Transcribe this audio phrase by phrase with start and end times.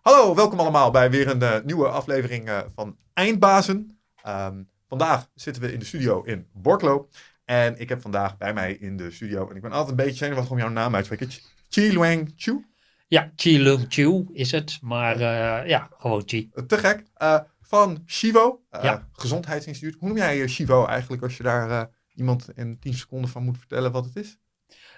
[0.00, 4.00] Hallo, welkom allemaal bij weer een eh, nieuwe aflevering eh, van Eindbazen.
[4.22, 7.08] Ehm, vandaag zitten we in de studio in Borklo.
[7.44, 10.16] En ik heb vandaag bij mij in de studio, en ik ben altijd een beetje
[10.16, 11.34] zenuwachtig om jouw naam uit te spreken,
[11.68, 12.64] Chi Luang Chu.
[13.06, 16.50] Ja, Chi Lung Chu is het, maar eh, ja, gewoon Chi.
[16.66, 17.04] Te gek.
[17.60, 19.08] Van Shivo, Ja.
[19.12, 19.96] Gezondheidsinstituut.
[19.98, 23.92] Hoe noem jij Shivo eigenlijk als je daar iemand in 10 seconden van moet vertellen
[23.92, 24.38] wat het is?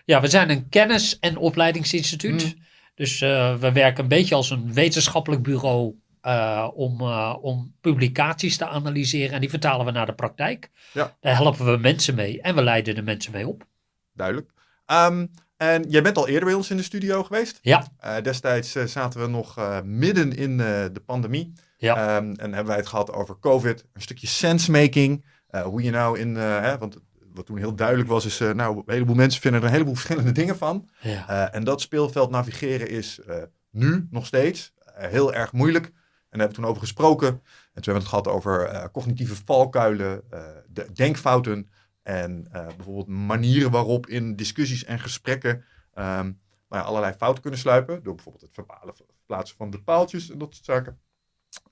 [0.04, 2.44] Ja, we zijn een kennis- en opleidingsinstituut.
[2.44, 2.62] Mm.
[2.94, 8.56] Dus eh, we werken een beetje als een wetenschappelijk bureau eh, om, eh, om publicaties
[8.56, 9.34] te analyseren.
[9.34, 10.70] En die vertalen we naar de praktijk.
[10.92, 11.16] Ja.
[11.20, 13.66] Daar helpen we mensen mee en we leiden de mensen mee op.
[14.12, 14.50] Duidelijk.
[14.86, 17.58] Ehm, en jij bent al eerder bij ons in de studio geweest.
[17.62, 17.86] Ja,
[18.22, 21.52] destijds zaten we nog midden in de pandemie.
[21.76, 21.96] Ja.
[21.96, 25.24] Ehm, en hebben wij het gehad over COVID, een stukje sensemaking.
[25.64, 26.98] hoe je nou in, hè, want
[27.34, 29.94] wat toen heel duidelijk was, is, eh, nou, een heleboel mensen vinden er een heleboel
[29.94, 30.88] verschillende dingen van.
[31.00, 31.28] ja.
[31.28, 35.84] Eh, en dat speelveld navigeren is eh, nu nog steeds heel erg moeilijk.
[35.84, 37.28] En daar hebben we toen over gesproken.
[37.28, 40.22] En toen hebben we het gehad over cognitieve valkuilen,
[40.68, 41.70] de denkfouten
[42.02, 46.32] en bijvoorbeeld manieren waarop in discussies en gesprekken ehm,
[46.68, 48.02] nou ja, allerlei fouten kunnen sluipen.
[48.02, 51.00] Door bijvoorbeeld het verbale verplaatsen van de paaltjes en dat soort zaken.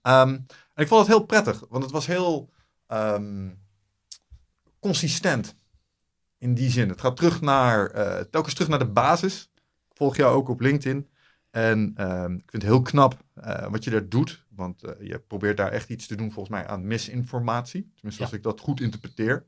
[0.03, 0.29] Ehm,
[0.75, 2.51] en ik vond het heel prettig, want het was heel
[2.87, 3.49] ehm,
[4.81, 5.55] consistent
[6.39, 6.89] in die zin.
[6.89, 9.51] Het gaat terug naar, eh, telkens terug naar de basis.
[9.91, 11.09] Ik volg jou ook op LinkedIn.
[11.51, 14.47] En ehm, ik vind het heel knap eh, wat je daar doet.
[14.49, 17.91] Want eh, je probeert daar echt iets te doen volgens mij aan misinformatie.
[17.95, 18.29] Tenminste, Ja.
[18.29, 19.47] als ik dat goed interpreteer.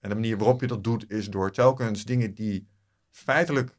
[0.00, 2.68] En de manier waarop je dat doet is door telkens dingen die
[3.10, 3.76] feitelijk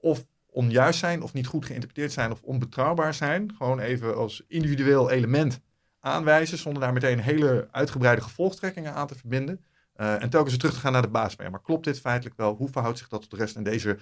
[0.00, 3.54] of onjuist zijn, of niet goed geïnterpreteerd zijn, of onbetrouwbaar zijn.
[3.56, 5.60] Gewoon even als individueel element
[6.04, 9.64] aanwijzen, zonder daar meteen hele uitgebreide gevolgtrekkingen aan te verbinden.
[9.94, 11.50] Eh, en telkens weer terug te gaan naar de basis.
[11.50, 12.54] maar klopt dit feitelijk wel?
[12.54, 13.56] Hoe verhoudt zich dat tot de rest?
[13.56, 13.98] En deze,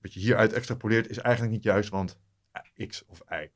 [0.00, 2.18] wat je hieruit extrapoleert, is eigenlijk niet juist, want
[2.52, 3.34] eh, X of Y.
[3.34, 3.50] Ja.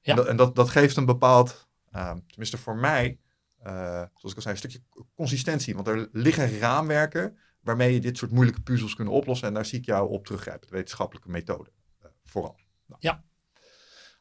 [0.00, 3.18] En, dat, en dat, dat geeft een bepaald, ehm, tenminste voor mij,
[3.58, 3.72] eh,
[4.14, 4.82] zoals ik al zei, een stukje
[5.14, 5.74] consistentie.
[5.74, 9.48] Want er liggen raamwerken waarmee je dit soort moeilijke puzzels kunt oplossen.
[9.48, 11.70] En daar zie ik jou op teruggrijpen, de wetenschappelijke methode.
[12.02, 12.56] eh, vooral.
[12.86, 12.98] Nou.
[13.00, 13.24] Ja.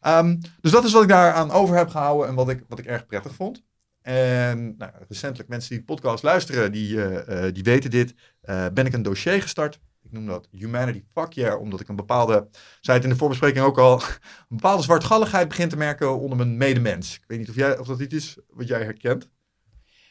[0.03, 2.85] Ehm, dus dat is wat ik daaraan over heb gehouden en wat ik, wat ik
[2.85, 3.63] erg prettig vond.
[4.01, 8.15] En nou, recentelijk, mensen die de podcast luisteren, die, eh, eh, die weten dit.
[8.41, 9.79] eh, ben ik een dossier gestart.
[10.03, 12.47] Ik noem dat Humanity Fuck Year, omdat ik een bepaalde,
[12.81, 13.93] zei het in de voorbespreking ook al,
[14.49, 17.15] een bepaalde zwartgalligheid begin te merken onder mijn medemens.
[17.15, 19.29] Ik weet niet of, jij, of dat iets is wat jij herkent.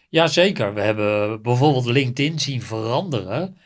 [0.09, 3.57] Jazeker, we hebben bijvoorbeeld LinkedIn zien veranderen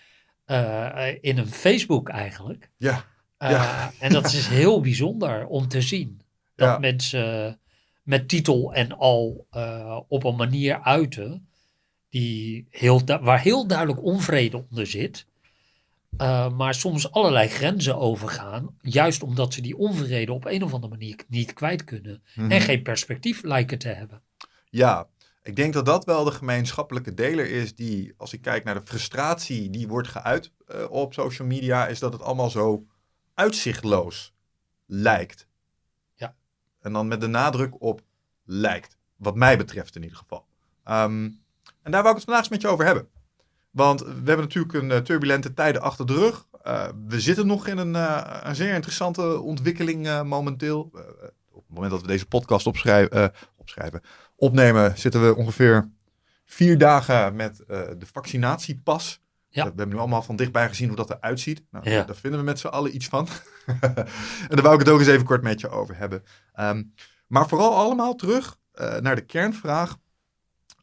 [1.20, 2.70] in een Facebook eigenlijk.
[2.76, 3.04] Ja,
[3.38, 3.92] Ja.
[3.98, 6.20] En dat is heel bijzonder om te zien.
[6.54, 6.78] Dat Ja.
[6.78, 7.58] mensen
[8.02, 11.48] met titel en al eh, op een manier uiten
[12.10, 15.26] die heel waar heel duidelijk onvrede onder zit.
[16.16, 18.76] eh, maar soms allerlei grenzen overgaan.
[18.80, 22.22] Juist omdat ze die onvrede op een of andere manier niet kwijt kunnen.
[22.34, 22.50] Mhm.
[22.50, 24.22] En geen perspectief lijken te hebben.
[24.70, 25.06] Ja,
[25.42, 28.86] ik denk dat dat wel de gemeenschappelijke deler is die, als ik kijk naar de
[28.86, 32.84] frustratie die wordt geuit eh, op social media, is dat het allemaal zo
[33.36, 34.34] uitzichtloos
[34.86, 35.46] lijkt.
[36.14, 36.34] Ja.
[36.80, 38.02] En dan met de nadruk op
[38.44, 40.46] lijkt, wat mij betreft in ieder geval.
[40.84, 41.30] Ehm,
[41.82, 43.08] en daar wou ik het vandaag eens met je over hebben.
[43.70, 46.46] Want we hebben natuurlijk een eh, turbulente tijden achter de rug.
[46.62, 50.80] Eh, we zitten nog in een, eh, een zeer interessante ontwikkeling momenteel.
[51.50, 54.02] Op het moment dat we deze podcast opschrijven, opschrijven
[54.36, 55.90] opnemen, zitten we ongeveer
[56.44, 59.20] vier dagen met de vaccinatiepas.
[59.56, 59.62] Ja.
[59.62, 61.62] We hebben nu allemaal van dichtbij gezien hoe dat eruit ziet.
[61.70, 62.02] Nou, Ja.
[62.02, 63.28] Daar vinden we met z'n allen iets van.
[63.80, 64.06] en
[64.48, 66.22] daar wou ik het ook eens even kort met je over hebben.
[66.52, 66.82] Ehm,
[67.26, 69.96] maar vooral allemaal terug eh, naar de kernvraag.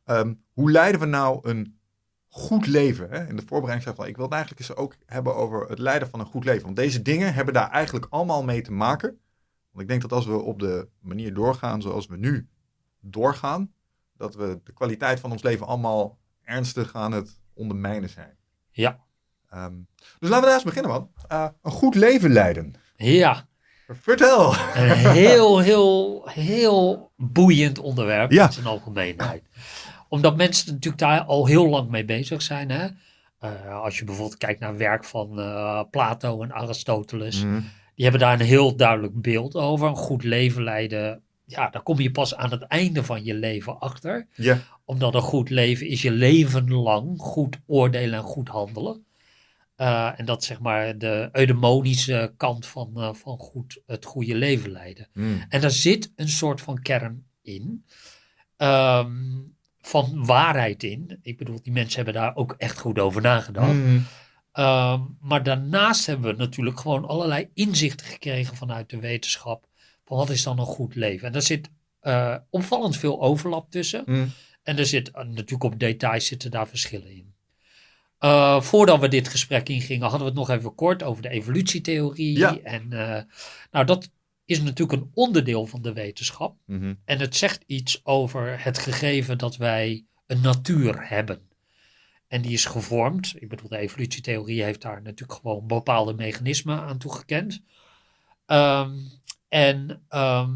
[0.06, 1.80] Ehm, hoe leiden we nou een
[2.28, 3.10] goed leven?
[3.10, 3.28] Hè?
[3.28, 5.80] In de voorbereiding zei ik van, ik wil het eigenlijk eens ook hebben over het
[5.80, 6.64] leiden van een goed leven.
[6.64, 9.20] Want deze dingen hebben daar eigenlijk allemaal mee te maken.
[9.72, 12.50] Want ik denk dat als we op de manier doorgaan zoals we nu
[13.00, 13.74] doorgaan,
[14.18, 18.38] dat we de kwaliteit van ons leven allemaal ernstig aan het ondermijnen zijn.
[18.74, 19.00] Ja.
[19.50, 19.74] Ehm,
[20.20, 21.10] dus laten we daar eens beginnen, man.
[21.28, 22.76] Eh, een goed leven leiden.
[22.96, 23.48] Ja,
[23.88, 24.54] Vertel.
[24.76, 28.46] een heel, heel, heel boeiend onderwerp Ja.
[28.46, 29.44] in zijn algemeenheid.
[30.10, 32.70] Omdat mensen natuurlijk daar al heel lang mee bezig zijn.
[32.72, 32.88] Hè?
[33.40, 37.44] Eh, als je bijvoorbeeld kijkt naar werk van eh, Plato en Aristoteles.
[37.44, 37.60] Mhm.
[37.96, 39.88] Die hebben daar een heel duidelijk beeld over.
[39.88, 41.22] Een goed leven leiden.
[41.45, 44.28] Ja, daar kom je pas aan het einde van je leven achter.
[44.36, 44.60] Ja.
[44.86, 49.06] Omdat een goed leven is je leven lang goed oordelen en goed handelen.
[49.75, 54.72] Eh, en dat zeg maar de eudemonische kant van, eh, van goed, het goede leven
[54.72, 55.07] leiden.
[55.13, 55.45] Mm.
[55.50, 57.86] En daar zit een soort van kern in.
[58.57, 59.12] ehm,
[59.81, 61.19] van waarheid in.
[61.22, 63.74] Ik bedoel, die mensen hebben daar ook echt goed over nagedacht.
[63.74, 64.06] Mm.
[64.51, 69.68] Ehm, maar daarnaast hebben we natuurlijk gewoon allerlei inzichten gekregen vanuit de wetenschap.
[70.06, 71.28] Van wat is dan een goed leven?
[71.28, 71.70] En daar zit
[72.00, 74.04] eh, opvallend veel overlap tussen.
[74.06, 74.32] Mm.
[74.64, 77.34] En er zit eh, natuurlijk op details zitten daar verschillen in.
[78.18, 82.38] Eh, voordat we dit gesprek ingingen, hadden we het nog even kort over de evolutietheorie.
[82.38, 82.58] Ja.
[82.58, 82.88] En
[83.72, 84.10] nou, dat
[84.46, 86.56] is natuurlijk een onderdeel van de wetenschap.
[86.66, 86.94] Mhm.
[87.06, 91.42] En het zegt iets over het gegeven dat wij een natuur hebben.
[92.28, 93.34] En die is gevormd.
[93.36, 97.62] Ik bedoel, de evolutietheorie heeft daar natuurlijk gewoon bepaalde mechanismen aan toegekend.
[98.46, 98.92] Ehm,
[99.54, 100.54] en ehm,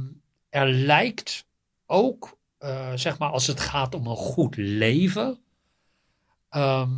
[0.50, 1.46] er lijkt
[1.86, 5.40] ook, eh, zeg maar, als het gaat om een goed leven,
[6.50, 6.92] ehm,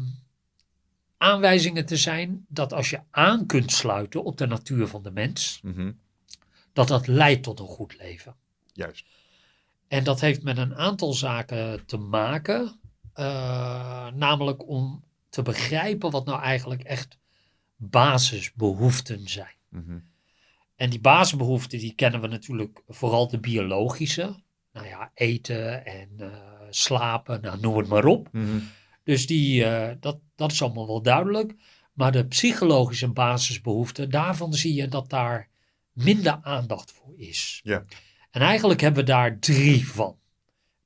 [1.17, 5.59] aanwijzingen te zijn dat als je aan kunt sluiten op de natuur van de mens,
[5.63, 5.91] Mhm.
[6.73, 8.35] dat dat leidt tot een goed leven.
[8.73, 9.05] Juist.
[9.87, 12.73] En dat heeft met een aantal zaken te maken.
[13.13, 17.17] eh, namelijk om te begrijpen wat nou eigenlijk echt
[17.75, 19.55] basisbehoeften zijn.
[19.69, 19.99] Mhm.
[20.79, 24.35] En die basisbehoeften die kennen we natuurlijk vooral de biologische.
[24.73, 26.27] Nou ja, eten en eh,
[26.69, 28.29] slapen, nou, noem het maar op.
[28.31, 28.59] Mhm.
[29.03, 31.55] Dus die, eh, dat, dat is allemaal wel duidelijk.
[31.93, 35.49] Maar de psychologische basisbehoeften, daarvan zie je dat daar
[35.93, 37.59] minder aandacht voor is.
[37.63, 37.85] Ja.
[38.31, 40.17] En eigenlijk hebben we daar drie van.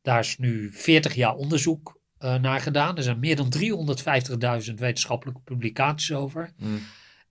[0.01, 2.97] Daar is nu 40 jaar onderzoek eh, naar gedaan.
[2.97, 3.53] Er zijn meer dan
[4.67, 6.53] 350.000 wetenschappelijke publicaties over.
[6.57, 6.77] Mhm.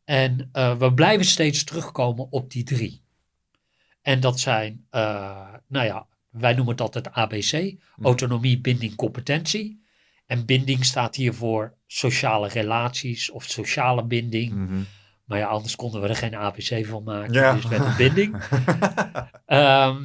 [0.05, 3.03] En eh, we blijven steeds terugkomen op die drie.
[4.03, 9.81] En dat zijn, eh, nou ja, wij noemen het altijd ABC: autonomie, binding, competentie.
[10.27, 14.53] En binding staat hier voor sociale relaties of sociale binding.
[14.55, 14.83] Mhm.
[15.25, 17.33] Maar ja, anders konden we er geen ABC van maken.
[17.33, 17.55] Ja.
[17.55, 18.37] Dus met een binding.
[19.47, 20.03] Ehm,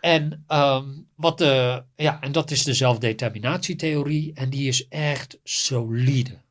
[0.00, 0.84] en, ehm,
[1.16, 4.32] wat de, ja, en dat is de zelfdeterminatietheorie.
[4.34, 6.42] En die is echt solide.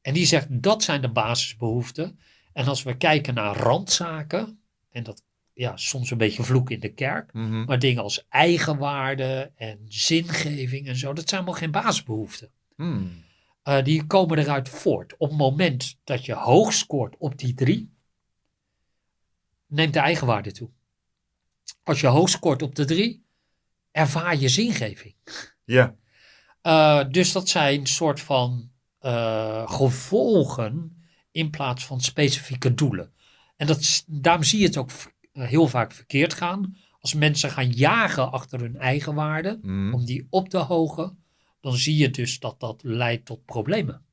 [0.00, 2.18] En die zegt dat zijn de basisbehoeften.
[2.52, 4.60] En als we kijken naar randzaken.
[4.90, 7.32] En dat ja, soms een beetje vloek in de kerk.
[7.32, 7.64] Mhm.
[7.64, 11.12] Maar dingen als eigenwaarde en zingeving en zo.
[11.12, 12.50] Dat zijn allemaal geen basisbehoeften.
[12.76, 13.06] Mhm.
[13.62, 15.14] Eh, die komen eruit voort.
[15.16, 17.94] Op het moment dat je hoog scoort op die drie,
[19.66, 20.70] neemt de eigenwaarde toe.
[21.82, 23.24] Als je hoog scoort op de drie,
[23.90, 25.14] ervaar je zingeving.
[25.64, 25.96] Ja.
[26.62, 28.69] Eh, dus dat zijn soort van
[29.00, 33.12] eh, gevolgen in plaats van specifieke doelen.
[33.56, 36.76] En dat, daarom zie je het ook v- heel vaak verkeerd gaan.
[37.00, 39.94] Als mensen gaan jagen achter hun eigen waarde, Mhm.
[39.94, 41.18] om die op te hogen,
[41.60, 44.04] dan zie je dus dat dat leidt tot problemen.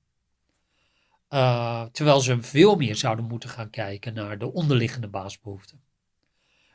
[1.28, 5.82] Eh, terwijl ze veel meer zouden moeten gaan kijken naar de onderliggende basisbehoeften.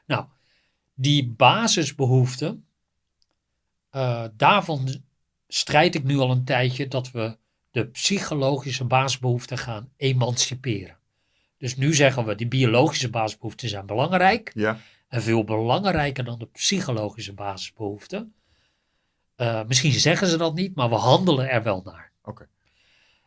[0.06, 0.24] Nou,
[0.94, 2.66] die basisbehoeften,
[3.90, 5.02] eh, daarvan
[5.48, 7.38] strijd ik nu al een tijdje dat we
[7.72, 10.96] de psychologische basisbehoeften gaan emanciperen.
[11.58, 14.50] Dus nu zeggen we, die biologische basisbehoeften zijn belangrijk.
[14.54, 14.80] Ja.
[15.08, 18.34] En veel belangrijker dan de psychologische basisbehoeften.
[19.36, 22.12] Eh, misschien zeggen ze dat niet, maar we handelen er wel naar.
[22.22, 22.48] Oké.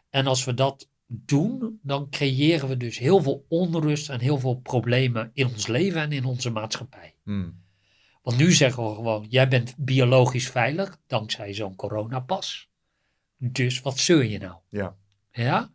[0.09, 4.56] En als we dat doen, dan creëren we dus heel veel onrust en heel veel
[4.56, 7.15] problemen in ons leven en in onze maatschappij.
[7.24, 7.50] Mhm.
[8.21, 12.69] Want nu zeggen we gewoon, jij bent biologisch veilig dankzij zo'n coronapas.
[13.38, 14.56] Dus wat zeur je nou?
[14.70, 14.96] Ja.
[15.32, 15.72] Ja?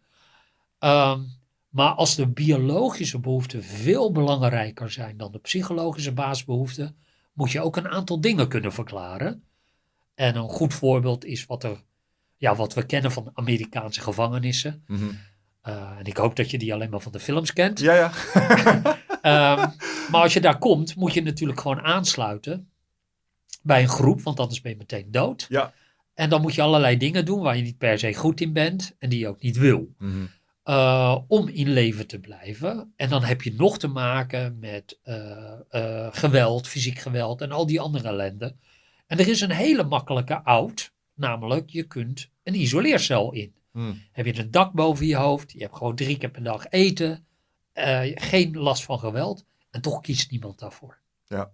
[0.78, 1.20] Ehm,
[1.68, 6.96] maar als de biologische behoeften veel belangrijker zijn dan de psychologische basisbehoeften,
[7.32, 9.44] moet je ook een aantal dingen kunnen verklaren.
[10.14, 11.82] En een goed voorbeeld is wat, er,
[12.36, 14.84] ja, wat we kennen van Amerikaanse gevangenissen.
[14.86, 15.10] Mhm.
[15.60, 17.80] Eh, en ik hoop dat je die alleen maar van de films kent.
[17.80, 18.10] Ja, ja.
[19.20, 19.68] Ehm,
[20.10, 22.70] maar als je daar komt, moet je natuurlijk gewoon aansluiten
[23.62, 25.46] bij een groep, want anders ben je meteen dood.
[25.48, 25.72] Ja.
[26.14, 28.94] En dan moet je allerlei dingen doen waar je niet per se goed in bent
[28.98, 29.94] en die je ook niet wil.
[29.98, 30.26] Mhm.
[30.62, 32.92] eh, om in leven te blijven.
[32.96, 37.66] En dan heb je nog te maken met eh, eh, geweld, fysiek geweld en al
[37.66, 38.56] die andere ellende.
[39.06, 43.54] En er is een hele makkelijke out, namelijk je kunt een isoleercel in.
[43.72, 43.92] Mhm.
[44.12, 47.26] Heb je een dak boven je hoofd, je hebt gewoon drie keer per dag eten,
[48.14, 50.98] geen last van geweld en toch kiest niemand daarvoor.
[51.26, 51.50] Ja.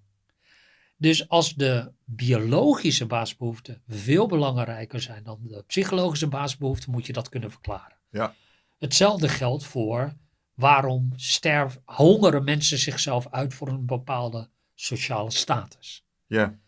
[0.97, 7.29] Dus als de biologische basisbehoeften veel belangrijker zijn dan de psychologische basisbehoeften, moet je dat
[7.29, 7.97] kunnen verklaren.
[8.11, 8.35] Ja.
[8.79, 10.17] Hetzelfde geldt voor
[10.55, 16.05] waarom sterf, hongeren mensen zichzelf uit voor een bepaalde sociale status.
[16.27, 16.59] Ja.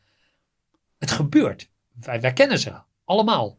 [0.99, 1.71] Het gebeurt.
[1.93, 3.59] Wij, wij kennen ze allemaal.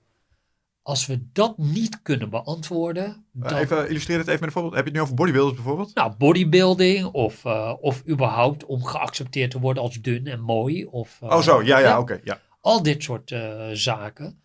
[0.81, 4.75] Als we dat niet kunnen beantwoorden, Eh, dan, Even illustreer het even met een voorbeeld.
[4.75, 5.95] Heb je het nu over bodybuilders bijvoorbeeld?
[5.95, 10.85] nou, bodybuilding of, eh, of überhaupt om geaccepteerd te worden als dun en mooi.
[10.85, 11.63] Of, eh, oh, zo.
[11.63, 12.19] Ja, ja, oké.
[12.23, 12.41] ja.
[12.61, 13.35] al dit soort
[13.73, 14.41] zaken,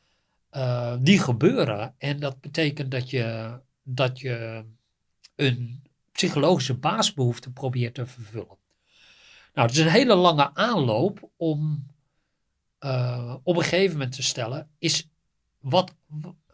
[1.00, 1.94] die gebeuren.
[1.98, 4.64] En dat betekent dat je dat je
[5.36, 8.58] een psychologische baasbehoefte probeert te vervullen.
[9.54, 11.86] Nou, het is een hele lange aanloop om
[13.42, 15.08] op een gegeven moment te stellen, is
[15.64, 15.94] wat,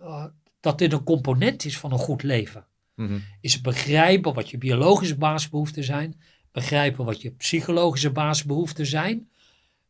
[0.00, 0.25] uh,
[0.61, 2.67] dat dit een component is van een goed leven.
[2.95, 3.19] Mhm.
[3.40, 6.21] Is begrijpen wat je biologische baasbehoeften zijn,
[6.52, 9.29] begrijpen wat je psychologische baasbehoeften zijn.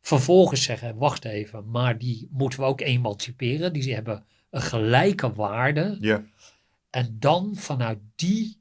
[0.01, 3.73] Vervolgens zeggen, wacht even, maar die moeten we ook emanciperen.
[3.73, 5.97] Die hebben een gelijke waarde.
[6.01, 6.25] Ja.
[6.91, 8.61] En dan vanuit die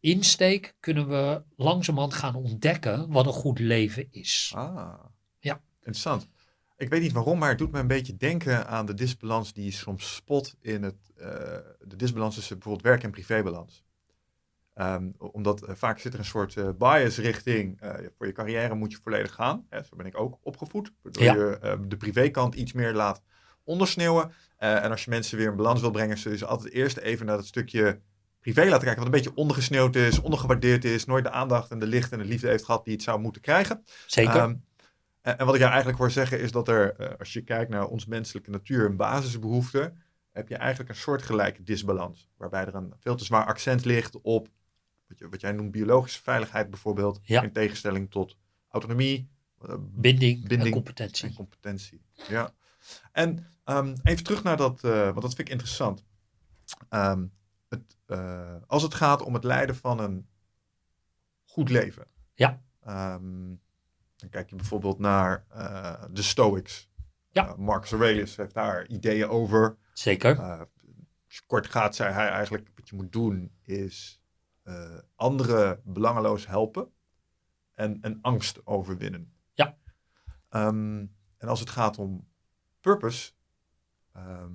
[0.00, 4.52] insteek kunnen we langzamerhand gaan ontdekken wat een goed leven is.
[4.54, 4.94] Ah.
[5.38, 5.60] Ja.
[5.78, 6.28] Interessant.
[6.76, 9.64] Ik weet niet waarom, maar het doet me een beetje denken aan de disbalans die
[9.64, 11.28] je soms spot in het, eh,
[11.80, 13.84] de disbalans tussen bijvoorbeeld werk- en privébalans.
[14.74, 17.78] Um, omdat uh, vaak zit er een soort uh, bias richting,
[18.16, 19.66] voor je carrière moet je volledig gaan.
[19.68, 21.34] Hè, zo ben ik ook opgevoed, waardoor Ja.
[21.34, 23.22] je ehm, de privékant iets meer laat
[23.64, 24.32] ondersneeuwen.
[24.56, 27.26] en als je mensen weer in balans wil brengen, zul je ze altijd eerst even
[27.26, 28.00] naar dat stukje
[28.40, 31.86] privé laten kijken, wat een beetje ondergesneeuwd is, ondergewaardeerd is, nooit de aandacht en de
[31.86, 33.84] licht en de liefde heeft gehad die het zou moeten krijgen.
[34.06, 34.34] Zeker.
[34.36, 34.54] Ehm,
[35.26, 37.70] en, en wat ik jou eigenlijk hoor zeggen is dat er, eh, als je kijkt
[37.70, 40.02] naar ons menselijke natuur en basisbehoeften,
[40.32, 42.28] heb je eigenlijk een soortgelijke disbalans.
[42.36, 44.48] Waarbij er een veel te zwaar accent ligt op
[45.08, 47.42] wat, je, wat jij noemt biologische veiligheid bijvoorbeeld, Ja.
[47.42, 48.36] in tegenstelling tot
[48.68, 49.30] autonomie,
[49.60, 51.28] eh, binding, en competentie.
[51.28, 52.02] en competentie.
[52.28, 52.52] Ja.
[53.12, 56.04] En ehm, even terug naar dat, eh, want dat vind ik interessant.
[56.88, 57.26] Ehm,
[57.68, 57.96] het,
[58.66, 60.28] als het gaat om het leiden van een
[61.44, 62.06] goed leven.
[62.34, 62.62] Ja.
[62.80, 63.54] Ehm,
[64.16, 66.90] dan kijk je bijvoorbeeld naar eh, de Stoics.
[67.30, 67.48] Ja.
[67.48, 69.76] Eh, Marcus Aurelius heeft daar ideeën over.
[69.92, 70.38] Zeker.
[70.38, 74.20] Eh, als je kort gaat, zei hij eigenlijk: wat je moet doen is
[75.14, 76.92] anderen belangeloos helpen
[77.74, 79.32] en, en angst overwinnen.
[79.54, 79.76] Ja.
[80.48, 81.06] Ehm,
[81.36, 82.28] en als het gaat om
[82.80, 83.32] purpose,
[84.12, 84.52] ehm,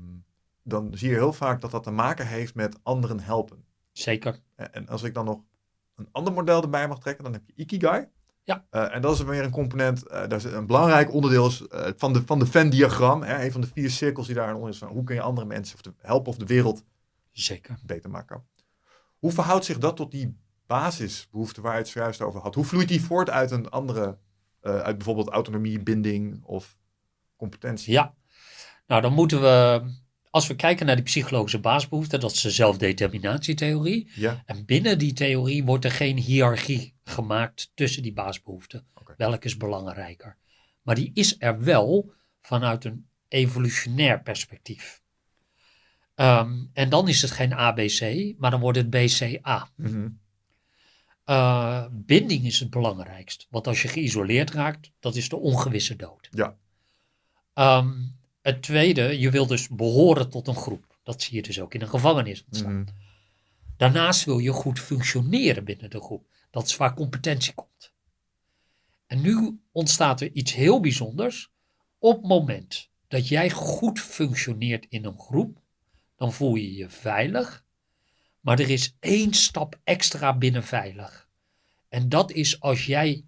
[0.63, 3.65] dan zie je heel vaak dat dat te maken heeft met anderen helpen.
[3.91, 4.41] Zeker.
[4.55, 5.43] En, en als ik dan nog
[5.95, 8.07] een ander model erbij mag trekken, dan heb je Ikigai.
[8.43, 8.65] Ja.
[8.69, 11.87] Eh, en dat is weer een component, eh dat is een belangrijk onderdeel is, eh,
[11.97, 13.23] van de, van de Venn-diagram.
[13.23, 14.77] Een van de vier cirkels die daarin onder is.
[14.77, 16.83] Van hoe kun je andere mensen of de, helpen of de wereld
[17.31, 17.77] Zeker.
[17.85, 18.43] beter maken.
[19.19, 22.55] Hoe verhoudt zich dat tot die basisbehoefte waar je het zojuist over had?
[22.55, 24.17] Hoe vloeit die voort uit een andere,
[24.61, 26.77] uit bijvoorbeeld autonomie, binding of
[27.35, 27.93] competentie?
[27.93, 28.13] Ja.
[28.87, 29.81] Nou, dan moeten we,
[30.29, 34.11] als we kijken naar die psychologische baasbehoeften, dat is de zelfdeterminatietheorie.
[34.15, 38.85] Ja, En binnen die theorie wordt er geen hiërarchie gemaakt tussen die baasbehoeften.
[38.93, 39.13] Oké.
[39.17, 40.37] Welke is belangrijker?
[40.81, 45.01] Maar die is er wel vanuit een evolutionair perspectief.
[46.15, 49.69] Ehm, en dan is het geen ABC, maar dan wordt het BCA.
[49.75, 50.09] Mhm.
[51.23, 53.47] Eh, binding is het belangrijkst.
[53.49, 56.27] Want als je geïsoleerd raakt, dat is de ongewisse dood.
[56.31, 56.57] Ja.
[57.53, 57.91] Ehm,
[58.41, 60.97] het tweede, je wil dus behoren tot een groep.
[61.03, 62.79] Dat zie je dus ook in een gevangenis ontstaan.
[62.79, 62.89] Mhm.
[63.77, 66.30] Daarnaast wil je goed functioneren binnen de groep.
[66.51, 67.93] Dat is waar competentie komt.
[69.07, 71.51] En nu ontstaat er iets heel bijzonders.
[71.99, 75.59] Op het moment dat jij goed functioneert in een groep,
[76.15, 77.65] dan voel je je veilig.
[78.39, 81.29] Maar er is één stap extra binnen veilig.
[81.89, 83.25] En dat is als jij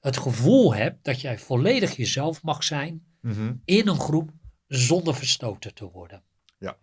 [0.00, 3.54] het gevoel hebt dat jij volledig jezelf mag zijn Mhm.
[3.64, 4.30] in een groep
[4.66, 6.22] zonder verstoten te worden.
[6.58, 6.76] Ja.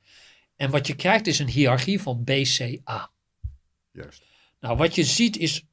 [0.56, 3.12] En wat je krijgt is een hiërarchie van BCA.
[3.92, 4.24] Juist.
[4.60, 5.66] Nou, wat je ziet is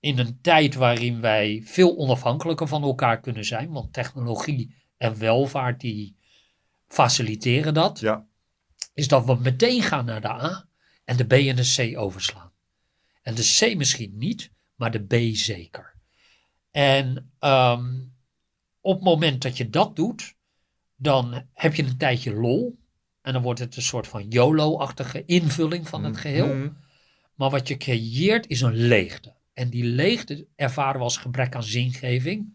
[0.00, 5.80] in een tijd waarin wij veel onafhankelijker van elkaar kunnen zijn, want technologie en welvaart
[5.80, 6.16] die
[6.88, 8.26] faciliteren dat, Ja,
[8.94, 10.68] is dat we meteen gaan naar de A
[11.04, 12.52] en de B en de C overslaan.
[13.22, 15.94] En de C misschien niet, maar de B zeker.
[16.70, 18.00] En ehm,
[18.80, 20.34] op het moment dat je dat doet,
[20.96, 22.78] dan heb je een tijdje lol.
[23.22, 26.54] En dan wordt het een soort van YOLO-achtige invulling van het geheel.
[26.54, 26.68] Mhm.
[27.40, 29.34] Maar wat je creëert is een leegte.
[29.52, 32.52] En die leegte ervaren we als gebrek aan zingeving.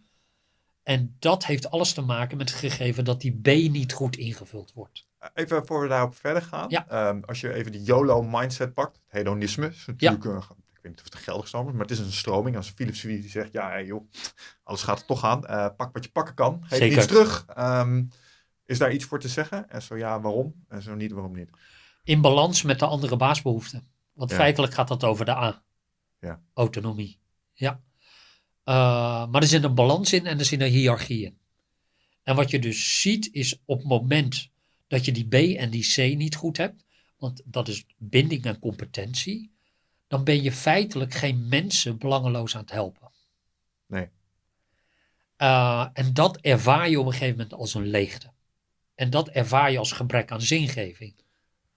[0.83, 4.73] En dat heeft alles te maken met het gegeven dat die B niet goed ingevuld
[4.73, 5.07] wordt.
[5.33, 6.69] Even voor we daarop verder gaan.
[6.69, 6.87] Ja.
[6.87, 10.97] Ehm, als je even die YOLO-mindset pakt, het hedonisme, is natuurlijk een, ik weet niet
[10.97, 12.55] of het een geldig stroom is, maar het is een stroming.
[12.55, 14.11] Als Philips die zegt, ja hey, joh,
[14.63, 16.97] alles gaat er toch aan, Eh, pak wat je pakken kan, geef Zeker.
[16.97, 17.45] iets terug.
[17.55, 18.03] Ehm,
[18.65, 19.69] is daar iets voor te zeggen?
[19.69, 20.65] En zo ja, waarom?
[20.67, 21.49] En zo niet, waarom niet?
[22.03, 23.93] In balans met de andere baasbehoeften.
[24.15, 24.35] Want Ja.
[24.35, 25.63] feitelijk gaat dat over de A.
[26.19, 26.41] Ja.
[26.53, 27.19] Autonomie.
[27.53, 27.81] Ja.
[28.63, 31.39] Eh, maar er zit een balans in en er zit een hiërarchie in.
[32.23, 34.49] En wat je dus ziet is op het moment
[34.87, 36.85] dat je die B en die C niet goed hebt,
[37.17, 39.53] want dat is binding en competentie,
[40.07, 43.11] dan ben je feitelijk geen mensen belangeloos aan het helpen.
[43.87, 44.09] Nee.
[45.35, 48.33] Eh, en dat ervaar je op een gegeven moment als een leegte.
[48.95, 51.15] En dat ervaar je als gebrek aan zingeving.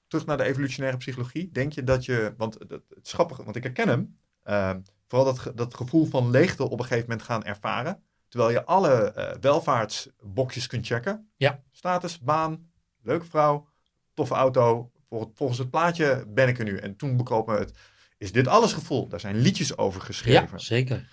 [0.08, 1.50] Terug naar de evolutionaire psychologie.
[1.52, 4.18] Denk je dat je, want het, het is grappig, want ik herken hem.
[4.42, 4.74] eh,
[5.08, 8.02] vooral dat, dat gevoel van leegte op een gegeven moment gaan ervaren.
[8.28, 11.30] Terwijl je alle eh, welvaartsboxjes kunt checken.
[11.36, 11.62] Ja.
[11.70, 12.70] Status, baan,
[13.02, 13.68] leuke vrouw,
[14.14, 14.90] toffe auto.
[15.08, 16.76] Vol- Volgens het plaatje ben ik er nu.
[16.76, 17.78] En toen bekroop me het,
[18.18, 19.08] is dit alles gevoel?
[19.08, 20.48] Daar zijn liedjes over geschreven.
[20.52, 21.08] Ja, zeker.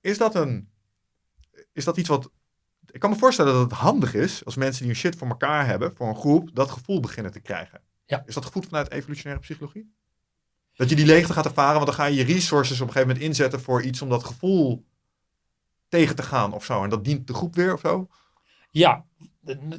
[0.00, 0.70] Is dat een.
[1.72, 2.30] Is dat iets wat.
[2.90, 5.66] Ik kan me voorstellen dat het handig is als mensen die hun shit voor elkaar
[5.66, 7.80] hebben, voor een groep, dat gevoel beginnen te krijgen.
[8.06, 8.22] Ja.
[8.26, 9.94] Is dat goed vanuit evolutionaire psychologie?
[10.74, 13.08] Dat je die leegte gaat ervaren, want dan ga je je resources op een gegeven
[13.08, 14.84] moment inzetten voor iets om dat gevoel
[15.88, 16.82] tegen te gaan of zo.
[16.82, 18.08] En dat dient de groep weer of zo.
[18.70, 19.04] Ja,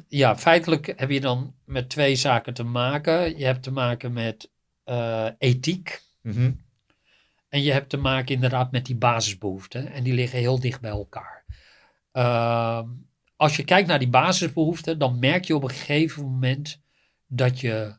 [0.08, 3.38] ja, feitelijk heb je dan met twee zaken te maken.
[3.38, 4.50] Je hebt te maken met
[4.84, 6.02] eh, ethiek.
[6.22, 6.52] Mhm.
[7.48, 9.92] En je hebt te maken inderdaad met die basisbehoeften.
[9.92, 11.44] En die liggen heel dicht bij elkaar.
[12.12, 12.88] Ehm,
[13.36, 16.80] als je kijkt naar die basisbehoeften, dan merk je op een gegeven moment
[17.26, 17.96] dat je,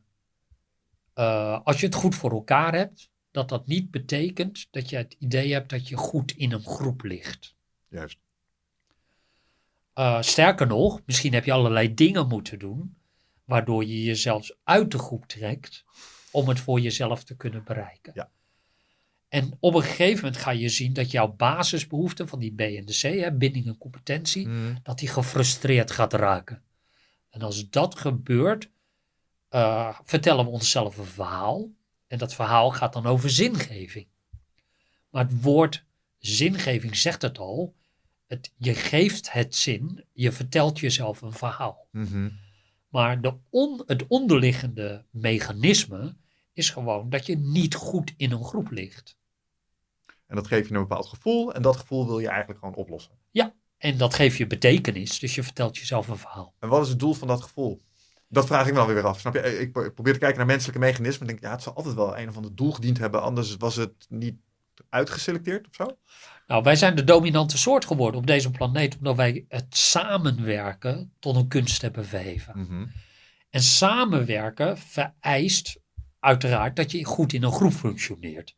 [1.19, 5.15] eh, als je het goed voor elkaar hebt, dat dat niet betekent dat je het
[5.19, 7.55] idee hebt dat je goed in een groep ligt.
[7.87, 8.17] Juist.
[9.93, 12.97] Eh, sterker nog, misschien heb je allerlei dingen moeten doen,
[13.43, 15.85] waardoor je jezelf uit de groep trekt
[16.31, 18.11] om het voor jezelf te kunnen bereiken.
[18.15, 18.29] Ja.
[19.27, 22.85] En op een gegeven moment ga je zien dat jouw basisbehoeften van die B en
[22.85, 24.75] de C, hè, binding en competentie, Mhm.
[24.83, 26.63] dat die gefrustreerd gaat raken.
[27.29, 28.69] En als dat gebeurt,
[29.49, 31.69] eh, vertellen we onszelf een verhaal.
[32.07, 34.07] En dat verhaal gaat dan over zingeving.
[35.09, 35.85] Maar het woord
[36.17, 37.75] zingeving zegt het al.
[38.27, 41.87] Het, je geeft het zin, je vertelt jezelf een verhaal.
[41.91, 42.29] Mhm.
[42.89, 46.15] Maar de on, het onderliggende mechanisme
[46.53, 49.17] is gewoon dat je niet goed in een groep ligt.
[50.25, 51.53] En dat geeft je een bepaald gevoel.
[51.53, 53.17] En dat gevoel wil je eigenlijk gewoon oplossen.
[53.77, 56.53] En dat geeft je betekenis, dus je vertelt jezelf een verhaal.
[56.59, 57.81] En wat is het doel van dat gevoel?
[58.31, 59.19] Dat vraag ik me dan weer af.
[59.19, 59.59] Snap je?
[59.59, 61.21] Ik pro- ik probeer te kijken naar menselijke mechanismen.
[61.21, 63.21] En denk, ja, het zal altijd wel een of ander doel gediend hebben.
[63.21, 64.35] Anders was het niet
[64.89, 65.97] uitgeselecteerd of zo.
[66.47, 71.35] Nou, wij zijn de dominante soort geworden op deze planeet omdat wij het samenwerken tot
[71.35, 72.59] een kunst hebben verheven.
[72.59, 72.85] Mhm.
[73.49, 75.79] En samenwerken vereist
[76.19, 78.55] uiteraard dat je goed in een groep functioneert.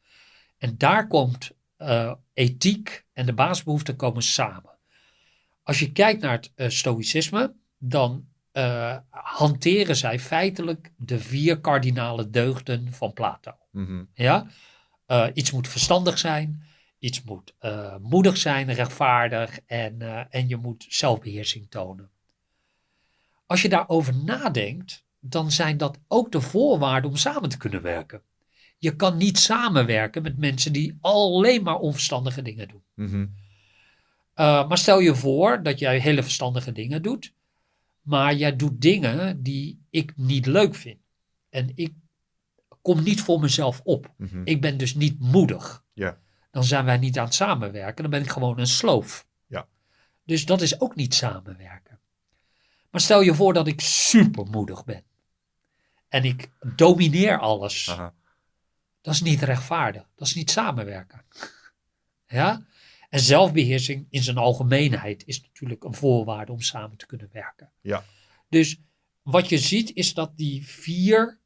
[0.58, 4.78] En daar komt eh, ethiek en de basisbehoeften komen samen.
[5.64, 12.30] Als je kijkt naar het eh, stoïcisme, dan eh, hanteren zij feitelijk de vier kardinale
[12.30, 13.52] deugden van Plato.
[13.72, 14.04] Mhm.
[14.14, 14.48] Ja?
[15.06, 16.64] Eh, iets moet verstandig zijn,
[17.00, 22.10] iets moet eh, moedig zijn, rechtvaardig en, en je moet zelfbeheersing tonen.
[23.46, 28.22] Als je daarover nadenkt, dan zijn dat ook de voorwaarden om samen te kunnen werken.
[28.78, 32.84] Je kan niet samenwerken met mensen die alleen maar onverstandige dingen doen.
[32.94, 33.26] Mhm.
[34.36, 37.34] Uh, maar stel je voor dat jij hele verstandige dingen doet,
[38.02, 41.00] maar jij doet dingen die ik niet leuk vind.
[41.50, 41.94] En ik
[42.82, 44.14] kom niet voor mezelf op.
[44.18, 44.42] Mhm.
[44.44, 45.84] Ik ben dus niet moedig.
[45.94, 46.18] Ja.
[46.52, 48.02] Dan zijn wij niet aan het samenwerken.
[48.02, 49.28] Dan ben ik gewoon een sloof.
[49.48, 49.68] Ja.
[50.24, 52.00] Dus dat is ook niet samenwerken.
[52.90, 55.04] Maar stel je voor dat ik supermoedig ben.
[56.08, 57.90] En ik domineer alles.
[57.90, 58.14] Aha.
[59.02, 60.10] Dat is niet rechtvaardig.
[60.16, 61.26] Dat is niet samenwerken.
[62.28, 62.66] Ja?
[63.12, 67.72] En zelfbeheersing in zijn algemeenheid is natuurlijk een voorwaarde om samen te kunnen werken.
[67.82, 68.04] Ja.
[68.50, 68.82] Dus
[69.22, 71.40] wat je ziet is dat die vier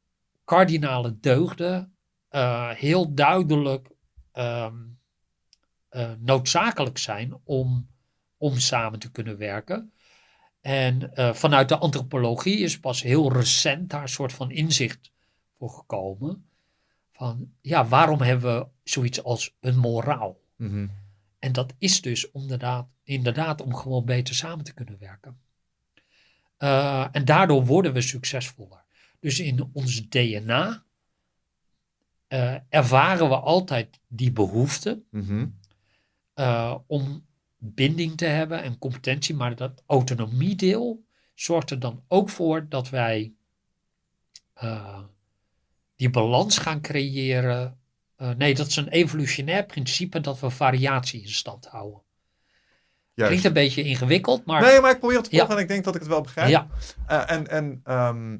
[0.44, 1.94] kardinale deugden
[2.28, 3.88] eh, heel duidelijk
[4.32, 4.74] ehm,
[5.88, 7.88] eh, noodzakelijk zijn om,
[8.36, 9.92] om samen te kunnen werken.
[10.60, 15.10] En eh, vanuit de antropologie is pas heel recent daar een soort van inzicht
[15.58, 16.48] voor gekomen.
[17.12, 20.40] Van ja, waarom hebben we zoiets als een moraal?
[20.56, 20.86] Mhm.
[21.46, 25.40] En dat is dus inderdaad, inderdaad om gewoon beter samen te kunnen werken.
[26.58, 28.84] Uh, en daardoor worden we succesvoller.
[29.20, 30.84] Dus in ons DNA
[32.28, 35.46] uh, ervaren we altijd die behoefte Mhm.
[36.34, 41.04] uh, om binding te hebben en competentie, maar dat autonomiedeel
[41.34, 43.34] zorgt er dan ook voor dat wij
[45.96, 47.80] die balans gaan creëren.
[48.18, 52.02] Uh, nee, dat is een evolutionair principe dat we variatie in stand houden.
[53.14, 53.30] Juist.
[53.30, 54.62] Klinkt een beetje ingewikkeld, maar...
[54.62, 55.56] Nee, maar ik probeer het te volgen Ja.
[55.56, 56.48] en ik denk dat ik het wel begrijp.
[56.48, 56.66] Ja,
[57.06, 58.36] Eh, en en ehm,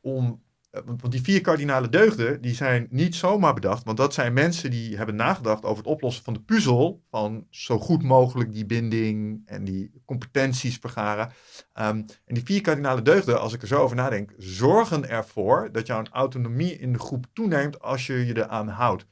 [0.00, 0.32] om, eh,
[0.72, 3.84] want want die vier kardinale deugden, die zijn niet zomaar bedacht.
[3.84, 7.02] Want dat zijn mensen die hebben nagedacht over het oplossen van de puzzel.
[7.10, 11.32] Van zo goed mogelijk die binding en die competenties vergaren.
[11.72, 15.86] Ehm, en die vier kardinale deugden, als ik er zo over nadenk, zorgen ervoor dat
[15.86, 19.06] jouw autonomie in de groep toeneemt als je je eraan houdt.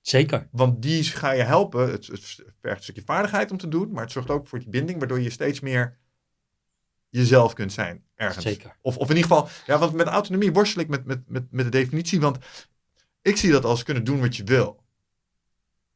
[0.00, 0.48] zeker.
[0.50, 1.90] Want die ga je helpen.
[1.90, 4.68] Het, het vergt een stukje vaardigheid om te doen, maar het zorgt ook voor die
[4.68, 5.98] binding, waardoor je steeds meer
[7.12, 8.44] jezelf kunt zijn ergens.
[8.44, 8.76] Zeker.
[8.80, 11.64] Of, of in ieder geval, ja, want met autonomie worstel ik met, met, met, met
[11.64, 12.38] de definitie, want
[13.22, 14.82] ik zie dat als kunnen doen wat je wil.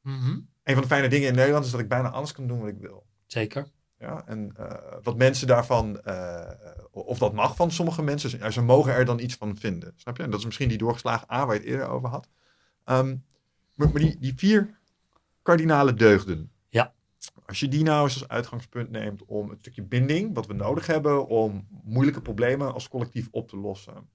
[0.03, 0.39] Mhm.
[0.63, 2.69] Een van de fijne dingen in Nederland is dat ik bijna alles kan doen wat
[2.69, 3.07] ik wil.
[3.27, 3.67] Zeker.
[3.99, 6.51] Ja, en eh, wat mensen daarvan, eh,
[6.91, 9.93] of dat mag van sommige mensen, ze mogen er dan iets van vinden.
[9.97, 10.23] Snap je?
[10.23, 12.29] En dat is misschien die doorgeslagen A waar je het eerder over had.
[12.85, 13.17] Ehm,
[13.75, 14.79] maar maar die, die vier
[15.43, 16.51] kardinale deugden.
[17.47, 20.87] Als je die nou eens als uitgangspunt neemt om een stukje binding, wat we nodig
[20.87, 24.09] hebben om moeilijke problemen als collectief op te lossen.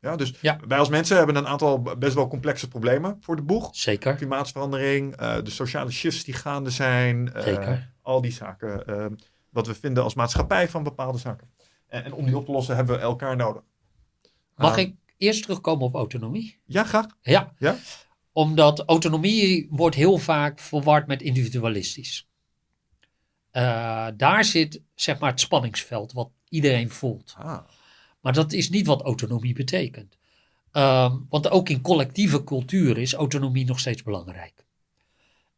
[0.00, 0.58] Ja, dus Ja.
[0.68, 3.68] wij als mensen hebben een aantal best wel complexe problemen voor de boeg.
[3.76, 4.14] Zeker.
[4.14, 7.32] Klimaatsverandering, eh, de sociale shifts die gaande zijn.
[7.32, 7.92] eh, Zeker.
[8.02, 8.86] al die zaken.
[8.86, 9.06] eh,
[9.50, 11.50] wat we vinden als maatschappij van bepaalde zaken.
[11.86, 13.62] En, en om die op te lossen hebben we elkaar nodig.
[14.54, 14.78] Mag Ah.
[14.78, 16.60] ik eerst terugkomen op autonomie?
[16.64, 17.06] Ja, graag.
[17.20, 17.52] Ja.
[17.58, 17.76] Ja?
[18.36, 22.28] Omdat autonomie wordt heel vaak verward met individualistisch.
[23.50, 27.34] Eh, daar zit zeg maar het spanningsveld wat iedereen voelt.
[27.38, 27.58] Ah,
[28.20, 30.16] Maar dat is niet wat autonomie betekent.
[30.72, 34.64] Ehm, want ook in collectieve cultuur is autonomie nog steeds belangrijk.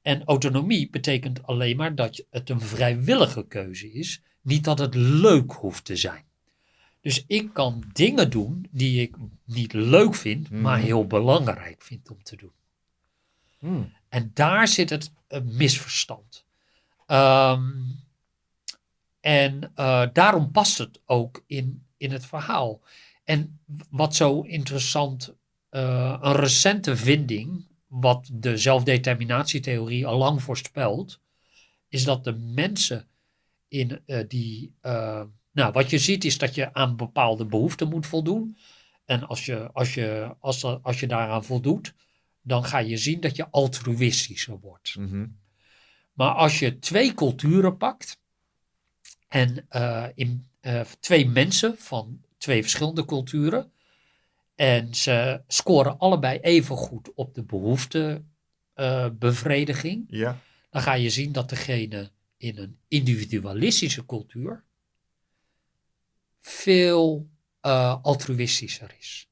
[0.03, 5.53] En autonomie betekent alleen maar dat het een vrijwillige keuze is, niet dat het leuk
[5.53, 6.25] hoeft te zijn.
[7.01, 10.87] Dus ik kan dingen doen die ik niet leuk vind, maar Mhm.
[10.87, 12.53] heel belangrijk vind om te doen.
[13.59, 13.97] Hmm.
[14.09, 16.45] En daar zit het eh, misverstand.
[17.07, 17.73] Ehm,
[19.21, 22.81] en eh, daarom past het ook in, in het verhaal.
[23.25, 25.35] En wat zo interessant,
[25.69, 31.21] eh, een recente vinding, wat de zelfdeterminatietheorie al lang voorspelt,
[31.89, 33.09] is dat de mensen
[33.69, 34.75] in die.
[35.53, 38.57] nou, wat je ziet is dat je aan bepaalde behoeften moet voldoen.
[39.05, 41.95] En als je, als je, als, als je daaraan voldoet,
[42.49, 44.97] dan ga je zien dat je altruïstischer wordt.
[44.97, 45.27] Mhm.
[46.13, 48.21] Maar als je twee culturen pakt
[49.29, 53.73] en eh, in, eh, twee mensen van twee verschillende culturen
[54.55, 60.41] en ze scoren allebei even goed op de behoeftebevrediging, Ja.
[60.71, 64.65] dan ga je zien dat degene in een individualistische cultuur
[66.41, 67.29] veel
[67.61, 69.29] eh, altruïstischer is.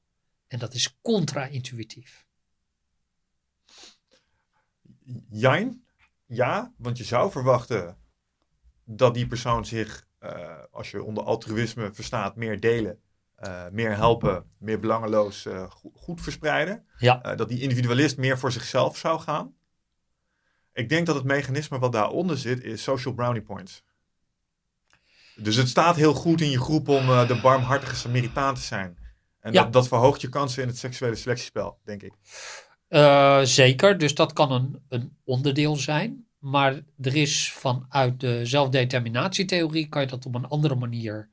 [0.47, 2.25] En dat is contra-intuïtief.
[5.29, 5.85] Jijn,
[6.25, 7.97] ja, want je zou verwachten
[8.83, 12.99] dat die persoon zich, eh, als je onder altruïsme verstaat, meer delen,
[13.35, 16.85] eh, meer helpen, meer belangeloos eh, go- goed verspreiden.
[16.97, 17.35] Ja.
[17.35, 19.55] Dat die individualist meer voor zichzelf zou gaan.
[20.73, 23.83] Ik denk dat het mechanisme wat daaronder zit, is social brownie points.
[25.35, 28.97] Dus het staat heel goed in je groep om de barmhartige Samaritaan te zijn.
[29.39, 29.63] En Ja.
[29.63, 32.13] dat, dat verhoogt je kansen in het seksuele selectiespel, denk ik.
[32.87, 36.25] Eh, zeker, dus dat kan een, een onderdeel zijn.
[36.39, 41.29] Maar er is vanuit de zelfdeterminatietheorie, kan je dat op een andere manier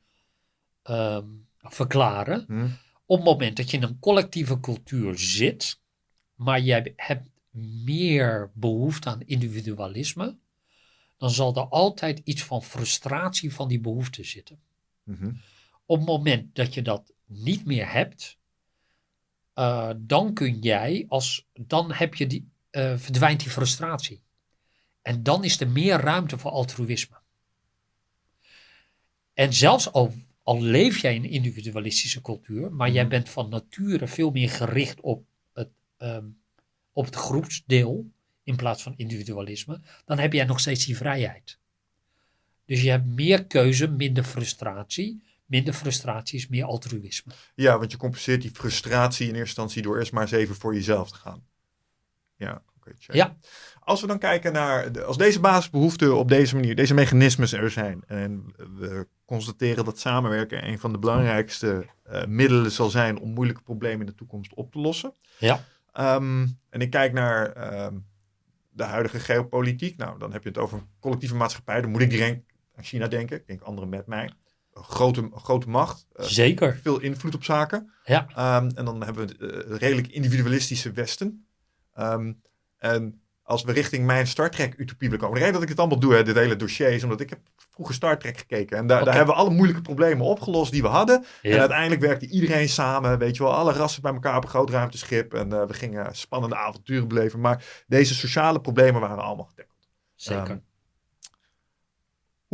[0.83, 1.27] ehm,
[1.59, 2.45] verklaren.
[2.47, 2.69] Hm?
[3.07, 5.81] Op het moment dat je in een collectieve cultuur zit,
[6.35, 7.29] maar jij hebt
[7.85, 10.37] meer behoefte aan individualisme,
[11.17, 14.61] dan zal er altijd iets van frustratie van die behoefte zitten.
[15.03, 15.33] Mhm.
[15.87, 18.38] Op het moment dat je dat niet meer hebt,
[19.55, 24.23] eh, dan kun jij als dan heb je die, eh, verdwijnt die frustratie.
[25.03, 27.17] En dan is er meer ruimte voor altruïsme.
[29.35, 33.11] En zelfs al, al leef jij in een individualistische cultuur, maar jij Mhm.
[33.11, 36.27] bent van nature veel meer gericht op het, ehm,
[36.93, 38.11] op het groepsdeel
[38.43, 41.59] in plaats van individualisme, dan heb jij nog steeds die vrijheid.
[42.64, 45.23] Dus je hebt meer keuze, minder frustratie.
[45.44, 47.33] Minder frustratie is meer altruïsme.
[47.54, 50.74] Ja, want je compenseert die frustratie in eerste instantie door eerst maar eens even voor
[50.74, 51.44] jezelf te gaan.
[52.37, 52.92] Ja, oké.
[52.98, 53.37] Ja.
[53.80, 57.70] Als we dan kijken naar, de- als deze basisbehoeften op deze manier, deze mechanismes er
[57.70, 63.30] zijn, en we constateren dat samenwerken een van de belangrijkste eh, middelen zal zijn om
[63.33, 65.14] moeilijke problemen in de toekomst op te lossen.
[65.38, 65.64] Ja.
[65.92, 67.94] Ehm, en ik kijk naar ehm,
[68.70, 69.96] de huidige geopolitiek.
[69.96, 71.80] Nou, dan heb je het over een collectieve maatschappij.
[71.80, 72.40] Dan moet ik direct
[72.76, 73.37] aan China denken.
[73.37, 74.30] Ik denk anderen met mij.
[74.74, 76.06] Grote, grote macht.
[76.12, 76.78] eh, Zeker.
[76.82, 77.92] veel invloed op zaken.
[78.04, 78.26] Ja.
[78.34, 81.46] Ehm, en dan hebben we het eh, redelijk individualistische Westen.
[81.92, 82.32] Ehm,
[82.78, 85.34] en als we richting mijn Star Trek utopie willen komen.
[85.34, 87.38] De reden dat ik het allemaal doe, hè, dit hele dossier, is omdat ik heb
[87.70, 88.76] vroeger Star Trek gekeken.
[88.76, 91.24] En daar, daar hebben we alle moeilijke problemen opgelost die we hadden.
[91.42, 94.70] En uiteindelijk werkte iedereen samen, weet je wel, alle rassen bij elkaar op een groot
[94.70, 95.34] ruimteschip.
[95.34, 97.40] En eh, we gingen spannende avonturen beleven.
[97.40, 99.88] Maar deze sociale problemen waren allemaal getackled.
[100.14, 100.42] Zeker.
[100.50, 100.58] Ehm,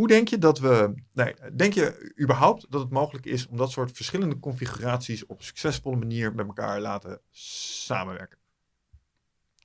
[0.00, 0.94] Hoe denk je dat we.
[1.12, 5.44] Nee, denk je überhaupt dat het mogelijk is om dat soort verschillende configuraties op een
[5.44, 8.38] succesvolle manier met elkaar laten samenwerken?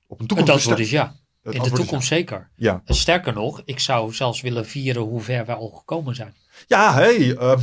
[0.06, 0.80] Op een het antwoord toekomst.
[0.80, 1.14] is ja.
[1.42, 2.50] Het In de toekomst zeker.
[2.56, 2.82] Ja.
[2.84, 6.34] En Sterker nog, ik zou zelfs willen vieren hoe ver wij al gekomen zijn.
[6.66, 7.60] Ja, hey, um,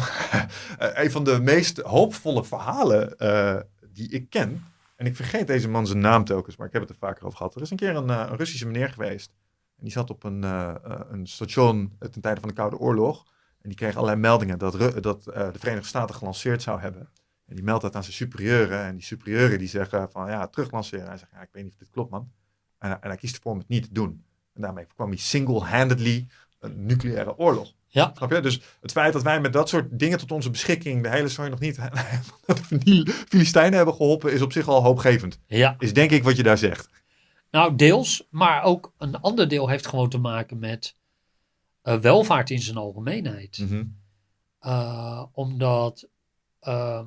[1.04, 3.60] een van de meest hoopvolle verhalen uh,
[3.94, 4.66] die ik ken.
[4.96, 7.38] En ik vergeet deze man zijn naam telkens, maar ik heb het er vaker over
[7.38, 7.56] gehad.
[7.56, 9.32] Er is een keer een, uh, een Russische meneer geweest.
[9.84, 10.74] En die zat op een, uh,
[11.10, 13.26] een station ten tijde van de Koude Oorlog.
[13.62, 17.10] En die kreeg allerlei meldingen dat, dat de Verenigde Staten gelanceerd zou hebben.
[17.46, 18.84] En die meldt dat aan zijn superieuren.
[18.84, 21.08] En die superieuren die zeggen van ja, teruglanceren.
[21.08, 22.32] Hij zegt ja, ik weet niet of dit klopt man.
[22.78, 24.26] En, en hij kiest ervoor om het niet te doen.
[24.54, 26.28] En daarmee kwam hij single-handedly
[26.60, 27.74] een nucleaire oorlog.
[27.88, 28.12] Ja.
[28.18, 28.40] Snap je?
[28.40, 31.50] Dus het feit dat wij met dat soort dingen tot onze beschikking de hele story
[31.50, 31.76] nog niet
[32.70, 35.40] de Filistijnen hebben geholpen, is op zich al hoopgevend.
[35.46, 35.76] Ja.
[35.80, 36.90] Is denk ik wat je daar zegt.
[37.54, 40.96] Nou, deels, maar ook een ander deel heeft gewoon te maken met
[41.84, 43.58] uh, welvaart in zijn algemeenheid.
[43.58, 43.98] Mm -hmm.
[44.62, 46.10] uh, omdat
[46.62, 47.06] uh,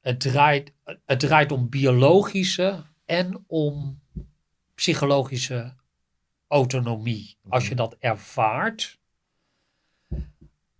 [0.00, 0.72] het, draait,
[1.04, 4.00] het draait om biologische en om
[4.74, 5.74] psychologische
[6.46, 7.36] autonomie.
[7.48, 8.98] Als je dat ervaart,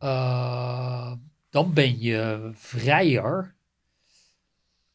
[0.01, 1.13] uh,
[1.51, 3.56] dan ben je vrijer.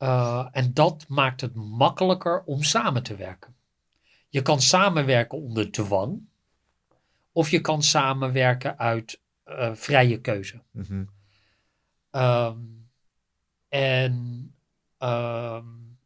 [0.01, 3.55] Uh, en dat maakt het makkelijker om samen te werken.
[4.29, 6.21] Je kan samenwerken onder dwang,
[7.31, 10.61] of je kan samenwerken uit uh, vrije keuze.
[10.71, 11.09] Mm -hmm.
[12.21, 12.89] um,
[13.69, 14.15] en
[14.99, 15.97] um,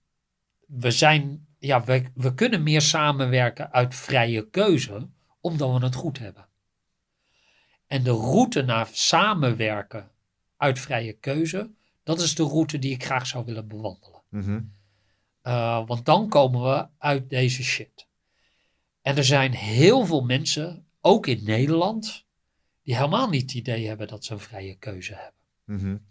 [0.65, 5.09] we zijn, ja, we, we kunnen meer samenwerken uit vrije keuze,
[5.41, 6.47] omdat we het goed hebben.
[7.87, 10.11] En de route naar samenwerken
[10.57, 11.71] uit vrije keuze,
[12.05, 14.21] dat is de route die ik graag zou willen bewandelen.
[14.29, 14.71] Mm -hmm.
[15.43, 18.07] uh, want dan komen we uit deze shit.
[19.01, 22.25] En er zijn heel veel mensen, ook in Nederland,
[22.83, 25.41] die helemaal niet het idee hebben dat ze een vrije keuze hebben.
[25.65, 26.05] Mm -hmm.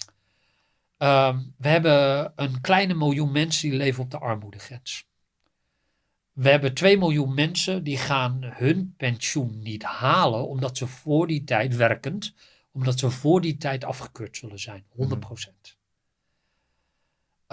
[0.99, 5.07] uh, we hebben een kleine miljoen mensen die leven op de armoedegrens.
[6.33, 11.45] We hebben 2 miljoen mensen die gaan hun pensioen niet halen omdat ze voor die
[11.45, 12.35] tijd werkend,
[12.73, 14.95] omdat ze voor die tijd afgekeurd zullen zijn, 100%.
[14.97, 15.19] Mm.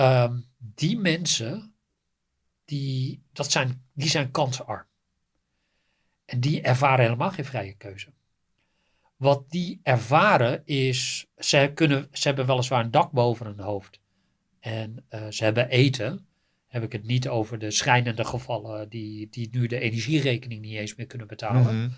[0.01, 1.73] Um, die mensen,
[2.65, 4.85] die, dat zijn, die zijn kansarm.
[6.25, 8.13] En die ervaren helemaal geen vrije keuze.
[9.15, 13.99] Wat die ervaren is, ze, kunnen, ze hebben weliswaar een dak boven hun hoofd.
[14.59, 16.27] En uh, ze hebben eten,
[16.67, 20.95] heb ik het niet over de schrijnende gevallen die, die nu de energierekening niet eens
[20.95, 21.61] meer kunnen betalen.
[21.61, 21.93] Mm -hmm.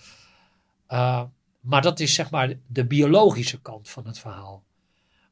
[0.89, 1.23] uh,
[1.59, 4.63] maar dat is zeg maar de biologische kant van het verhaal.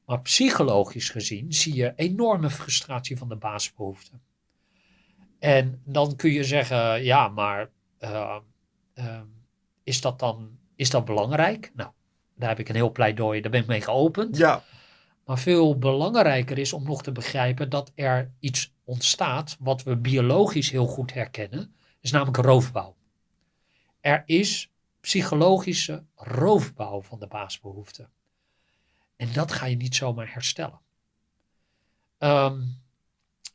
[0.05, 4.21] Maar psychologisch gezien zie je enorme frustratie van de basisbehoeften.
[5.39, 8.37] En dan kun je zeggen, ja, maar uh,
[8.95, 9.21] uh,
[9.83, 11.71] is dat dan is dat belangrijk?
[11.75, 11.91] Nou,
[12.35, 14.37] daar heb ik een heel pleidooi, daar ben ik mee geopend.
[14.37, 14.63] Ja.
[15.25, 20.71] Maar veel belangrijker is om nog te begrijpen dat er iets ontstaat wat we biologisch
[20.71, 22.95] heel goed herkennen, is namelijk roofbouw.
[23.99, 28.09] Er is psychologische roofbouw van de basisbehoeften.
[29.21, 30.79] En dat ga je niet zomaar herstellen.
[32.19, 32.81] Um,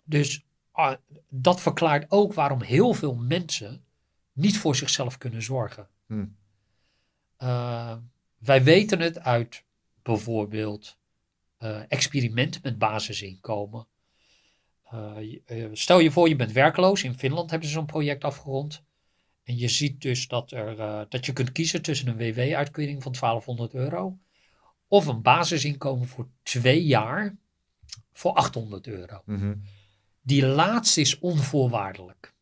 [0.05, 0.93] dus uh,
[1.29, 3.85] dat verklaart ook waarom heel veel mensen
[4.33, 5.89] niet voor zichzelf kunnen zorgen.
[6.07, 6.27] Hm.
[7.39, 7.97] Uh,
[8.39, 9.65] wij weten het uit
[10.03, 10.99] bijvoorbeeld
[11.59, 13.87] uh, experimenten met basisinkomen.
[14.95, 17.03] Uh, stel je voor, je bent werkloos.
[17.03, 18.83] In Finland hebben ze zo'n project afgerond.
[19.43, 20.77] En je ziet dus dat, er,
[21.09, 24.19] dat je kunt kiezen tussen een WW-uitkering van 1200 euro.
[24.89, 27.37] Of een basisinkomen voor twee jaar
[28.13, 29.23] voor 800 euro.
[29.25, 29.63] Mm -hmm.
[30.23, 32.35] Die laatste is onvoorwaardelijk.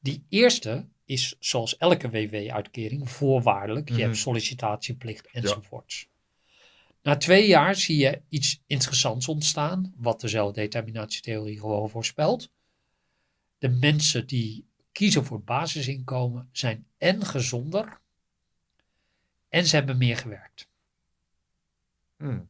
[0.00, 3.88] Die eerste is zoals elke WW-uitkering voorwaardelijk.
[3.88, 4.08] Je mm -hmm.
[4.08, 6.00] hebt sollicitatieplicht enzovoorts.
[6.00, 6.10] Ja.
[7.02, 12.50] Na twee jaar zie je iets interessants ontstaan, wat de zelfdeterminatietheorie gewoon voorspelt.
[13.58, 18.00] De mensen die kiezen voor basisinkomen zijn en gezonder
[19.48, 20.68] en ze hebben meer gewerkt.
[22.22, 22.48] Hmm.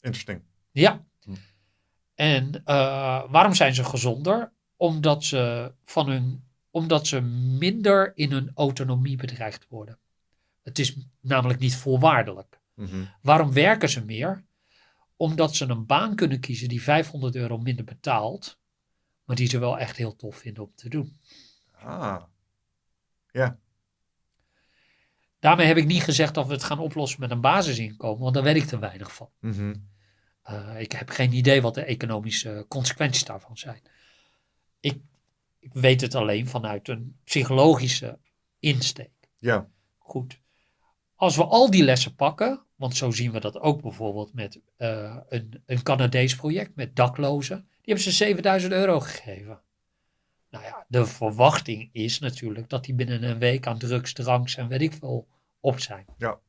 [0.00, 0.42] Interesting.
[0.70, 1.04] Ja.
[1.22, 1.36] Hmm.
[2.14, 4.52] En uh, waarom zijn ze gezonder?
[4.76, 7.20] Omdat ze, van hun, omdat ze
[7.58, 9.98] minder in hun autonomie bedreigd worden.
[10.62, 12.60] Het is namelijk niet voorwaardelijk.
[12.74, 13.08] Mm -hmm.
[13.22, 14.44] Waarom werken ze meer?
[15.16, 18.58] Omdat ze een baan kunnen kiezen die 500 euro minder betaalt,
[19.24, 21.16] maar die ze wel echt heel tof vinden om te doen.
[21.72, 22.22] Ah,
[23.30, 23.58] ja.
[25.40, 28.42] Daarmee heb ik niet gezegd dat we het gaan oplossen met een basisinkomen, want daar
[28.42, 29.28] weet ik te weinig van.
[29.40, 29.88] Mm -hmm.
[30.50, 33.82] uh, ik heb geen idee wat de economische consequenties daarvan zijn.
[34.80, 34.98] Ik,
[35.58, 38.18] ik weet het alleen vanuit een psychologische
[38.58, 39.28] insteek.
[39.38, 39.68] Ja.
[39.98, 40.40] Goed.
[41.14, 45.16] Als we al die lessen pakken, want zo zien we dat ook bijvoorbeeld met uh,
[45.28, 49.60] een, een Canadees project met daklozen, die hebben ze 7000 euro gegeven.
[50.50, 54.68] Nou ja, de verwachting is natuurlijk dat die binnen een week aan drugs, dranks en
[54.68, 55.28] weet ik veel
[55.60, 56.04] op zijn.
[56.18, 56.40] Ja.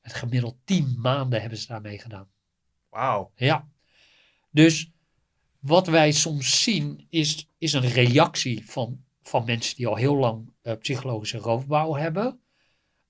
[0.00, 2.28] Het gemiddeld tien maanden hebben ze daarmee gedaan.
[2.88, 3.32] Wauw.
[3.34, 3.68] Ja.
[4.50, 4.92] Dus
[5.58, 10.52] wat wij soms zien is, is een reactie van, van mensen die al heel lang
[10.62, 12.40] eh, psychologische roofbouw hebben.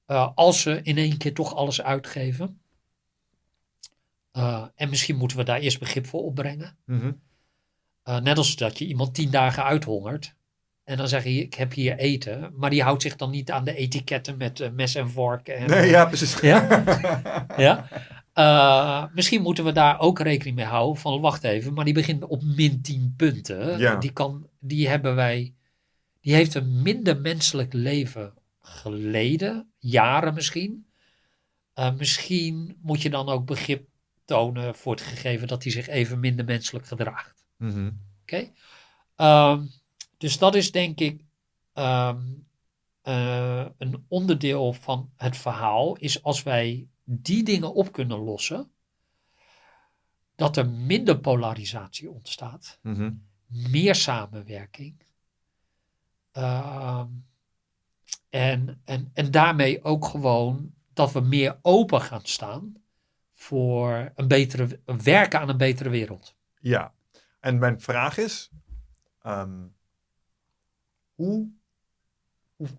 [0.05, 2.61] Eh, als ze in één keer toch alles uitgeven.
[4.31, 6.79] Eh, en misschien moeten we daar eerst begrip voor opbrengen.
[6.85, 7.12] Mhm.
[8.09, 10.35] Eh, net als dat je iemand tien dagen uithongert.
[10.85, 12.53] En dan zeg je, ik heb hier eten.
[12.57, 15.49] Maar die houdt zich dan niet aan de etiketten met eh, mes en vork.
[15.49, 16.40] En, Nee, ja, precies.
[16.40, 16.85] Ja?
[17.57, 17.88] ja?
[18.33, 21.01] Eh, misschien moeten we daar ook rekening mee houden.
[21.01, 23.79] Van wacht even, maar die begint op min 10 punten.
[23.79, 23.97] Ja.
[23.97, 25.55] Die, kan, die hebben wij.
[26.21, 29.73] Die heeft een minder menselijk leven geleden.
[29.79, 30.87] Jaren misschien.
[31.75, 33.88] Eh, misschien moet je dan ook begrip
[34.25, 37.47] tonen voor het gegeven dat hij zich even minder menselijk gedraagt.
[37.59, 37.90] Mhm.
[38.23, 38.51] Oké.
[39.16, 39.66] Ehm,
[40.16, 41.25] dus dat is denk ik
[41.73, 42.23] ehm,
[43.03, 45.97] eh, een onderdeel van het verhaal.
[45.97, 48.71] Is als wij die dingen op kunnen lossen.
[50.35, 52.79] Dat er minder polarisatie ontstaat.
[52.83, 53.12] Mhm.
[53.47, 55.03] Meer samenwerking.
[56.33, 57.09] Ehm,
[58.31, 62.77] en, en, en daarmee ook gewoon dat we meer open gaan staan.
[63.33, 66.37] Voor een betere, werken aan een betere wereld.
[66.61, 66.94] Ja,
[67.40, 68.51] en mijn vraag is:
[69.22, 69.66] ehm,
[71.14, 71.48] hoe,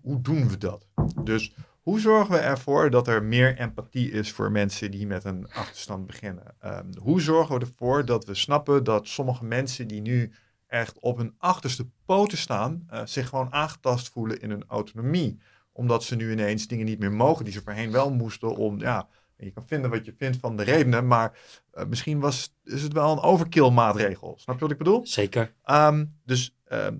[0.00, 0.86] hoe, doen we dat?
[1.24, 5.52] Dus hoe zorgen we ervoor dat er meer empathie is voor mensen die met een
[5.52, 6.54] achterstand beginnen?
[6.58, 10.32] Ehm, hoe zorgen we ervoor dat we snappen dat sommige mensen die nu
[10.66, 15.40] echt op hun achterste poten staan, eh, zich gewoon aangetast voelen in hun autonomie?
[15.72, 19.08] Omdat ze nu ineens dingen niet meer mogen die ze voorheen wel moesten om, ja,
[19.44, 21.38] je kan vinden wat je vindt van de redenen, maar
[21.72, 24.34] eh, misschien was, is het wel een overkill maatregel.
[24.38, 25.06] Snap je wat ik bedoel?
[25.06, 25.52] Zeker.
[25.64, 26.96] Ehm, dus ehm,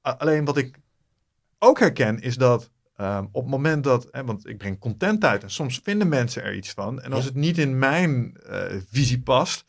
[0.00, 0.78] alleen wat ik
[1.58, 5.42] ook herken is dat ehm, op het moment dat, hè, want ik breng content uit
[5.42, 7.00] en soms vinden mensen er iets van.
[7.00, 7.28] En als Ja.
[7.28, 9.64] het niet in mijn eh, visie past,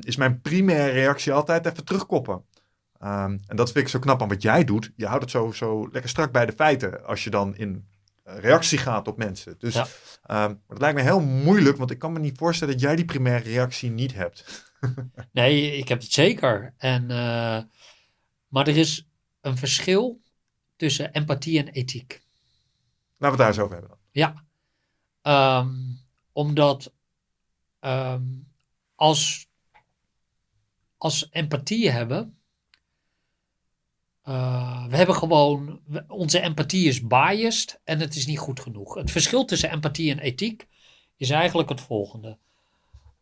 [0.00, 2.44] is mijn primaire reactie altijd even terugkoppen.
[2.98, 4.92] En dat vind ik zo knap aan wat jij doet.
[4.96, 7.86] Je houdt het zo, zo lekker strak bij de feiten als je dan in
[8.24, 9.54] reactie gaat op mensen.
[9.58, 9.86] Dus Ja.
[10.22, 13.04] ehm, het lijkt me heel moeilijk, want ik kan me niet voorstellen dat jij die
[13.04, 14.70] primaire reactie niet hebt.
[15.32, 16.74] Nee, ik heb het zeker.
[16.76, 17.62] En, eh,
[18.48, 19.08] maar er is
[19.40, 20.20] een verschil
[20.76, 22.10] tussen empathie en ethiek.
[22.12, 23.98] Laten we het daar eens over hebben dan.
[24.10, 24.44] Ja.
[25.22, 25.74] Ehm,
[26.32, 26.92] omdat
[27.78, 28.24] ehm,
[28.94, 29.46] als,
[30.96, 32.41] als empathie hebben.
[34.22, 35.80] Eh, we hebben gewoon.
[36.08, 38.94] Onze empathie is biased en het is niet goed genoeg.
[38.94, 40.66] Het verschil tussen empathie en ethiek
[41.16, 42.38] is eigenlijk het volgende.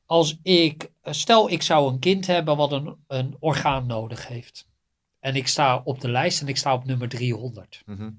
[0.06, 0.90] Als ik.
[1.02, 4.68] Stel, ik zou een kind hebben wat een, een orgaan nodig heeft.
[5.20, 8.10] En ik sta op de lijst en ik sta op nummer 300 Mhm.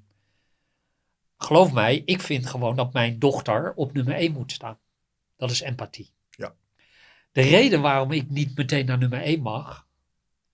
[1.37, 4.77] geloof mij, ik vind gewoon dat mijn dochter op nummer 1 moet staan.
[5.37, 6.09] Dat is empathie.
[6.29, 6.53] Ja.
[7.31, 9.87] De reden waarom ik niet meteen naar nummer 1 mag,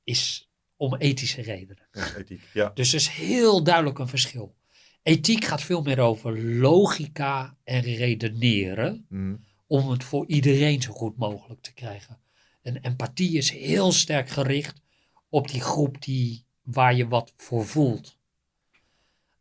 [0.04, 0.47] is
[0.78, 1.88] om ethische redenen.
[2.18, 2.42] Ethiek.
[2.54, 2.72] Ja.
[2.74, 4.56] Dus er is heel duidelijk een verschil.
[5.04, 9.36] Ethiek gaat veel meer over logica en redeneren Mhm.
[9.68, 12.20] om het voor iedereen zo goed mogelijk te krijgen.
[12.62, 14.82] En empathie is heel sterk gericht
[15.30, 18.18] op die groep die, waar je wat voor voelt.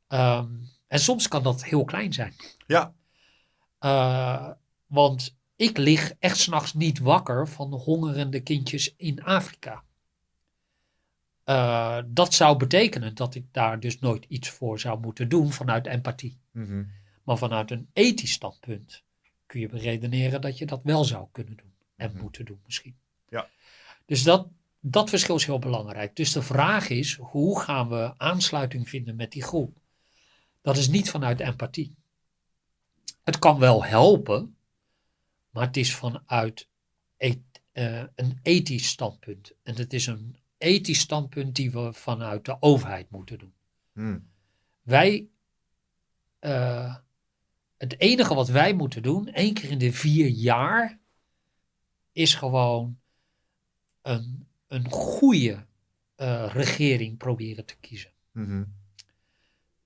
[0.08, 0.48] Ehm,
[0.88, 2.34] en soms kan dat heel klein zijn.
[2.66, 2.94] Ja.
[3.78, 4.50] Eh,
[4.86, 9.84] want ik lig echt s'nachts niet wakker van hongerende kindjes in Afrika.
[11.46, 15.86] Eh, dat zou betekenen dat ik daar dus nooit iets voor zou moeten doen vanuit
[15.86, 16.38] empathie.
[16.50, 16.84] Mhm.
[17.24, 19.02] Maar vanuit een ethisch standpunt
[19.46, 21.72] kun je beredeneren dat je dat wel zou kunnen doen.
[21.96, 22.20] En Mhm.
[22.22, 22.96] moeten doen misschien.
[23.28, 23.48] Ja.
[24.06, 24.48] Dus dat,
[24.80, 26.16] dat verschil is heel belangrijk.
[26.16, 29.76] Dus de vraag is, hoe gaan we aansluiting vinden met die groep?
[30.62, 31.94] Dat is niet vanuit empathie.
[33.24, 34.56] Het kan wel helpen,
[35.50, 36.68] maar het is vanuit
[37.16, 37.38] et-
[37.72, 39.52] eh, een ethisch standpunt.
[39.62, 43.54] En het is een ethisch standpunt die we vanuit de overheid moeten doen.
[43.92, 44.18] Mhm.
[44.82, 45.28] Wij,
[46.38, 46.96] eh,
[47.76, 50.98] het enige wat wij moeten doen, één keer in de vier jaar,
[52.12, 52.98] is gewoon
[54.02, 55.66] een, een goede
[56.14, 58.12] eh, regering proberen te kiezen.
[58.32, 58.64] Mhm.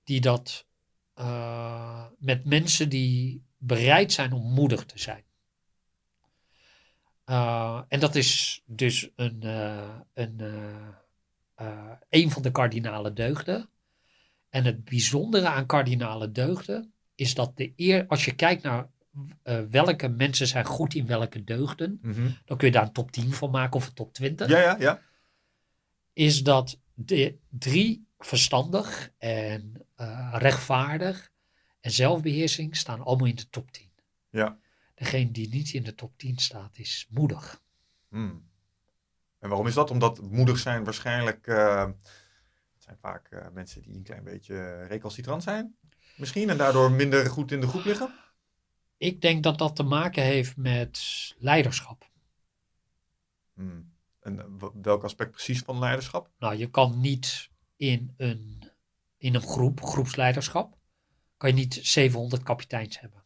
[0.03, 0.65] Die dat
[1.13, 5.23] eh, met mensen die bereid zijn om moedig te zijn.
[7.31, 10.39] Eh, en dat is dus een, eh, een,
[11.55, 13.69] eh, een van de kardinale deugden.
[14.49, 18.89] En het bijzondere aan kardinale deugden is dat de eer, als je kijkt naar
[19.69, 22.29] welke mensen zijn goed in welke deugden, Mhm.
[22.45, 24.75] dan kun je daar een top 10 van maken of een top 20 Ja, ja,
[24.79, 25.01] ja.
[26.13, 29.87] is dat de drie verstandig en
[30.31, 31.31] rechtvaardig
[31.81, 33.89] en zelfbeheersing staan allemaal in de top 10.
[34.29, 34.57] Ja.
[35.01, 37.61] Degene die niet in de top 10 staat is moedig.
[38.09, 38.49] Hmm.
[39.39, 39.91] En waarom is dat?
[39.91, 41.47] Omdat moedig zijn waarschijnlijk...
[41.47, 41.85] eh,
[42.73, 45.75] het zijn vaak eh, mensen die een klein beetje recalcitrant zijn.
[46.15, 46.49] Misschien.
[46.49, 48.13] En daardoor minder goed in de groep liggen.
[48.97, 50.99] Ik denk dat dat te maken heeft met
[51.37, 52.09] leiderschap.
[53.53, 53.93] Hmm.
[54.19, 56.29] En eh, welk aspect precies van leiderschap?
[56.39, 58.63] Nou, je kan niet in een,
[59.17, 60.77] in een groep, groepsleiderschap,
[61.37, 63.20] kan je niet 700 kapiteins hebben.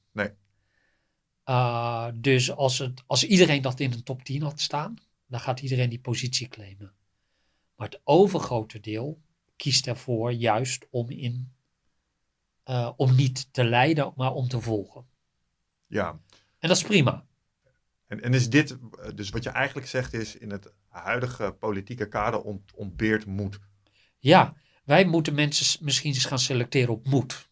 [1.45, 4.95] Uh, dus als, het, als iedereen dat in een top 10 had staan,
[5.27, 6.93] dan gaat iedereen die positie claimen.
[7.75, 9.21] Maar het overgrote deel
[9.55, 11.51] kiest ervoor juist om, in,
[12.65, 15.05] uh, om niet te leiden, maar om te volgen.
[15.87, 16.19] Ja.
[16.59, 17.25] En dat is prima.
[18.07, 22.07] En, en is dit, eh, dus wat je eigenlijk zegt is, in het huidige politieke
[22.07, 23.59] kader ont, ontbeert moed.
[24.19, 27.49] Ja, wij moeten mensen misschien eens gaan selecteren op moed.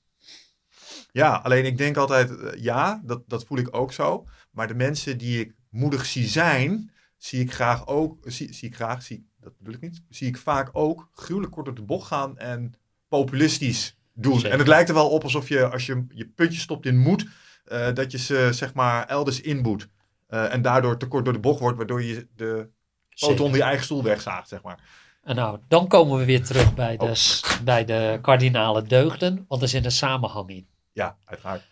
[1.13, 4.25] Ja, alleen ik denk altijd, uh, ja, dat, dat voel ik ook zo.
[4.51, 8.75] Maar de mensen die ik moedig zie zijn, zie ik graag ook, zie, zie ik
[8.75, 12.07] graag, zie, dat bedoel ik niet, zie ik vaak ook gruwelijk kort op de bocht
[12.07, 12.73] gaan en
[13.07, 14.35] populistisch doen.
[14.35, 14.51] Zeker.
[14.51, 17.25] En het lijkt er wel op alsof je, als je je puntje stopt in moed,
[17.67, 19.87] uh, dat je ze zeg maar elders inboet.
[20.29, 22.69] Uh, en daardoor te kort door de bocht wordt, waardoor je de
[23.09, 24.79] foto onder je eigen stoel wegzaagt, zeg maar.
[25.23, 27.63] En nou, dan komen we weer terug bij de, oh.
[27.63, 30.67] bij de kardinale deugden, want er zit een samenhang in.
[30.93, 31.67] Ja, uiteraard.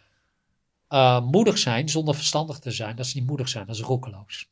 [0.89, 4.49] Uh, moedig zijn zonder verstandig te zijn, dat is niet moedig zijn, dat is roekeloos.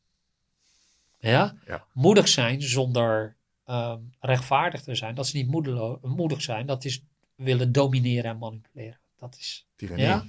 [1.18, 1.54] Ja?
[1.66, 1.86] ja.
[1.92, 5.48] Moedig zijn zonder uh, rechtvaardig te zijn, dat is niet
[6.02, 7.02] moedig zijn, dat is
[7.34, 8.98] willen domineren en manipuleren.
[9.18, 9.66] Dat is.
[9.76, 10.06] Tyrannie.
[10.06, 10.24] Ja?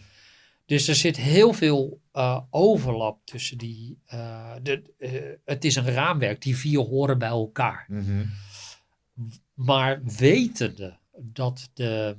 [0.66, 3.98] Dus er zit heel veel uh, overlap tussen die.
[4.14, 7.86] Uh, de, uh, het is een raamwerk, die vier horen bij elkaar.
[7.88, 8.30] Mm -hmm.
[9.54, 12.18] Maar wetende dat de,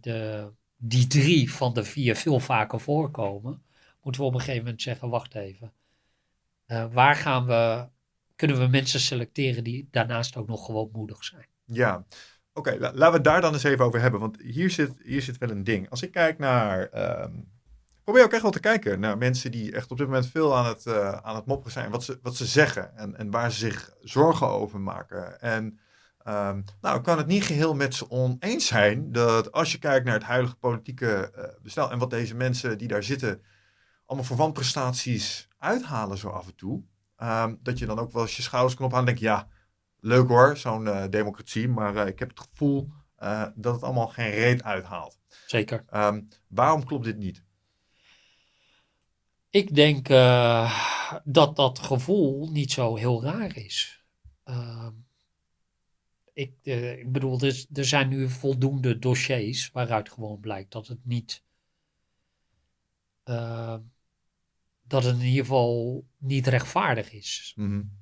[0.00, 0.52] de,
[0.88, 3.62] die drie van de vier veel vaker voorkomen,
[4.02, 5.72] moeten we op een gegeven moment zeggen: wacht even.
[6.92, 7.88] waar gaan we.
[8.36, 11.46] Kunnen we mensen selecteren die daarnaast ook nog gewoon moedig zijn?
[11.64, 12.04] Ja,
[12.56, 14.20] Oké, laten we het daar dan eens even over hebben.
[14.20, 15.90] Want hier zit, hier zit wel een ding.
[15.90, 16.88] Als ik kijk naar.
[17.22, 17.52] Um,
[18.04, 20.66] probeer ook echt wel te kijken naar mensen die echt op dit moment veel aan
[20.66, 21.90] het, uh, aan het mopperen zijn.
[21.90, 25.40] Wat ze, wat ze zeggen en, en waar ze zich zorgen over maken.
[25.40, 25.78] En
[26.24, 29.12] um, nou, ik kan het niet geheel met ze oneens zijn.
[29.12, 31.90] Dat als je kijkt naar het huidige politieke uh, bestel.
[31.90, 33.42] En wat deze mensen die daar zitten.
[34.06, 36.82] allemaal voor wanprestaties uithalen zo af en toe.
[37.18, 39.48] Um, dat je dan ook wel eens je schouders kan ophalen en denk ja
[40.00, 41.68] leuk hoor, zo'n uh, democratie.
[41.68, 42.92] Maar uh, ik heb het gevoel
[43.54, 45.18] dat het allemaal geen reet uithaalt.
[45.46, 45.84] Zeker.
[45.94, 47.42] Um, waarom klopt dit niet?
[49.50, 50.08] Ik denk
[51.24, 54.04] dat dat gevoel niet zo heel raar is.
[54.44, 54.86] Uh,
[56.34, 61.04] ik, uh, ik bedoel, er, er zijn nu voldoende dossiers waaruit gewoon blijkt dat het
[61.04, 61.42] niet.
[63.24, 63.76] uh,
[64.86, 67.52] dat het in ieder geval niet rechtvaardig is.
[67.56, 67.98] Mm -hmm.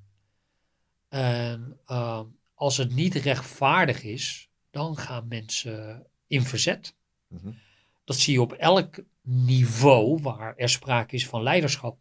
[1.09, 2.23] En uh,
[2.55, 6.97] als het niet rechtvaardig is, dan gaan mensen in verzet.
[7.29, 7.59] Mm -hmm.
[8.05, 11.99] Dat zie je op elk niveau waar er sprake is van leiderschap.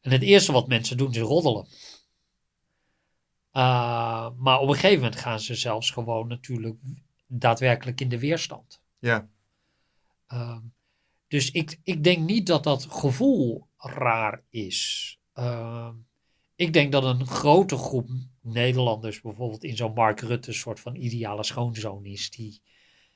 [0.00, 1.66] En het eerste wat mensen doen is roddelen.
[3.58, 6.76] Uh, maar op een gegeven moment gaan ze zelfs gewoon natuurlijk
[7.26, 8.82] daadwerkelijk in de weerstand.
[8.98, 9.28] Ja.
[10.32, 10.58] Uh,
[11.28, 15.18] dus ik, ik denk niet dat dat gevoel raar is.
[15.34, 15.88] Uh,
[16.54, 18.08] ik denk dat een grote groep
[18.40, 22.30] Nederlanders bijvoorbeeld in zo'n Mark Rutte soort van ideale schoonzoon is.
[22.30, 22.62] Die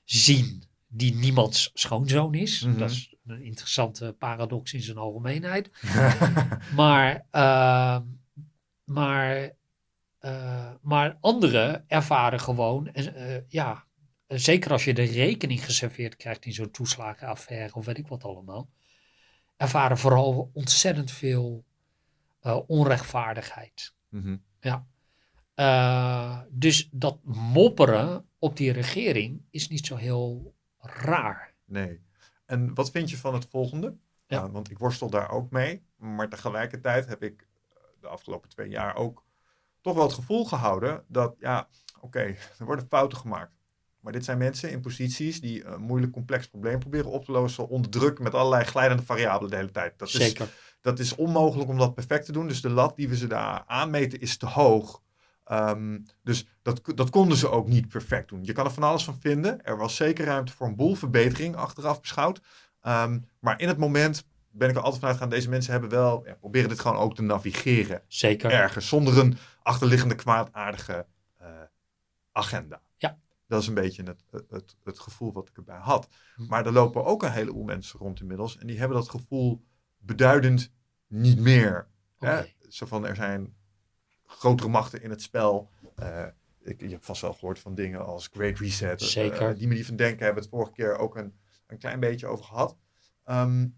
[0.04, 2.60] zien die niemands schoonzoon is.
[2.60, 2.66] Mhm.
[2.66, 2.80] Mm -hmm.
[2.80, 5.70] Dat is een interessante paradox in zijn algemeenheid.
[6.76, 7.98] maar, uh,
[8.84, 9.54] maar,
[10.24, 13.84] uh, maar anderen ervaren gewoon, uh, ja,
[14.26, 18.70] zeker als je de rekening geserveerd krijgt in zo'n toeslagenaffaire of weet ik wat allemaal,
[19.56, 21.64] ervaren vooral ontzettend veel
[22.42, 23.94] uh, onrechtvaardigheid.
[24.08, 24.42] Mm -hmm.
[24.60, 24.86] Ja.
[25.56, 31.54] Uh, dus dat mopperen op die regering is niet zo heel raar.
[31.64, 32.00] Nee.
[32.46, 33.96] En wat vind je van het volgende?
[34.26, 34.44] Ja.
[34.44, 35.82] Uh, want ik worstel daar ook mee.
[35.96, 39.24] Maar tegelijkertijd heb ik eh, de afgelopen twee jaar ook
[39.82, 43.52] toch wel het gevoel gehouden dat, ja, oké, okay, er worden fouten gemaakt.
[44.00, 47.68] Maar dit zijn mensen in posities die een moeilijk complex probleem proberen op te lossen
[47.68, 49.98] onder druk met allerlei glijdende variabelen de hele tijd.
[49.98, 50.44] Dat Zeker.
[50.44, 52.48] Is, dat is onmogelijk om dat perfect te doen.
[52.48, 55.02] Dus de lat die we ze daar aanmeten is te hoog.
[55.52, 58.44] Um, dus dat, dat konden ze ook niet perfect doen.
[58.44, 59.64] Je kan er van alles van vinden.
[59.64, 62.40] Er was zeker ruimte voor een boel verbetering achteraf beschouwd.
[62.86, 65.28] Um, maar in het moment ben ik er altijd vanuit gaan.
[65.28, 68.02] Deze mensen hebben wel, ja, proberen dit gewoon ook te navigeren.
[68.06, 68.50] Zeker.
[68.50, 71.06] Ergens, zonder een achterliggende kwaadaardige
[71.42, 71.46] uh,
[72.32, 72.80] agenda.
[72.96, 73.18] Ja.
[73.46, 76.08] Dat is een beetje het, het, het gevoel wat ik erbij had.
[76.36, 76.46] Hm.
[76.46, 78.58] Maar er lopen ook een heleboel mensen rond inmiddels.
[78.58, 79.64] En die hebben dat gevoel
[79.98, 80.70] beduidend
[81.06, 81.88] niet meer.
[82.18, 82.38] Hè?
[82.38, 82.48] Oké.
[82.68, 83.54] Zo van, er zijn
[84.26, 85.70] grotere machten in het spel.
[85.94, 86.26] Eh,
[86.62, 89.00] ik, je hebt vast wel gehoord van dingen als Great Reset.
[89.00, 89.54] eh, Zeker.
[89.56, 91.34] die manier van denken hebben we het vorige keer ook een,
[91.66, 92.76] een klein beetje over gehad.
[93.24, 93.68] Ehm,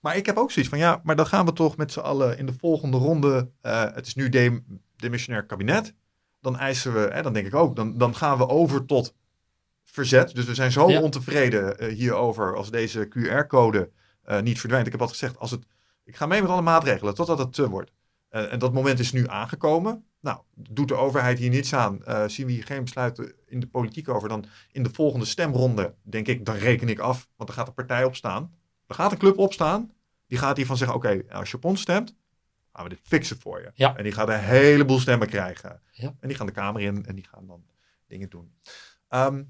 [0.00, 2.38] maar ik heb ook zoiets van, ja, maar dan gaan we toch met z'n allen
[2.38, 3.50] in de volgende ronde.
[3.60, 4.62] eh, het is nu de,
[5.00, 5.94] demissionair kabinet.
[6.40, 9.14] Dan eisen we, hè, dan denk ik ook, dan, dan gaan we over tot
[9.84, 10.34] verzet.
[10.34, 11.00] Dus we zijn zo Ja.
[11.00, 13.90] ontevreden eh, hierover als deze QR-code
[14.22, 14.86] eh, niet verdwijnt.
[14.86, 15.64] Ik heb altijd gezegd, als het,
[16.04, 17.92] ik ga mee met alle maatregelen totdat het te wordt.
[18.28, 20.04] Eh, en dat moment is nu aangekomen.
[20.20, 24.08] Nou, doet de overheid hier niets aan, zien we hier geen besluiten in de politiek
[24.08, 27.68] over, dan in de volgende stemronde, denk ik, dan reken ik af, want er gaat
[27.68, 28.54] een partij opstaan.
[28.86, 29.90] Er gaat een club opstaan,
[30.26, 32.14] die gaat hiervan zeggen, oké, als je op ons stemt,
[32.72, 33.70] gaan we dit fixen voor je.
[33.74, 33.96] Ja.
[33.96, 35.80] En die gaat een heleboel stemmen krijgen.
[35.90, 36.14] Ja.
[36.20, 37.64] En die gaan de Kamer in en die gaan dan
[38.06, 38.52] dingen doen.
[39.08, 39.42] Ehm,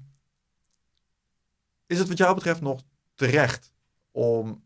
[1.85, 2.81] is het wat jou betreft nog
[3.15, 3.73] terecht
[4.11, 4.63] om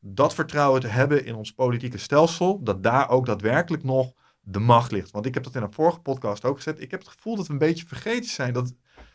[0.00, 4.90] dat vertrouwen te hebben in ons politieke stelsel, dat daar ook daadwerkelijk nog de macht
[4.92, 5.10] ligt?
[5.10, 6.80] Want ik heb dat in een vorige podcast ook gezet.
[6.80, 8.74] Ik heb het gevoel dat we een beetje vergeten zijn dat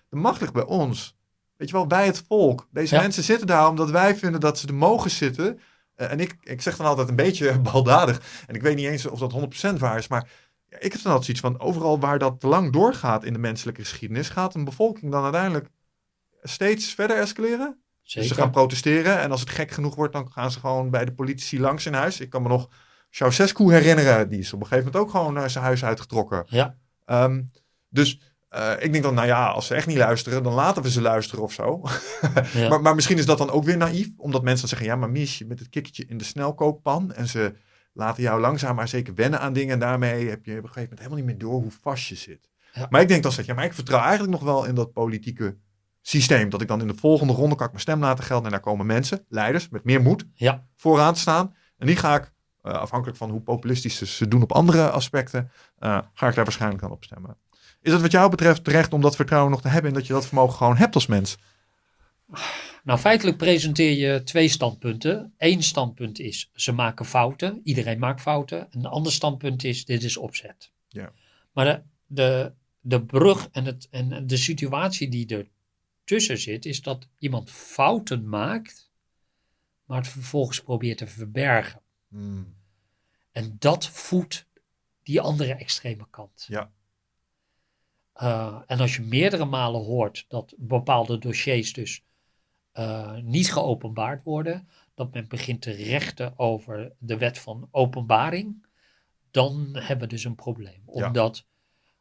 [0.10, 1.18] de macht ligt bij ons.
[1.58, 2.68] Weet je wel, bij het volk.
[2.72, 3.02] Deze Ja.
[3.02, 5.60] mensen zitten daar omdat wij vinden dat ze er mogen zitten.
[6.02, 8.22] Eh, en ik, ik zeg dan altijd een beetje baldadig.
[8.48, 10.08] En ik weet niet eens of dat 100% waar is.
[10.08, 10.30] Maar
[10.80, 13.82] ik heb dan altijd zoiets van: overal waar dat te lang doorgaat in de menselijke
[13.82, 15.68] geschiedenis, gaat een bevolking dan uiteindelijk
[16.42, 17.80] steeds verder escaleren.
[18.04, 19.20] Dus ze gaan protesteren.
[19.20, 21.94] En als het gek genoeg wordt, dan gaan ze gewoon bij de politici langs in
[21.94, 22.20] huis.
[22.20, 22.70] Ik kan me nog
[23.10, 24.30] Ceausescu herinneren.
[24.30, 26.44] Die is op een gegeven moment ook gewoon naar zijn huis uitgetrokken.
[26.48, 26.76] Ja.
[27.06, 27.42] Ehm,
[27.90, 28.20] dus
[28.52, 31.02] eh, ik denk dan, nou ja, als ze echt niet luisteren, dan laten we ze
[31.02, 31.82] luisteren of zo.
[32.54, 32.70] Ja.
[32.70, 34.10] maar, maar misschien is dat dan ook weer naïef.
[34.18, 37.12] Omdat mensen dan zeggen, ja, maar mis je met het kikkertje in de snelkookpan.
[37.14, 37.54] En ze
[37.94, 39.74] laten jou langzaam maar zeker wennen aan dingen.
[39.74, 42.16] En daarmee heb je op een gegeven moment helemaal niet meer door hoe vast je
[42.16, 42.50] zit.
[42.74, 42.88] Ja.
[42.90, 45.58] Maar ik denk dan zeg ja, maar ik vertrouw eigenlijk nog wel in dat politieke
[46.02, 46.50] systeem.
[46.50, 48.46] Dat ik dan in de volgende ronde kan ik mijn stem laten gelden.
[48.46, 50.66] En daar komen mensen, leiders, met meer moed Ja.
[50.76, 51.56] vooraan te staan.
[51.78, 52.32] En die ga ik,
[52.62, 56.44] eh, afhankelijk van hoe populistisch ze- ze doen op andere aspecten, eh, ga ik daar
[56.44, 57.38] waarschijnlijk dan op stemmen.
[57.82, 60.14] Is het wat jou betreft terecht om dat vertrouwen nog te hebben en dat je
[60.14, 61.38] dat vermogen gewoon hebt als mens?
[62.84, 65.34] Nou, feitelijk presenteer je twee standpunten.
[65.38, 67.62] Eén standpunt is, ze maken fouten.
[67.64, 68.68] Iedereen maakt fouten.
[68.72, 70.72] Een ander standpunt is, dit is opzet.
[70.88, 71.14] Ja.
[71.52, 75.48] Maar de, de, de brug en, het, en de situatie die er
[76.04, 78.92] tussen zit, is dat iemand fouten maakt,
[79.86, 81.82] maar het vervolgens probeert te verbergen.
[82.08, 82.56] Hmm.
[83.32, 84.46] En dat voedt
[85.04, 86.46] die andere extreme kant.
[86.48, 86.72] Ja.
[88.22, 92.04] Eh, en als je meerdere malen hoort dat bepaalde dossiers dus
[92.72, 98.66] eh, niet geopenbaard worden, dat men begint te rechten over de wet van openbaring,
[99.32, 100.84] dan hebben we dus een probleem.
[100.94, 101.08] Ja.
[101.08, 101.46] Omdat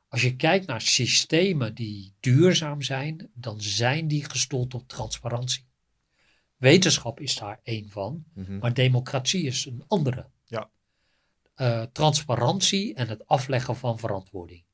[0.08, 5.68] als je kijkt naar systemen die duurzaam zijn, dan zijn die gestoeld op transparantie.
[6.56, 8.58] Wetenschap is daar één van, Mhm.
[8.58, 10.26] maar democratie is een andere.
[10.44, 10.70] Ja.
[11.54, 14.64] Eh, transparantie en het afleggen van verantwoording.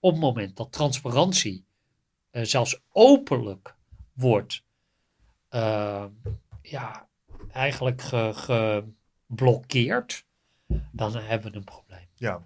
[0.00, 1.64] Op het moment dat transparantie
[2.30, 3.76] eh, zelfs openlijk
[4.12, 4.62] wordt,
[5.48, 6.04] eh,
[6.62, 7.08] ja,
[7.52, 8.32] eigenlijk ge-
[9.26, 10.24] geblokkeerd,
[10.92, 12.06] dan hebben we een probleem.
[12.14, 12.42] Ja,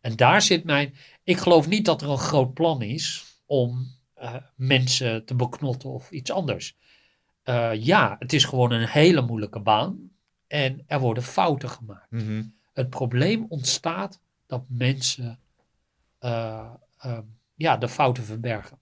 [0.00, 0.94] En daar zit mijn.
[1.22, 6.10] Ik geloof niet dat er een groot plan is om eh, mensen te beknotten of
[6.10, 6.76] iets anders.
[7.72, 10.10] Ja, het is gewoon een hele moeilijke baan.
[10.46, 12.10] En er worden fouten gemaakt.
[12.10, 12.44] Mhm.
[12.72, 15.38] Het probleem ontstaat dat mensen
[17.54, 18.78] ja, de fouten verbergen.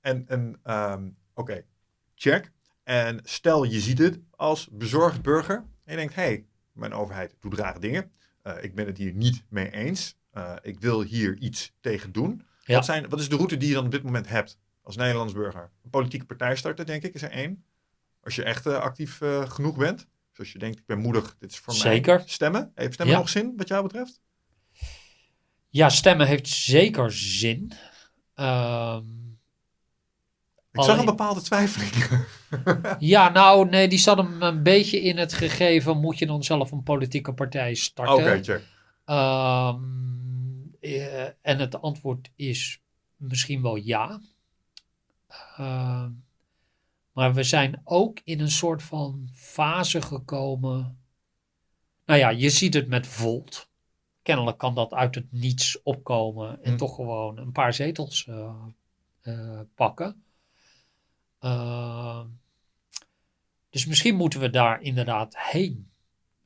[0.00, 1.64] En, en ehm, oké,
[2.14, 2.50] check.
[2.82, 7.36] En stel je ziet het als bezorgd burger en je denkt, hé, hey, mijn overheid
[7.40, 8.12] doet rare dingen.
[8.42, 10.16] Eh, ik ben het hier niet mee eens.
[10.30, 12.46] Eh, ik wil hier iets tegen doen.
[12.64, 12.74] Ja.
[12.74, 15.32] Wat, zijn, wat is de route die je dan op dit moment hebt als Nederlands
[15.32, 15.70] burger?
[15.82, 17.64] Een politieke partij starten, denk ik, is er één.
[18.20, 19.98] Als je echt eh, actief eh, genoeg bent.
[20.30, 22.16] Dus als je denkt, ik ben moedig, dit is voor Zeker.
[22.16, 22.28] mij.
[22.28, 22.72] Stemmen.
[22.74, 23.20] Heeft stemmen Ja.
[23.20, 24.20] nog zin, wat jou betreft?
[25.72, 27.72] Ja, stemmen heeft zeker zin.
[28.34, 29.04] Ehm,
[30.72, 32.26] Ik zag Alleen- een bepaalde twijfeling.
[33.14, 36.00] ja, nou, nee, die zat hem een beetje in het gegeven.
[36.00, 38.14] Moet je dan zelf een politieke partij starten?
[38.14, 38.62] Oké, check.
[39.04, 39.80] Ehm,
[40.80, 42.80] eh, en het antwoord is
[43.16, 44.20] misschien wel ja.
[45.56, 46.10] Ehm,
[47.12, 50.98] maar we zijn ook in een soort van fase gekomen.
[52.06, 53.70] Nou ja, je ziet het met Volt.
[54.22, 56.76] Kennelijk kan dat uit het niets opkomen en Hm.
[56.76, 58.54] toch gewoon een paar zetels eh,
[59.22, 60.22] eh, pakken.
[61.38, 62.26] Ehm,
[63.70, 65.90] dus misschien moeten we daar inderdaad heen.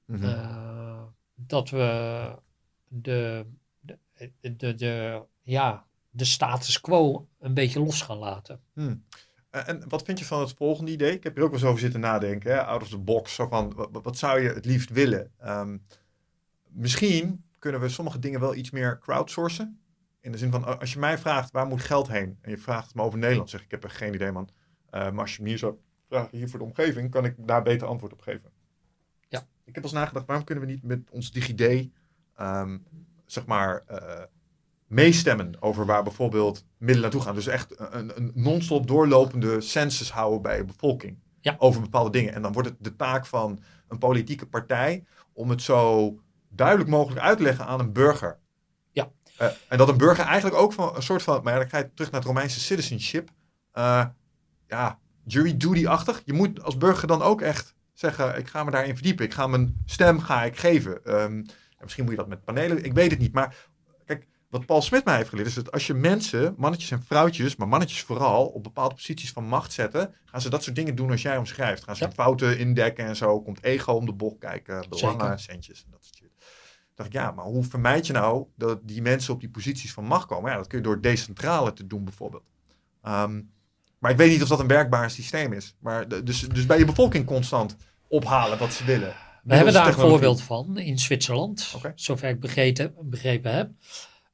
[0.04, 0.24] Mhm.
[0.24, 1.02] Eh,
[1.34, 2.30] dat we
[2.88, 3.46] de,
[3.80, 3.98] de,
[4.56, 8.60] de, de, ja, de status quo een beetje los gaan laten.
[8.72, 9.04] Hmm.
[9.50, 11.12] En wat vind je van het volgende idee?
[11.12, 12.64] Ik heb er ook wel eens over zitten nadenken, hè?
[12.64, 13.34] out of the box.
[13.34, 15.32] Zo van, wat, wat zou je het liefst willen?
[15.38, 15.78] Ehm,
[16.68, 19.80] misschien kunnen we sommige dingen wel iets meer crowdsourcen.
[20.20, 22.38] In de zin van, als je mij vraagt, waar moet geld heen?
[22.40, 24.48] En je vraagt het me over Nederland, zeg ik, ik heb er geen idee man.
[24.90, 25.74] Eh, maar als je me hier zou
[26.08, 28.50] vragen, hier voor de omgeving, kan ik daar beter antwoord op geven.
[29.28, 29.46] Ja.
[29.64, 31.90] Ik heb eens nagedacht, waarom kunnen we niet met ons DigiD,
[32.34, 32.78] ehm,
[33.24, 34.22] zeg maar, eh,
[34.86, 37.34] meestemmen over waar bijvoorbeeld middelen naartoe gaan.
[37.34, 41.18] Dus echt een, een non-stop doorlopende census houden bij de bevolking.
[41.40, 41.56] Ja.
[41.58, 42.34] Over bepaalde dingen.
[42.34, 46.14] En dan wordt het de taak van een politieke partij om het zo
[46.56, 48.38] duidelijk mogelijk uit te leggen aan een burger.
[48.90, 49.10] Ja.
[49.36, 51.78] Eh, en dat een burger eigenlijk ook van een soort van, maar ja, dan ga
[51.78, 53.30] je terug naar het Romeinse citizenship.
[53.72, 54.04] Eh,
[54.66, 56.22] ja, jury duty-achtig.
[56.24, 59.24] Je moet als burger dan ook echt zeggen, ik ga me daarin verdiepen.
[59.24, 61.04] Ik ga mijn stem ga ik geven.
[61.04, 61.46] Ehm, en
[61.82, 63.32] misschien moet je dat met panelen, ik weet het niet.
[63.32, 63.56] Maar
[64.04, 67.56] kijk, wat Paul Smit mij heeft geleerd is dat als je mensen, mannetjes en vrouwtjes,
[67.56, 71.10] maar mannetjes vooral, op bepaalde posities van macht zetten, gaan ze dat soort dingen doen
[71.10, 71.84] als jij omschrijft.
[71.84, 72.10] Gaan ze Ja.
[72.10, 73.40] fouten indekken en zo.
[73.42, 76.25] Komt ego om de bocht kijken, belangen, centjes en dat soort shit.
[76.96, 80.04] Dacht ik, ja, maar hoe vermijd je nou dat die mensen op die posities van
[80.04, 80.50] macht komen?
[80.50, 82.44] Ja, dat kun je door decentrale te doen bijvoorbeeld.
[83.02, 83.40] Ehm,
[83.98, 85.74] maar ik weet niet of dat een werkbaar systeem is.
[85.78, 87.76] Maar de- dus, dus bij je bevolking constant
[88.08, 89.14] ophalen wat ze willen.
[89.42, 93.70] We hebben daar een voorbeeld van in Zwitserland, zover ik begrepen, begrepen heb.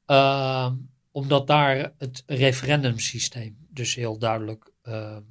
[0.05, 0.75] Ehm,
[1.11, 5.21] omdat daar het referendumsysteem dus heel duidelijk ehm,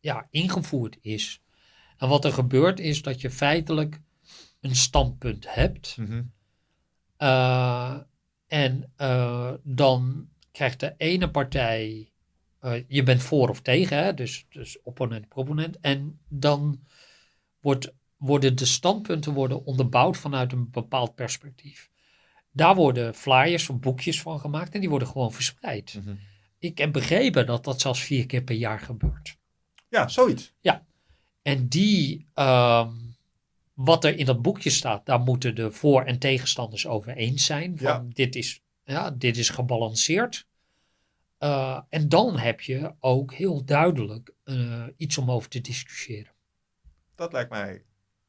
[0.00, 1.42] ja, ingevoerd is.
[1.96, 4.00] En wat er gebeurt is dat je feitelijk
[4.60, 5.96] een standpunt hebt.
[5.96, 6.22] Mhm.
[7.18, 7.96] Eh,
[8.46, 12.12] en eh, dan krijgt de ene partij,
[12.58, 14.14] eh, je bent voor of tegen, hè?
[14.14, 15.80] Dus, dus opponent, proponent.
[15.80, 16.80] En dan
[17.60, 21.90] wordt, worden de standpunten worden onderbouwd vanuit een bepaald perspectief.
[22.50, 25.94] Daar worden flyers of boekjes van gemaakt en die worden gewoon verspreid.
[26.04, 26.14] Mhm.
[26.58, 29.38] Ik heb begrepen dat dat zelfs vier keer per jaar gebeurt.
[29.88, 30.54] Ja, zoiets.
[31.48, 32.94] En die, ehm,
[33.78, 37.78] wat er in dat boekje staat, daar moeten de voor- en tegenstanders over eens zijn.
[37.78, 38.04] Van Ja.
[38.08, 40.46] dit, is, ja, dit is gebalanceerd.
[41.38, 46.32] Eh, en dan heb je ook heel duidelijk eh, iets om over te discussiëren.
[47.14, 47.82] Dat lijkt mij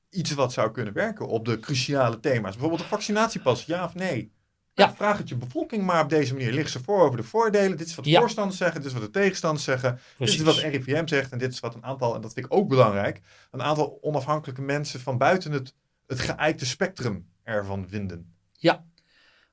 [0.10, 2.52] iets wat zou kunnen werken op de cruciale thema's.
[2.52, 4.32] Bijvoorbeeld de vaccinatiepas, ja of nee?
[4.80, 4.86] Ja.
[4.88, 4.96] Ja.
[4.96, 6.52] Vraag het je bevolking maar op deze manier.
[6.54, 7.78] Lig ze voor over de voordelen.
[7.78, 8.20] Dit is wat de Ja.
[8.20, 10.00] voorstanders zeggen, dit is wat de tegenstanders zeggen.
[10.18, 10.38] Precies.
[10.38, 12.54] Dit is wat RIVM zegt en dit is wat een aantal, en dat vind ik
[12.54, 13.22] ook belangrijk,
[13.52, 15.74] een aantal onafhankelijke mensen van buiten het,
[16.08, 18.34] het geëikte spectrum ervan vinden.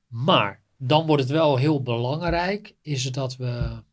[0.07, 3.83] Maar dan wordt het wel heel belangrijk, is dat we.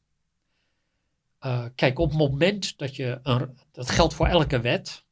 [1.39, 3.19] eh, kijk, op het moment dat je.
[3.23, 5.05] Een, dat geldt voor elke wet.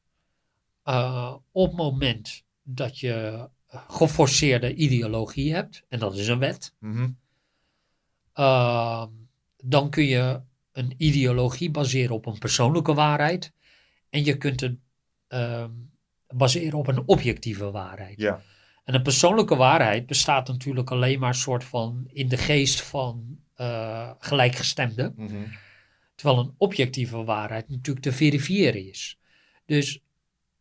[0.83, 3.49] eh, op het moment dat je
[3.89, 7.09] geforceerde ideologie hebt, en dat is een wet, Mhm.
[8.33, 9.07] eh,
[9.65, 10.41] dan kun je
[10.73, 13.53] een ideologie baseren op een persoonlijke waarheid.
[14.11, 14.77] En je kunt het
[15.29, 15.65] eh,
[16.29, 18.21] baseren op een objectieve waarheid.
[18.21, 18.43] Ja,
[18.85, 24.11] En een persoonlijke waarheid bestaat natuurlijk alleen maar soort van in de geest van eh
[24.19, 25.15] gelijkgestemden.
[25.17, 25.35] Mhm.
[26.15, 29.19] Terwijl een objectieve waarheid natuurlijk te verifiëren is.
[29.67, 30.01] Dus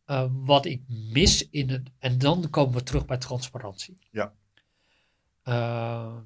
[0.04, 1.90] eh, wat ik mis in het.
[1.98, 3.98] En dan komen we terug bij transparantie.
[4.10, 4.34] Ja.
[5.42, 6.16] Eh,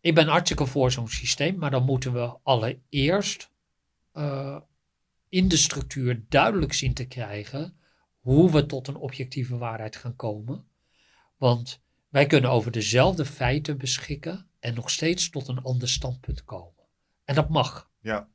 [0.00, 3.50] ik ben hartstikke voor zo'n systeem, maar dan moeten we allereerst
[4.12, 4.60] eh,
[5.28, 7.78] in de structuur duidelijk zien te krijgen
[8.18, 10.68] hoe we tot een objectieve waarheid gaan komen.
[11.36, 16.84] Want wij kunnen over dezelfde feiten beschikken en nog steeds tot een ander standpunt komen.
[17.24, 17.90] En dat mag.
[18.00, 18.28] ja.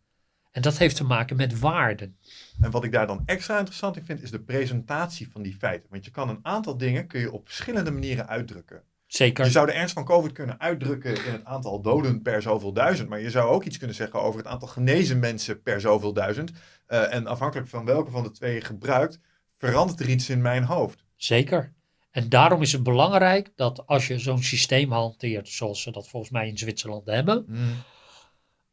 [0.54, 2.18] En dat heeft te maken met waarden.
[2.62, 5.89] En wat ik daar dan extra interessant in vind, is de presentatie van die feiten.
[5.89, 8.84] Want je kan een aantal dingen kun je op verschillende manieren uitdrukken.
[9.08, 9.45] Zeker.
[9.45, 13.10] Je zou de ernst van COVID kunnen uitdrukken in het aantal doden per zoveel duizend.
[13.10, 16.51] Maar je zou ook iets kunnen zeggen over het aantal genezen mensen per zoveel duizend.
[16.86, 19.20] Eh, en afhankelijk van welke van de twee je gebruikt,
[19.58, 21.04] verandert er iets in mijn hoofd.
[21.16, 21.74] Zeker.
[22.12, 26.32] En daarom is het belangrijk dat als je zo'n systeem hanteert, zoals ze dat volgens
[26.32, 27.45] mij in Zwitserland hebben,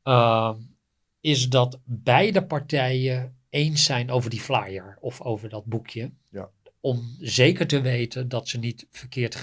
[0.04, 0.54] uh,
[1.20, 6.12] is dat beide partijen eens zijn over die flyer of over dat boekje.
[6.28, 6.50] Ja.
[6.80, 9.34] Om zeker te weten dat ze niet verkeerd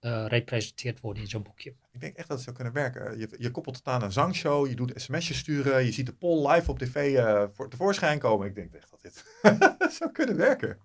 [0.00, 1.74] gerepresenteerd worden in zo'n boekje.
[1.92, 3.18] Ik denk echt dat het zou kunnen werken.
[3.18, 6.48] Je, je koppelt het aan een zangshow, je doet sms'jes sturen, je ziet de poll
[6.50, 8.46] live op tv uh, voor, tevoorschijn komen.
[8.46, 9.24] Ik denk echt dat dit
[9.98, 10.78] zou kunnen werken.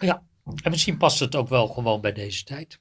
[0.00, 0.22] ja,
[0.62, 2.80] en misschien past het ook wel gewoon bij deze tijd.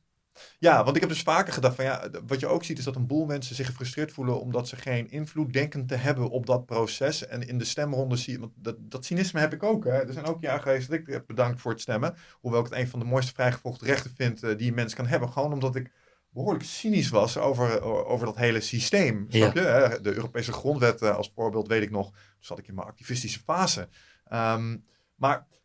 [0.60, 2.96] Ja, want ik heb dus vaker gedacht van ja, wat je ook ziet is dat
[2.96, 6.66] een boel mensen zich gefrustreerd voelen omdat ze geen invloed denken te hebben op dat
[6.66, 7.28] proces.
[7.28, 9.84] En in de stemronde zie je, want dat, dat cynisme heb ik ook.
[9.84, 9.92] Hè.
[9.92, 12.16] Er zijn ook jaren geweest dat ik heb bedankt voor het stemmen.
[12.40, 15.08] Hoewel ik het een van de mooiste vrijgevochten rechten vind uh, die een mens kan
[15.08, 15.30] hebben.
[15.30, 15.92] Gewoon omdat ik
[16.30, 19.26] behoorlijk cynisch was over, over dat hele systeem.
[19.30, 20.00] Snap je?
[20.02, 22.10] De Europese grondwet eh, als voorbeeld weet ik nog.
[22.12, 23.90] Toen zat ik in mijn activistische fase.
[24.26, 24.78] Ehm,
[25.16, 25.59] maar eh,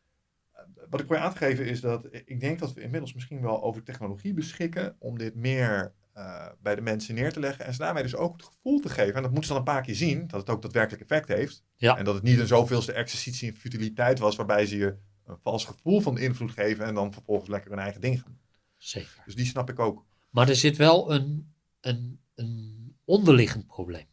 [0.90, 3.62] wat ik probeer aan te geven is dat ik denk dat we inmiddels misschien wel
[3.62, 7.64] over technologie beschikken om dit meer eh, bij de mensen neer te leggen.
[7.64, 9.74] En ze daarmee dus ook het gevoel te geven, en dat moeten ze dan een
[9.74, 11.64] paar keer zien, dat het ook daadwerkelijk effect heeft.
[11.76, 11.96] Ja.
[11.96, 15.64] En dat het niet een zoveelste exercitie in futiliteit was, waarbij ze je een vals
[15.64, 18.38] gevoel van invloed geven en dan vervolgens lekker hun eigen ding gaan.
[18.76, 19.22] Zeker.
[19.24, 20.04] Dus die snap ik ook.
[20.30, 24.06] Maar er zit wel een, een, een onderliggend probleem.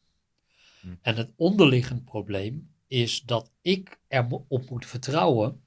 [0.82, 0.88] Hm.
[1.02, 5.64] En het onderliggend probleem is dat ik erop moet vertrouwen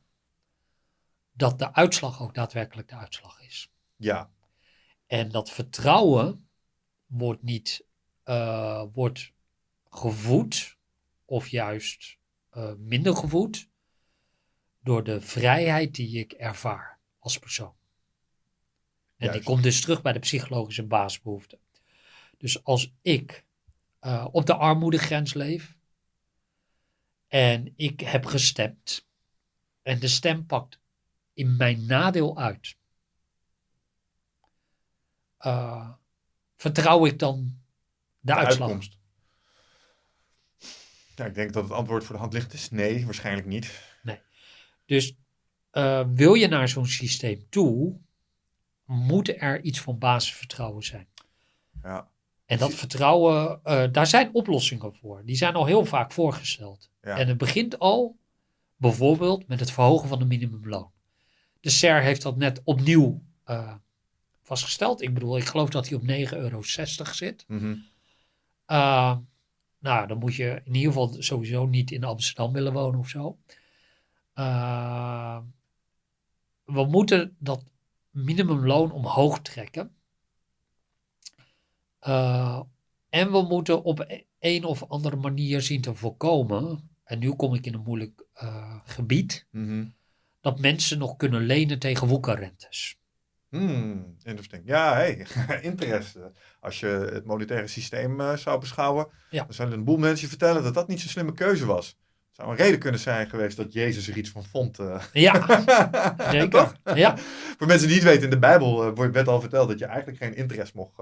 [1.34, 3.70] dat de uitslag ook daadwerkelijk de uitslag is.
[3.96, 4.30] Ja,
[5.06, 6.48] En dat vertrouwen
[7.06, 7.86] wordt niet
[8.22, 9.32] eh, wordt
[9.90, 10.76] gevoed
[11.24, 12.18] of juist
[12.50, 13.68] eh, minder gevoed
[14.80, 17.74] door de vrijheid die ik ervaar als persoon.
[19.16, 19.44] En die Juist.
[19.44, 21.58] komt dus terug bij de psychologische basisbehoeften.
[22.38, 23.44] Dus als ik
[23.98, 25.78] eh, op de armoedegrens leef
[27.28, 29.06] en ik heb gestemd
[29.82, 30.80] en de stem pakt
[31.34, 32.76] in mijn nadeel uit,
[35.38, 35.90] eh,
[36.56, 38.68] vertrouw ik dan de, de uitslag?
[38.68, 38.98] uitkomst.
[41.16, 43.92] Ja, ik denk dat het antwoord voor de hand ligt is nee, waarschijnlijk niet.
[44.86, 45.16] Dus
[45.70, 47.96] eh, wil je naar zo'n systeem toe,
[48.84, 51.08] moet er iets van basisvertrouwen zijn.
[51.82, 52.10] Ja,
[52.46, 55.24] En dat vertrouwen, eh, daar zijn oplossingen voor.
[55.24, 56.90] Die zijn al heel vaak voorgesteld.
[57.02, 57.18] ja.
[57.18, 58.16] En het begint al
[58.76, 60.92] bijvoorbeeld met het verhogen van de minimumloon.
[61.64, 63.74] De SER heeft dat net opnieuw eh,
[64.42, 65.02] vastgesteld.
[65.02, 66.02] Ik bedoel, ik geloof dat hij op
[66.32, 67.44] 9,60 euro zit.
[67.48, 67.76] Mhm.
[68.66, 69.16] Uh,
[69.78, 73.38] nou, dan moet je in ieder geval sowieso niet in Amsterdam willen wonen of zo.
[74.34, 75.38] Uh,
[76.64, 77.64] we moeten dat
[78.10, 79.94] minimumloon omhoog trekken.
[82.06, 82.60] Uh,
[83.08, 86.90] en we moeten op een of andere manier zien te voorkomen.
[87.04, 89.46] En nu kom ik in een moeilijk uh, gebied.
[89.50, 89.86] Mhm.
[90.44, 92.96] Dat mensen nog kunnen lenen tegen woekerrentes.
[93.48, 94.62] Hmm, interesting.
[94.64, 95.26] Ja, hey,
[95.62, 96.32] interesse.
[96.60, 99.44] Als je het monetaire systeem uh, zou beschouwen, Ja.
[99.44, 101.86] dan zullen een boel mensen vertellen dat dat niet zo'n slimme keuze was.
[101.86, 101.96] Het
[102.36, 104.78] zou een reden kunnen zijn geweest dat Jezus er iets van vond.
[104.78, 105.02] uh.
[105.12, 105.46] Ja,
[106.30, 106.48] zeker.
[106.50, 106.74] Toch?
[106.94, 107.16] Ja,
[107.58, 110.18] Voor mensen die het weten, in de Bijbel uh, werd al verteld dat je eigenlijk
[110.18, 110.92] geen interesse mocht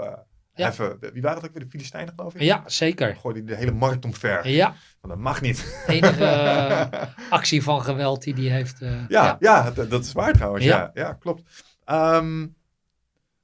[0.54, 0.64] Ja.
[0.64, 0.98] heffen.
[1.12, 1.64] Wie waren het ook weer?
[1.64, 2.40] De Filistijnen, geloof ik?
[2.40, 3.16] ja zeker.
[3.16, 4.48] Gooide die de hele markt omver.
[4.48, 4.66] Ja,
[5.00, 5.84] Want dat mag niet.
[5.86, 8.80] enige uh, actie van geweld die die heeft.
[8.80, 9.36] Uh, ja, ja.
[9.40, 9.70] ja.
[9.70, 10.64] dat, dat is waar trouwens.
[10.64, 11.02] Ja, Ja.
[11.02, 11.42] ja, klopt.
[11.86, 12.54] Um,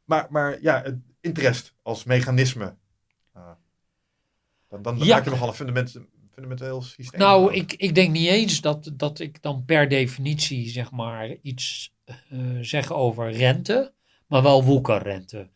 [0.05, 2.75] maar, maar ja, het interest als mechanisme.
[3.37, 3.43] Uh,
[4.69, 5.15] dan dan Ja.
[5.15, 5.97] maak je nogal een fundament,
[6.33, 7.21] fundamenteel systeem.
[7.21, 11.95] Nou, ik, ik denk niet eens dat, dat ik dan per definitie zeg maar iets
[12.33, 13.93] uh, zeg over rente,
[14.27, 15.49] maar wel woekerrente.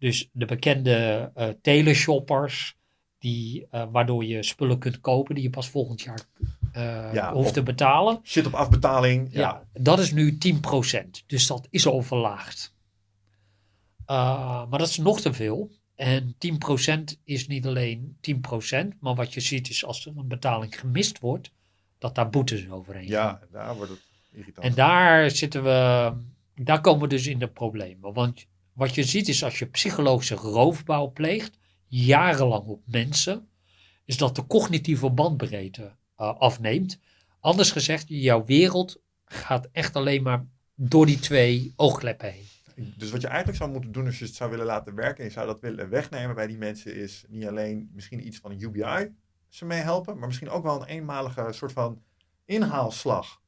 [0.00, 2.76] Dus de bekende uh, teleshoppers,
[3.18, 6.20] die, uh, waardoor je spullen kunt kopen die je pas volgend jaar
[6.76, 8.20] uh, Ja, hoeft te betalen.
[8.22, 9.28] Shit op afbetaling.
[9.32, 9.40] Ja.
[9.40, 9.82] Ja.
[9.82, 11.26] dat is nu 10%.
[11.26, 12.74] Dus dat is al verlaagd.
[14.06, 15.70] Uh, maar dat is nog te veel.
[15.94, 16.36] En
[17.12, 21.18] 10% is niet alleen 10%, maar wat je ziet is als er een betaling gemist
[21.18, 21.52] wordt,
[21.98, 23.10] dat daar boetes overheen gaan.
[23.10, 24.00] Ja, daar wordt het
[24.32, 24.66] irritant.
[24.66, 26.12] En daar zitten we,
[26.54, 28.12] daar komen we dus in de problemen.
[28.12, 28.46] Want
[28.80, 33.48] wat je ziet is als je psychologische roofbouw pleegt, jarenlang op mensen,
[34.04, 36.98] is dat de cognitieve bandbreedte uh, afneemt.
[37.40, 42.46] Anders gezegd, jouw wereld gaat echt alleen maar door die twee oogkleppen heen.
[42.96, 45.24] Dus wat je eigenlijk zou moeten doen als je het zou willen laten werken en
[45.24, 48.62] je zou dat willen wegnemen bij die mensen, is niet alleen misschien iets van een
[48.62, 49.12] UBI
[49.48, 52.02] ze mee helpen, maar misschien ook wel een eenmalige soort van
[52.44, 53.40] inhaalslag.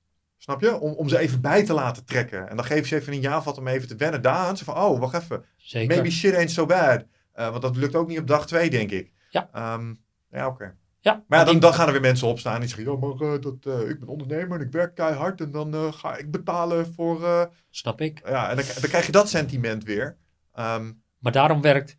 [0.42, 0.80] Snap je?
[0.80, 2.48] Om, om ze even bij te laten trekken.
[2.48, 4.56] En dan geef je ze even een jaar vat om even te wennen daaraan.
[4.56, 5.44] Zo van, oh, wacht even.
[5.56, 5.94] Zeker.
[5.94, 7.04] Maybe shit ain't so bad.
[7.36, 9.12] Uh, want dat lukt ook niet op dag twee, denk ik.
[9.30, 9.74] Ja.
[9.74, 10.54] Um, ja, oké.
[10.54, 10.74] Okay.
[11.00, 13.40] Ja, maar ja, dan, dan, gaan er weer mensen opstaan die zeggen: Ja, maar uh,
[13.40, 17.50] dat, uh, ik ben ondernemer en ik werk keihard en dan ga ik betalen voor.
[17.70, 18.20] Snap ik.
[18.28, 20.16] Ja, en dan, dan, krijg je dat sentiment weer.
[20.58, 21.96] Um, maar daarom werkt.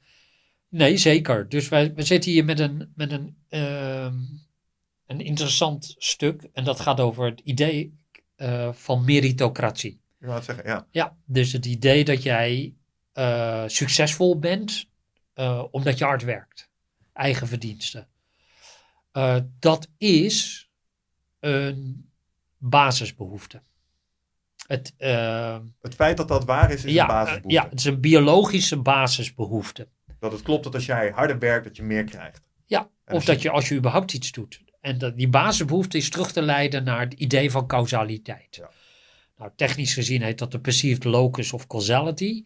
[0.70, 1.50] Nee, zeker.
[1.50, 3.38] Dus wij, we zitten hier met een, met een,
[5.06, 6.50] een interessant stuk.
[6.54, 8.02] En dat gaat over het idee
[8.44, 10.02] uh, van meritocratie.
[10.20, 10.88] Ik wou het zeggen, ja.
[10.91, 12.74] Ja, dus het idee dat jij
[13.14, 14.86] uh, succesvol bent
[15.36, 16.70] uh, omdat je hard werkt.
[17.14, 18.08] Eigen verdiensten.
[19.60, 20.70] Dat is
[21.39, 22.10] een
[22.58, 23.62] basisbehoefte.
[24.68, 27.54] Het, uh, het feit dat dat waar is, is ja, een basisbehoefte.
[27.54, 29.88] ja, het is een biologische basisbehoefte.
[30.20, 32.41] Dat het klopt dat als jij harder werkt, dat je meer krijgt.
[32.66, 34.64] Ja, En of dat je als je überhaupt iets doet.
[34.84, 38.47] En dat, die basisbehoefte is terug te leiden naar het idee van causaliteit.
[38.55, 38.69] Ja.
[39.38, 42.43] Nou, technisch gezien heet dat de perceived locus of causality.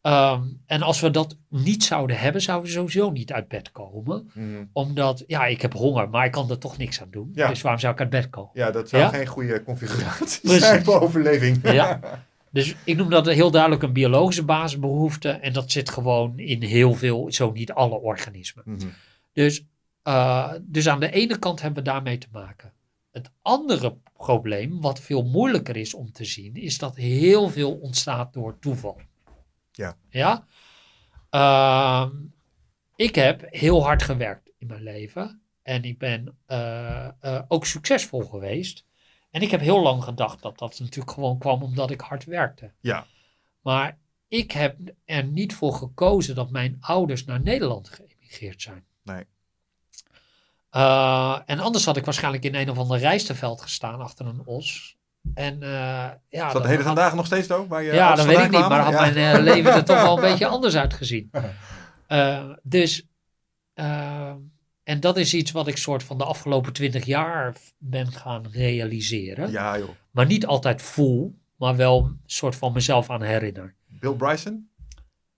[0.00, 4.30] Ehm, en als we dat niet zouden hebben, zouden we sowieso niet uit bed komen.
[4.34, 4.64] Mhm.
[4.72, 7.30] Omdat, ja, ik heb honger, maar ik kan er toch niks aan doen.
[7.34, 7.48] Ja.
[7.48, 8.50] Dus waarom zou ik uit bed komen?
[8.54, 9.08] Ja, dat zou Ja?
[9.08, 11.72] geen goede configuratie zijn voor overleving.
[11.72, 12.00] Ja.
[12.50, 15.28] Dus ik noem dat heel duidelijk een biologische basisbehoefte.
[15.28, 18.64] En dat zit gewoon in heel veel, zo niet alle organismen.
[18.66, 18.86] Mhm.
[19.32, 19.64] Dus,
[20.04, 22.72] eh, dus aan de ene kant hebben we daarmee te maken.
[23.10, 28.32] Het andere probleem, wat veel moeilijker is om te zien, is dat heel veel ontstaat
[28.32, 29.00] door toeval.
[29.72, 29.96] Ja.
[30.08, 30.46] Ja?
[31.30, 32.10] Ehm,
[32.96, 35.42] ik heb heel hard gewerkt in mijn leven.
[35.62, 38.84] En ik ben eh, eh, ook succesvol geweest.
[39.30, 42.72] En ik heb heel lang gedacht dat dat natuurlijk gewoon kwam omdat ik hard werkte.
[42.80, 43.06] Ja.
[43.60, 43.98] Maar
[44.28, 48.84] ik heb er niet voor gekozen dat mijn ouders naar Nederland geëmigreerd zijn.
[49.02, 49.24] Nee.
[50.74, 54.96] Eh, en anders had ik waarschijnlijk in een of ander rijstenveld gestaan achter een os.
[55.34, 55.68] En eh,
[56.28, 57.80] ja, Is dat de hele had- dagen nog steeds ook?
[57.80, 60.20] Je ja, dat weet ik niet, maar had mijn eh, leven er toch wel een
[60.30, 61.30] beetje anders uitgezien.
[62.62, 63.06] Dus,
[64.82, 69.50] en dat is iets wat ik soort van de afgelopen twintig jaar ben gaan realiseren.
[69.50, 69.88] Ja, joh.
[70.10, 73.74] Maar niet altijd voel, maar wel een soort van mezelf aan herinner.
[73.86, 74.68] Bill Bryson,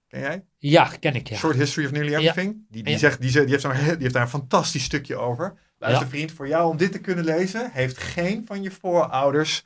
[0.09, 0.45] ken jij?
[0.59, 1.37] Ja, ken ik ja.
[1.37, 2.65] Short History of Nearly Everything.
[2.71, 2.99] Die, die, Ja.
[2.99, 5.55] zegt, die, die, heeft he- die heeft daar een fantastisch stukje over.
[5.79, 9.65] Luister vriend, voor jou om dit te kunnen lezen, heeft geen van je voorouders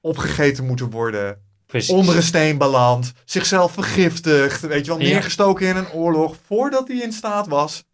[0.00, 1.90] opgegeten moeten worden, Precies.
[1.90, 6.96] onder een steen beland, zichzelf vergiftigd, weet je wel, neergestoken in een oorlog, voordat hij
[6.96, 7.84] in staat was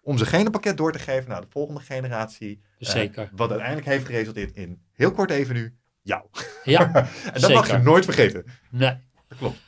[0.00, 2.60] om zijn genenpakket door te geven naar de volgende generatie.
[2.78, 3.30] eh, Zeker.
[3.32, 6.24] wat uiteindelijk heeft geresulteerd in, heel kort even nu, jou.
[6.64, 6.92] Ja,
[7.32, 8.44] En dat mag je nooit vergeten.
[8.70, 8.96] nee.
[9.28, 9.58] Dat klopt.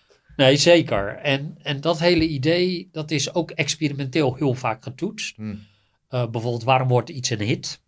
[0.41, 1.17] Nee, zeker.
[1.17, 5.37] En, en dat hele idee, dat is ook experimenteel heel vaak getoetst.
[5.37, 5.67] Hmm.
[6.09, 7.83] Eh, bijvoorbeeld, waarom wordt iets een hit?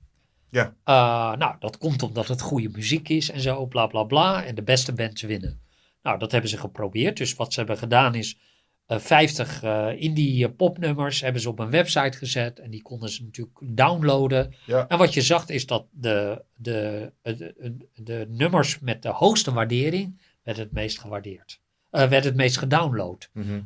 [0.50, 0.74] Ja.
[0.84, 4.44] Eh, nou, dat komt omdat het goede muziek is en zo, bla bla bla.
[4.44, 5.60] En de beste bands winnen.
[6.02, 7.16] Nou, dat hebben ze geprobeerd.
[7.16, 8.38] Dus wat ze hebben gedaan is
[8.86, 12.58] eh 50 eh, indie popnummers hebben ze op een website gezet.
[12.58, 14.54] En die konden ze natuurlijk downloaden.
[14.66, 14.88] Ja.
[14.88, 19.52] En wat je zag is dat de, de, de, de, de nummers met de hoogste
[19.52, 21.61] waardering werden het meest gewaardeerd.
[21.92, 23.30] Eh werd het meest gedownload.
[23.32, 23.62] Mhm.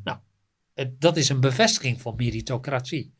[0.74, 3.12] Eh, Dat is een bevestiging van meritocratie.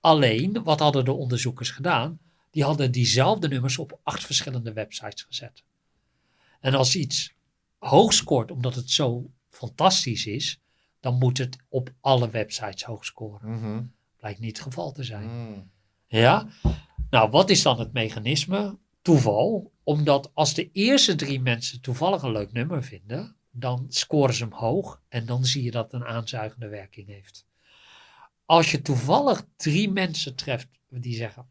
[0.00, 2.18] Alleen, wat hadden de onderzoekers gedaan?
[2.50, 5.64] Die hadden diezelfde nummers op acht verschillende websites gezet.
[6.60, 7.34] En als iets
[7.78, 10.60] hoog scoort omdat het zo fantastisch is,
[11.00, 13.50] dan moet het op alle websites hoog scoren.
[13.50, 13.82] Mhm.
[14.16, 15.28] Blijkt niet het geval te zijn.
[15.28, 15.70] Mm.
[16.06, 16.48] Ja?
[17.10, 18.78] Nou, wat is dan het mechanisme?
[19.02, 19.72] Toeval.
[19.82, 24.52] Omdat als de eerste drie mensen toevallig een leuk nummer vinden, dan scoren ze hem
[24.52, 27.46] hoog en dan zie je dat het een aanzuigende werking heeft.
[28.44, 31.46] Als je toevallig drie mensen treft die zeggen,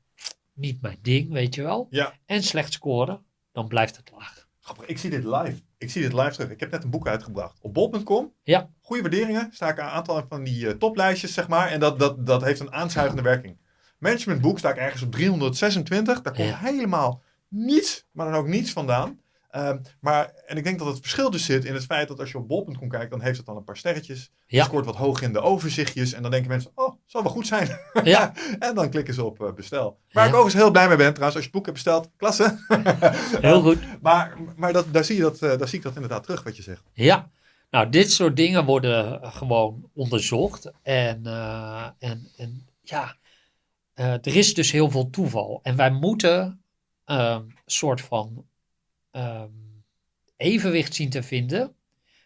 [0.54, 2.14] niet mijn ding, weet je wel, Ja.
[2.26, 4.47] en slecht scoren, dan blijft het laag.
[4.60, 5.62] Grappig, ik zie dit live.
[5.78, 6.49] Ik zie dit live terug.
[6.49, 7.58] Ik heb net een boek uitgebracht.
[7.62, 8.34] Op bol.com.
[8.43, 8.70] Ja.
[8.82, 9.49] Goede waarderingen.
[9.54, 11.68] Sta ik een aantal van die eh, toplijstjes, zeg maar.
[11.68, 13.58] En dat, dat, dat heeft een aanzuigende werking.
[13.97, 16.22] Managementboek sta ik ergens op 326.
[16.22, 16.58] Daar komt Ja.
[16.58, 19.20] helemaal niets, maar dan ook niets vandaan.
[19.52, 22.32] Ehm, maar, en ik denk dat het verschil dus zit in het feit dat als
[22.32, 24.32] je op bol.com kijkt, dan heeft het dan een paar sterretjes.
[24.47, 24.58] Ja.
[24.58, 26.14] Het scoort wat hoog in de overzichtjes.
[26.14, 27.70] En dan denken mensen, oh, zal wel goed zijn.
[28.04, 29.99] Ja, en dan klikken ze op eh, bestel.
[30.12, 30.30] Waar Ja.
[30.30, 32.10] ik overigens heel blij mee ben, trouwens, als je het boek hebt besteld.
[32.18, 32.58] Klasse.
[33.47, 33.78] heel goed.
[34.02, 36.56] Maar, maar dat, daar, zie je dat, eh, daar zie ik dat inderdaad terug, wat
[36.56, 36.84] je zegt.
[36.93, 37.30] Ja,
[37.70, 40.72] nou, dit soort dingen worden eh, gewoon onderzocht.
[40.82, 41.26] En,
[41.99, 43.16] en, en ja,
[43.93, 45.60] er is dus heel veel toeval.
[45.64, 46.62] En wij moeten
[47.06, 48.45] ehm, een soort van
[49.12, 49.49] ehm,
[50.38, 51.76] evenwicht zien te vinden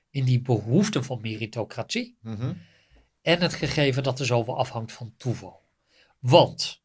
[0.09, 2.17] in die behoefte van meritocratie.
[3.21, 5.63] En het gegeven dat er zoveel afhangt van toeval.
[6.19, 6.83] Want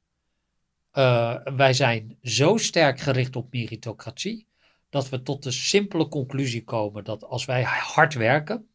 [0.91, 4.47] eh, wij zijn zo sterk gericht op meritocratie
[4.89, 8.69] dat we tot de simpele conclusie komen dat als wij hard werken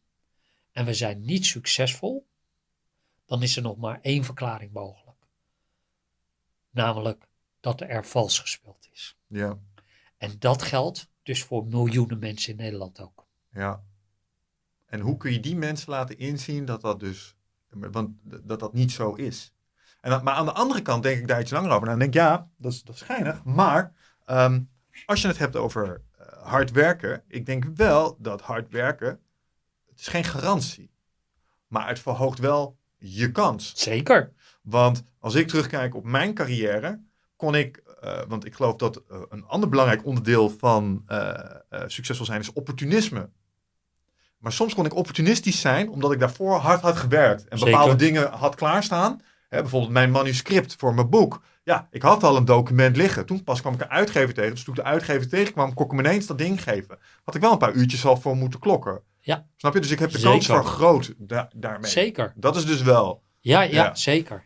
[0.72, 2.26] en we zijn niet succesvol,
[3.26, 5.16] dan is er nog maar één verklaring mogelijk.
[6.70, 7.28] Namelijk
[7.60, 9.16] dat er vals gespeeld is.
[9.26, 9.58] Ja,
[10.16, 13.26] En dat geldt dus voor miljoenen mensen in Nederland ook.
[13.50, 13.82] ja.
[14.86, 17.36] En hoe kun je die mensen laten inzien dat dat dus,
[17.70, 19.54] want dat dat niet zo is?
[20.00, 21.86] En maar aan de andere kant denk ik daar iets langer over.
[21.86, 23.44] Nou, dan denk ik, ja, dat is, dat is schijnig.
[23.44, 23.92] Maar
[24.24, 24.62] ehm,
[25.06, 29.20] als je het hebt over eh, hard werken, ik denk wel dat hard werken,
[29.88, 30.90] het is geen garantie.
[31.66, 33.72] Maar het verhoogt wel je kans.
[33.76, 34.32] Zeker.
[34.62, 37.02] Want als ik terugkijk op mijn carrière,
[37.36, 41.30] kon ik, eh, want ik geloof dat eh, een ander belangrijk onderdeel van eh,
[41.86, 43.30] succesvol zijn is opportunisme.
[44.38, 47.72] Maar soms kon ik opportunistisch zijn, omdat ik daarvoor hard had gewerkt en Zeker.
[47.72, 49.20] bepaalde dingen had klaarstaan.
[49.48, 51.42] Hè, bijvoorbeeld mijn manuscript voor mijn boek.
[51.64, 53.26] Ja, ik had al een document liggen.
[53.26, 54.50] Toen pas kwam ik een uitgever tegen.
[54.50, 56.98] Dus toen ik de uitgever tegenkwam, kon ik hem ineens dat ding geven.
[57.24, 59.00] Had ik wel een paar uurtjes al voor moeten klokken.
[59.20, 59.46] Ja.
[59.56, 59.80] Snap je?
[59.80, 60.32] Dus ik heb de Zeker.
[60.32, 61.90] kans vergroot da daarmee.
[61.90, 62.32] Zeker.
[62.36, 63.22] Dat is dus wel.
[63.40, 63.94] Ja, ja, Ja.
[63.94, 64.45] zeker.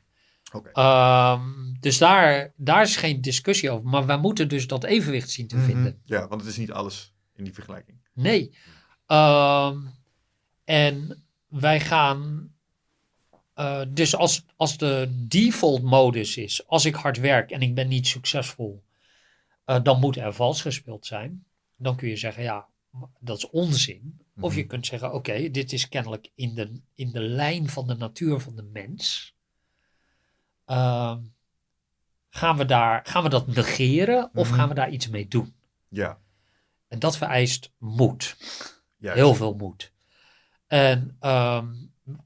[0.73, 1.43] Ehm,
[1.81, 3.89] dus daar, daar is geen discussie over.
[3.89, 5.65] Maar wij moeten dus dat evenwicht zien te Mhm.
[5.65, 6.01] vinden.
[6.05, 7.99] Ja, want het is niet alles in die vergelijking.
[8.13, 8.55] Nee.
[9.07, 9.79] Ehm,
[10.65, 12.49] en wij gaan.
[13.55, 17.89] eh, dus als, als de default modus is, als ik hard werk en ik ben
[17.89, 18.85] niet succesvol,
[19.65, 21.45] eh, dan moet er vals gespeeld zijn.
[21.77, 22.67] Dan kun je zeggen, ja,
[23.21, 24.21] dat is onzin.
[24.41, 24.69] Of je Mhm.
[24.69, 28.57] kunt zeggen, oké, dit is kennelijk in de, in de lijn van de natuur van
[28.57, 29.35] de mens.
[30.71, 31.23] Ehm,
[32.29, 34.59] gaan, we daar, gaan we dat negeren of Mhm.
[34.59, 35.55] gaan we daar iets mee doen?
[35.89, 36.19] Ja,
[36.89, 38.37] En dat vereist moed.
[38.97, 39.19] juist.
[39.19, 39.93] Heel veel moed.
[40.67, 41.75] En ehm,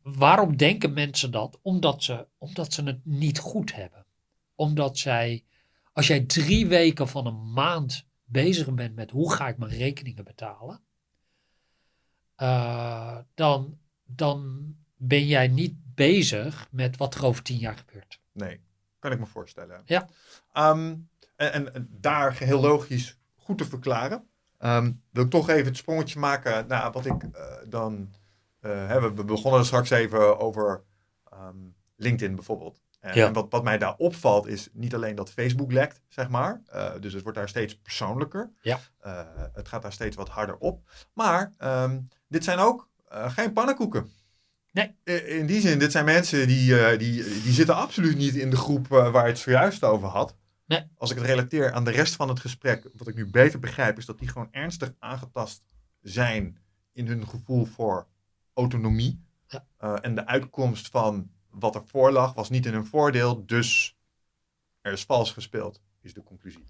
[0.02, 1.58] waarom denken mensen dat?
[1.62, 4.06] Omdat ze, omdat ze het niet goed hebben.
[4.54, 5.44] Omdat zij,
[5.92, 10.24] als jij drie weken van een maand bezig bent met hoe ga ik mijn rekeningen
[10.24, 10.80] betalen,
[12.34, 14.66] eh, dan, dan
[14.96, 18.20] ben jij niet bezig met wat er over tien jaar gebeurt.
[18.34, 18.60] Nee,
[18.98, 19.82] kan ik me voorstellen.
[19.84, 20.08] Ja.
[20.52, 20.96] Ehm,
[21.36, 24.28] en, daar heel logisch goed te verklaren,
[24.58, 28.14] ehm, wil ik toch even het sprongetje maken naar wat ik eh, dan.
[28.60, 30.84] hè, we, begonnen straks even over
[31.32, 31.56] ehm,
[31.96, 32.82] LinkedIn bijvoorbeeld.
[33.00, 33.26] En, Ja.
[33.26, 36.62] en wat, wat mij daar opvalt is niet alleen dat Facebook lekt, zeg maar.
[36.66, 38.50] Eh, dus het wordt daar steeds persoonlijker.
[38.60, 38.78] Ja.
[39.52, 40.90] Het gaat daar steeds wat harder op.
[41.12, 41.52] Maar
[42.28, 44.10] dit zijn ook geen pannenkoeken.
[44.74, 44.94] Nee.
[45.08, 48.50] I- In die zin, dit zijn mensen die, eh, die, die zitten absoluut niet in
[48.50, 50.36] de groep eh, waar het zojuist over had.
[50.66, 50.82] Nee.
[50.96, 53.98] Als ik het relateer aan de rest van het gesprek, wat ik nu beter begrijp,
[53.98, 55.64] is dat die gewoon ernstig aangetast
[56.00, 56.58] zijn
[56.92, 58.06] in hun gevoel voor
[58.54, 59.20] autonomie.
[59.46, 59.66] Ja.
[59.76, 63.96] Eh, en de uitkomst van wat er voor lag was niet in hun voordeel, dus
[64.80, 66.64] er is vals gespeeld, is de conclusie.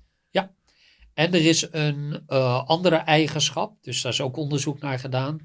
[1.14, 5.40] En er is een eh, andere eigenschap, dus daar is ook onderzoek naar gedaan.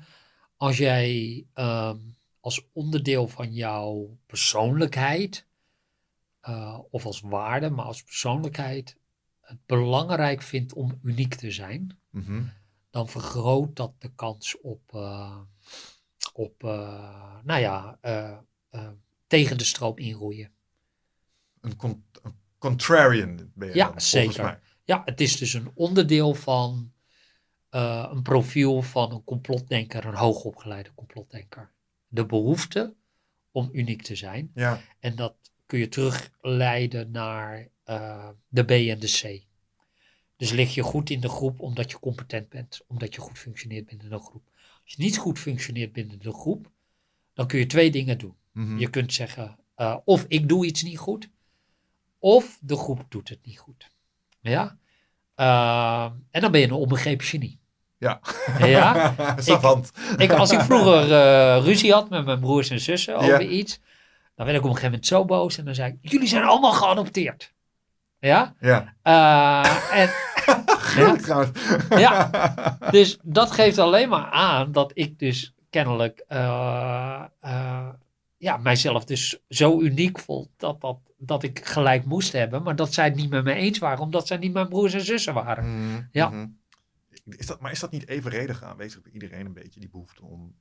[0.58, 1.98] Als jij ehm,
[2.40, 5.46] als onderdeel van jouw persoonlijkheid,
[6.40, 8.98] eh, of als waarde, maar als persoonlijkheid,
[9.42, 12.44] het belangrijk vindt om uniek te zijn, Mhm.
[12.90, 15.38] dan vergroot dat de kans op, eh,
[16.34, 18.00] op eh, nou ja,
[19.28, 20.52] tegen de stroom inroeien.
[21.62, 24.44] Een, con- een contrarian ben je Ja, dan, zeker.
[24.44, 24.60] mij.
[24.84, 26.94] Ja, het is dus een onderdeel van
[27.70, 31.72] een profiel van een complotdenker, een hoogopgeleide complotdenker.
[32.12, 32.96] De behoefte
[33.52, 34.52] om uniek te zijn.
[34.54, 35.36] Ja, En dat
[35.66, 39.48] kun je terugleiden naar eh, de B en de C.
[40.38, 43.86] Dus lig je goed in de groep omdat je competent bent, omdat je goed functioneert
[43.86, 44.50] binnen de groep.
[44.84, 46.72] Als je niet goed functioneert binnen de groep,
[47.34, 48.36] dan kun je twee dingen doen.
[48.52, 48.78] mhm.
[48.78, 51.30] Je kunt zeggen, eh, of ik doe iets niet goed,
[52.20, 53.92] of de groep doet het niet goed.
[54.42, 54.78] Ja?
[55.36, 57.59] Eh, en dan ben je een onbegrepen genie.
[58.00, 58.20] Ja.
[58.60, 59.16] Ja?
[59.38, 59.92] Savant.
[60.18, 63.48] Ik, als ik vroeger eh, ruzie had met mijn broers en zussen over Ja.
[63.48, 63.80] iets,
[64.36, 66.44] dan werd ik op een gegeven moment zo boos en dan zei ik, jullie zijn
[66.44, 67.54] allemaal geadopteerd.
[68.20, 68.54] Ja?
[68.60, 70.10] Ja, Eh, en.
[72.00, 72.30] Ja.
[72.92, 77.24] dus dat geeft alleen maar aan dat ik dus kennelijk eh,
[78.38, 82.94] ja, mijzelf dus zo uniek vond dat, dat, dat ik gelijk moest hebben, maar dat
[82.94, 85.66] zij het niet met me eens waren, omdat zij niet mijn broers en zussen waren.
[85.86, 86.32] Mhm, Ja.
[87.38, 90.56] Is dat, maar is dat niet evenredig aanwezig bij iedereen een beetje, die behoefte om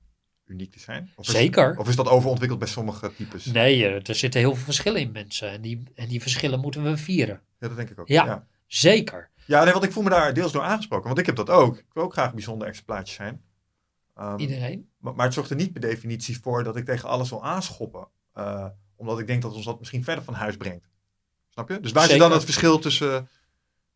[0.45, 1.12] uniek te zijn?
[1.16, 1.79] Of is, Zeker.
[1.79, 3.45] Of is dat overontwikkeld bij sommige types?
[3.45, 6.83] Nee, eh, er zitten heel veel verschillen in mensen en die, en die verschillen moeten
[6.83, 7.41] we vieren.
[7.59, 8.09] Ja, dat denk ik ook.
[8.09, 8.25] Ja.
[8.25, 8.47] ja.
[8.66, 9.31] Zeker.
[9.47, 11.07] Ja, nee, want ik voel me daar deels door aangesproken.
[11.07, 11.79] Want ik heb dat ook.
[11.79, 13.43] Ik wil ook graag bijzonder exemplaartjes zijn.
[14.14, 14.89] Ehm, Iedereen.
[14.99, 18.09] maar, maar het zorgt er niet per definitie voor dat ik tegen alles wil aanschoppen.
[18.33, 18.66] Eh,
[18.97, 20.89] omdat ik denk dat ons dat misschien verder van huis brengt.
[21.49, 21.81] Snap je?
[21.81, 22.29] Dus waar is Zeker.
[22.29, 23.29] dan het verschil tussen...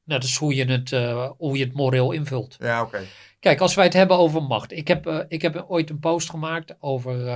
[0.05, 0.91] Nou, dat is hoe je het,
[1.39, 2.57] hoe je het moreel invult.
[2.59, 3.01] Ja, oké.
[3.43, 4.73] Kijk, als wij het hebben over macht.
[4.73, 7.27] Ik heb, eh, ik heb ooit een post gemaakt over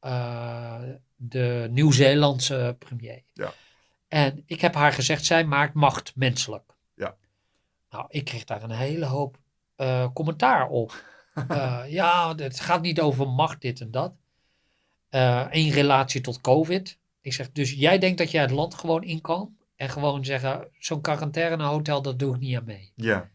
[0.00, 0.82] eh,
[1.16, 3.22] de Nieuw-Zeelandse premier.
[3.32, 3.52] Ja.
[4.08, 6.76] En ik heb haar gezegd, zij maakt macht menselijk.
[6.94, 7.16] Ja.
[7.90, 9.38] Nou, ik kreeg daar een hele hoop
[10.12, 11.04] commentaar op.
[11.88, 14.12] Ja, het gaat niet over macht, dit en dat.
[15.50, 16.98] In relatie tot COVID.
[17.20, 19.56] Ik zeg, dus jij denkt dat jij het land gewoon in kan?
[19.80, 22.92] En gewoon zeggen, zo'n quarantainehotel, dat doe ik niet aan mee.
[22.94, 23.30] Ja.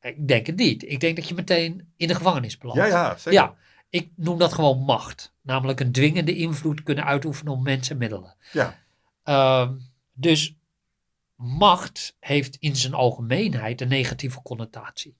[0.00, 0.90] Ik denk het niet.
[0.90, 2.82] Ik denk dat je meteen in de gevangenis belandt.
[2.82, 3.32] ja, ja, zeker.
[3.32, 3.54] Ja,
[3.88, 5.34] ik noem dat gewoon macht.
[5.40, 8.36] Namelijk een dwingende invloed kunnen uitoefenen op mensen en middelen.
[8.52, 8.78] Ja.
[9.22, 9.76] Ehm,
[10.12, 10.56] dus
[11.34, 15.16] macht heeft in zijn algemeenheid een negatieve connotatie.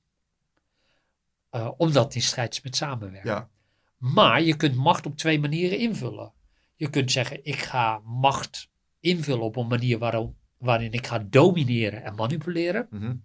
[1.51, 3.31] Eh, omdat het in strijd is met samenwerken.
[3.31, 3.49] Ja.
[3.97, 6.33] Maar je kunt macht op twee manieren invullen.
[6.75, 8.69] Je kunt zeggen, ik ga macht
[9.01, 12.87] invullen op een manier waarom, waarin ik ga domineren en manipuleren.
[12.91, 13.17] Mhm.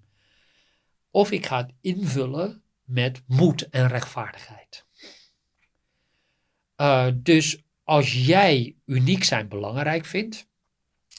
[1.12, 4.86] Of ik ga het invullen met moed en rechtvaardigheid.
[6.78, 10.48] Uh, dus als jij uniek zijn belangrijk vindt,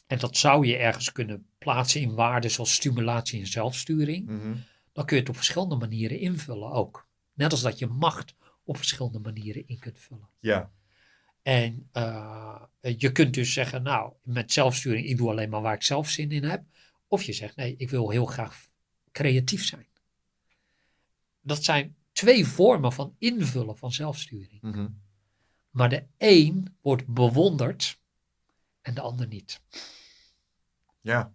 [0.07, 4.55] en dat zou je ergens kunnen plaatsen in waarden zoals stimulatie en zelfsturing, Mhm.
[4.93, 7.09] dan kun je het op verschillende manieren invullen ook.
[7.33, 8.35] Net als dat je macht
[8.65, 10.29] op verschillende manieren in kunt vullen.
[10.41, 10.71] Ja.
[11.45, 15.83] En uh, je kunt dus zeggen, nou, met zelfsturing, ik doe alleen maar waar ik
[15.83, 16.65] zelf zin in heb.
[17.09, 18.67] Of je zegt, nee, ik wil heel graag
[19.13, 19.87] creatief zijn.
[21.41, 24.63] Dat zijn twee vormen van invullen van zelfsturing.
[24.63, 24.89] Mhm.
[25.71, 27.99] Maar de een wordt bewonderd
[28.83, 29.61] en de ander niet.
[31.01, 31.33] Ja.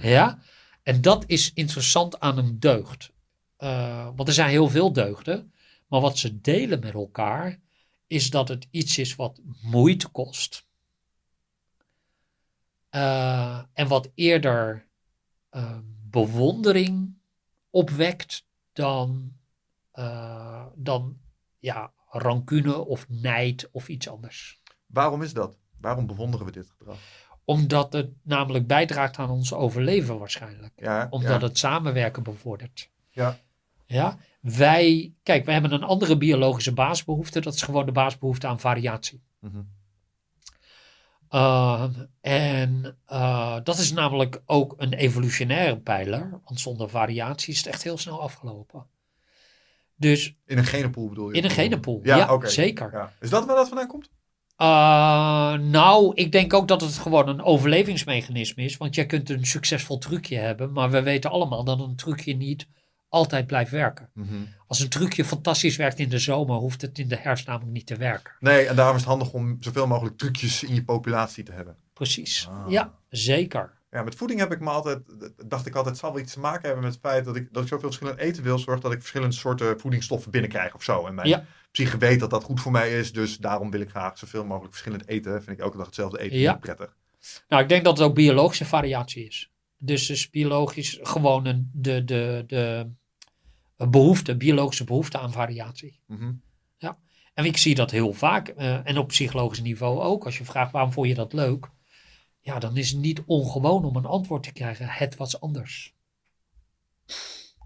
[0.00, 0.42] Ja?
[0.82, 3.12] En dat is interessant aan een deugd.
[3.58, 5.52] Uh, want er zijn heel veel deugden.
[5.86, 7.60] Maar wat ze delen met elkaar
[8.08, 10.66] is dat het iets is wat moeite kost.
[12.90, 14.86] Uh, en wat eerder
[15.50, 15.78] uh,
[16.10, 17.14] bewondering
[17.70, 19.32] opwekt dan,
[19.94, 21.18] uh, dan
[21.58, 24.62] ja, rancune of nijd of iets anders.
[24.86, 25.58] Waarom is dat?
[25.80, 26.98] Waarom bewonderen we dit gedrag?
[27.44, 30.72] Omdat het namelijk bijdraagt aan ons overleven waarschijnlijk.
[30.76, 31.46] Ja, Omdat ja.
[31.46, 32.90] het samenwerken bevordert.
[33.10, 33.38] Ja.
[33.88, 37.40] Ja, wij, kijk, wij hebben een andere biologische baasbehoefte.
[37.40, 39.22] Dat is gewoon de baasbehoefte aan variatie.
[39.40, 39.62] Mhm.
[41.30, 41.84] Uh,
[42.20, 46.40] en uh, dat is namelijk ook een evolutionaire pijler.
[46.44, 48.86] Want zonder variatie is het echt heel snel afgelopen.
[49.96, 51.36] Dus In een genenpool bedoel je?
[51.36, 52.92] in een genenpool, Ja, ja, zeker.
[52.92, 53.12] Ja.
[53.20, 54.10] Is dat waar dat vandaan komt?
[54.58, 58.76] Uh, nou, ik denk ook dat het gewoon een overlevingsmechanisme is.
[58.76, 60.72] Want jij kunt een succesvol trucje hebben.
[60.72, 62.68] Maar we weten allemaal dat een trucje niet
[63.08, 64.10] altijd blijft werken.
[64.14, 64.34] Mhm.
[64.66, 67.86] Als een trucje fantastisch werkt in de zomer, hoeft het in de herfst namelijk niet
[67.86, 68.32] te werken.
[68.40, 71.76] Nee, en daarom is het handig om zoveel mogelijk trucjes in je populatie te hebben.
[71.92, 72.48] Precies.
[72.50, 72.70] Ah.
[72.70, 73.76] Ja, zeker.
[73.90, 74.98] Ja, met voeding heb ik me altijd,
[75.46, 77.48] dacht ik altijd, het zal wel iets te maken hebben met het feit dat ik,
[77.52, 81.06] dat ik zoveel verschillend eten wil, zorg dat ik verschillende soorten voedingsstoffen binnenkrijg of zo.
[81.06, 81.44] En mijn Ja.
[81.70, 84.72] psyche weet dat dat goed voor mij is, dus daarom wil ik graag zoveel mogelijk
[84.72, 85.32] verschillend eten.
[85.42, 86.54] Vind ik elke dag hetzelfde eten Ja.
[86.54, 86.96] prettig.
[87.48, 89.50] Nou, ik denk dat het ook biologische variatie is.
[89.78, 92.90] Dus is biologisch gewoon een, de, de, de
[93.88, 96.00] behoefte, biologische behoefte aan variatie.
[96.06, 96.32] Mhm.
[97.38, 100.24] En ik zie dat heel vaak, uh, en op psychologisch niveau ook.
[100.24, 101.70] Als je vraagt waarom vond je dat leuk,
[102.40, 104.88] ja, dan is het niet ongewoon om een antwoord te krijgen.
[104.88, 105.94] Het was anders.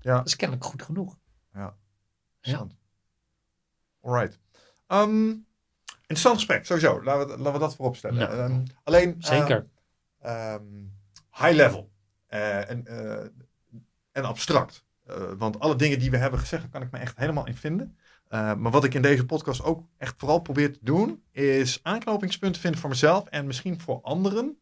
[0.00, 0.16] Ja.
[0.16, 1.18] Dat is kennelijk goed genoeg.
[1.52, 1.76] Ja.
[2.36, 2.76] Interessant.
[4.00, 4.38] Alright.
[4.88, 5.46] Um,
[6.00, 7.02] interessant gesprek, sowieso.
[7.02, 8.18] Laten we, laten we dat voorop stellen.
[8.18, 9.16] Nou, um, alleen.
[9.18, 9.68] Zeker.
[10.24, 10.98] Uh, um,
[11.30, 11.91] high level.
[12.34, 12.86] Uh, en,
[14.12, 14.84] en abstract.
[15.10, 17.56] Uh, want alle dingen die we hebben gezegd, daar kan ik me echt helemaal in
[17.56, 17.96] vinden.
[18.28, 22.80] Maar wat ik in deze podcast ook echt vooral probeer te doen, is aanknopingspunten vinden
[22.80, 24.58] voor mezelf en misschien voor anderen.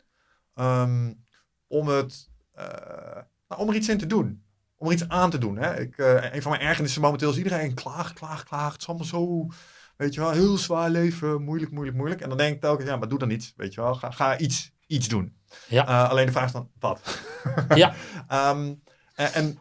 [0.54, 1.24] Um,
[1.66, 2.30] om, het,
[3.48, 4.44] nou, om er iets in te doen.
[4.76, 5.56] Om er iets aan te doen.
[5.56, 5.80] Hè.
[5.80, 8.72] Ik, een van mijn ergernissen momenteel is iedereen klaag, klaag, klaag.
[8.72, 9.48] Het is allemaal zo,
[9.96, 11.42] weet je wel, heel zwaar leven.
[11.42, 12.20] Moeilijk, moeilijk, moeilijk.
[12.20, 13.52] En dan denk ik telkens, ja, maar doe dan iets.
[13.56, 15.36] Weet je wel, ga, ga iets, iets doen.
[15.68, 15.88] Ja.
[15.88, 17.20] Uh, alleen de vraag is dan, wat?
[17.74, 17.94] ja.
[18.50, 18.82] um,
[19.14, 19.58] en, en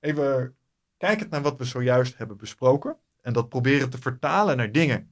[0.00, 0.54] even
[0.96, 2.96] kijkend naar wat we zojuist hebben besproken.
[3.20, 5.10] En dat proberen te vertalen naar dingen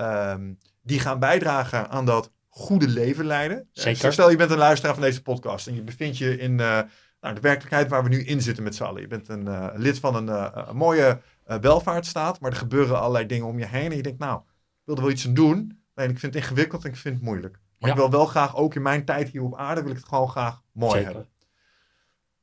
[0.00, 3.68] um, die gaan bijdragen aan dat goede leven leiden.
[3.72, 4.12] Zeker.
[4.12, 6.80] Stel je bent een luisteraar van deze podcast en je bevindt je in uh,
[7.20, 9.00] nou, de werkelijkheid waar we nu in zitten met z'n allen.
[9.00, 10.28] Je bent een uh, lid van een,
[10.68, 13.90] een mooie welvaartsstaat, maar er gebeuren allerlei dingen om je heen.
[13.90, 15.82] En je denkt, nou, ik wil er wel iets aan doen.
[15.94, 17.58] Nee, ik vind het ingewikkeld en ik vind het moeilijk.
[17.82, 17.96] Maar ja.
[17.96, 20.28] ik wil wel graag, ook in mijn tijd hier op aarde, wil ik het gewoon
[20.28, 21.06] graag mooi Zeker.
[21.06, 21.28] hebben.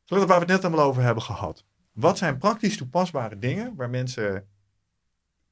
[0.04, 1.66] Zodat waar we het net allemaal over hebben gehad.
[1.92, 4.48] Wat zijn praktisch toepasbare dingen waar mensen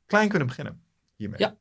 [0.06, 0.84] klein kunnen beginnen
[1.16, 1.40] hiermee?
[1.40, 1.56] Ja.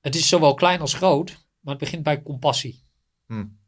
[0.00, 1.30] Het is zowel klein als groot,
[1.60, 2.82] maar het begint bij compassie.
[3.26, 3.58] Hmm.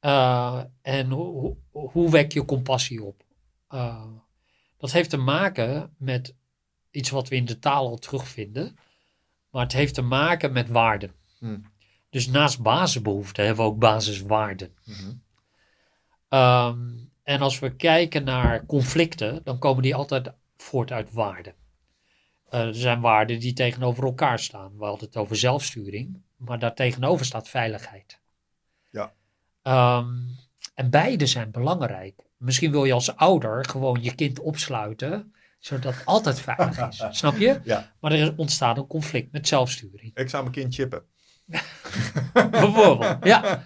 [0.00, 3.24] Uh, en hoe, wek je compassie op?
[3.70, 4.06] Uh,
[4.76, 6.34] dat heeft te maken met
[6.90, 8.76] iets wat we in de taal al terugvinden,
[9.50, 11.14] maar het heeft te maken met waarden.
[11.38, 11.69] Hmm.
[12.10, 14.74] Dus naast basisbehoeften hebben we ook basiswaarden.
[14.84, 15.22] Mm-hmm.
[16.28, 21.54] Um, en als we kijken naar conflicten, dan komen die altijd voort uit waarden.
[22.50, 24.78] Uh, er zijn waarden die tegenover elkaar staan.
[24.78, 28.20] We hadden het over zelfsturing, maar daar tegenover staat veiligheid.
[28.90, 29.12] Ja.
[29.98, 30.36] Um,
[30.74, 32.22] en beide zijn belangrijk.
[32.36, 37.04] Misschien wil je als ouder gewoon je kind opsluiten, zodat het altijd veilig is.
[37.18, 37.60] Snap je?
[37.64, 37.92] Ja.
[38.00, 40.16] Maar er ontstaat een conflict met zelfsturing.
[40.16, 41.02] Ik zou mijn kind chippen.
[42.50, 43.62] Bijvoorbeeld, ja.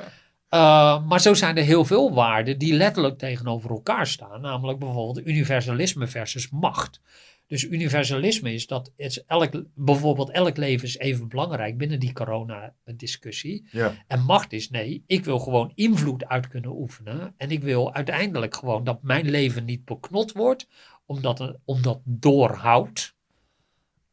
[0.54, 4.40] Uh, maar zo zijn er heel veel waarden die letterlijk tegenover elkaar staan.
[4.40, 7.00] Namelijk bijvoorbeeld universalisme versus macht.
[7.46, 13.68] Dus universalisme is dat het elk, bijvoorbeeld elk leven is even belangrijk binnen die corona-discussie.
[13.70, 14.04] Ja.
[14.06, 17.34] En macht is nee, ik wil gewoon invloed uit kunnen oefenen.
[17.36, 20.68] En ik wil uiteindelijk gewoon dat mijn leven niet beknot wordt
[21.06, 23.13] omdat, omdat doorhoud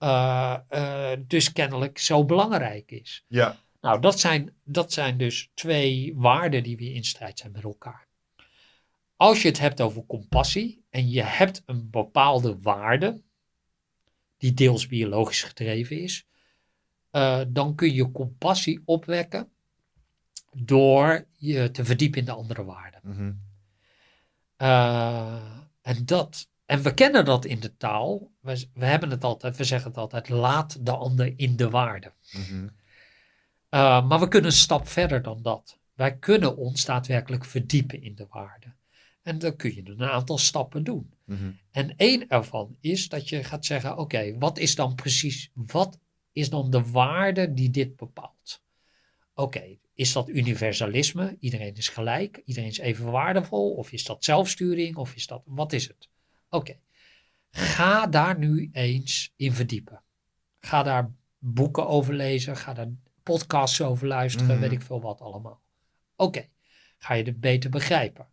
[0.02, 3.26] eh, dus kennelijk zo belangrijk is.
[3.28, 3.58] Ja.
[3.82, 8.08] Nou, dat zijn, dat zijn dus twee waarden die weer in strijd zijn met elkaar.
[9.16, 13.22] Als je het hebt over compassie en je hebt een bepaalde waarde,
[14.38, 16.26] die deels biologisch gedreven is,
[17.12, 19.52] eh, dan kun je compassie opwekken
[20.52, 23.02] door je te verdiepen in de andere waarden.
[23.04, 23.34] Mhm.
[25.82, 28.32] En, dat, en we kennen dat in de taal.
[28.40, 32.12] We, we hebben het altijd, we zeggen het altijd, laat de ander in de waarde.
[32.32, 32.64] Mhm.
[32.64, 35.80] Uh, maar we kunnen een stap verder dan dat.
[35.94, 38.74] Wij kunnen ons daadwerkelijk verdiepen in de waarde.
[39.22, 41.14] En dan kun je een aantal stappen doen.
[41.26, 41.52] Mhm.
[41.72, 46.00] En één ervan is dat je gaat zeggen: oké, wat is dan precies, wat
[46.32, 48.62] is dan de waarde die dit bepaalt?
[49.34, 51.38] Oké, is dat universalisme?
[51.40, 53.74] Iedereen is gelijk, iedereen is even waardevol?
[53.74, 54.96] Of is dat zelfsturing?
[54.96, 56.10] Of is dat, wat is het?
[56.54, 56.80] Oké,
[57.52, 60.02] ga daar nu eens in verdiepen.
[60.60, 62.90] Ga daar boeken over lezen, ga daar
[63.24, 64.60] podcasts over luisteren, Mhm.
[64.60, 65.62] weet ik veel wat allemaal.
[66.16, 66.48] Oké,
[66.98, 68.28] ga je het beter begrijpen.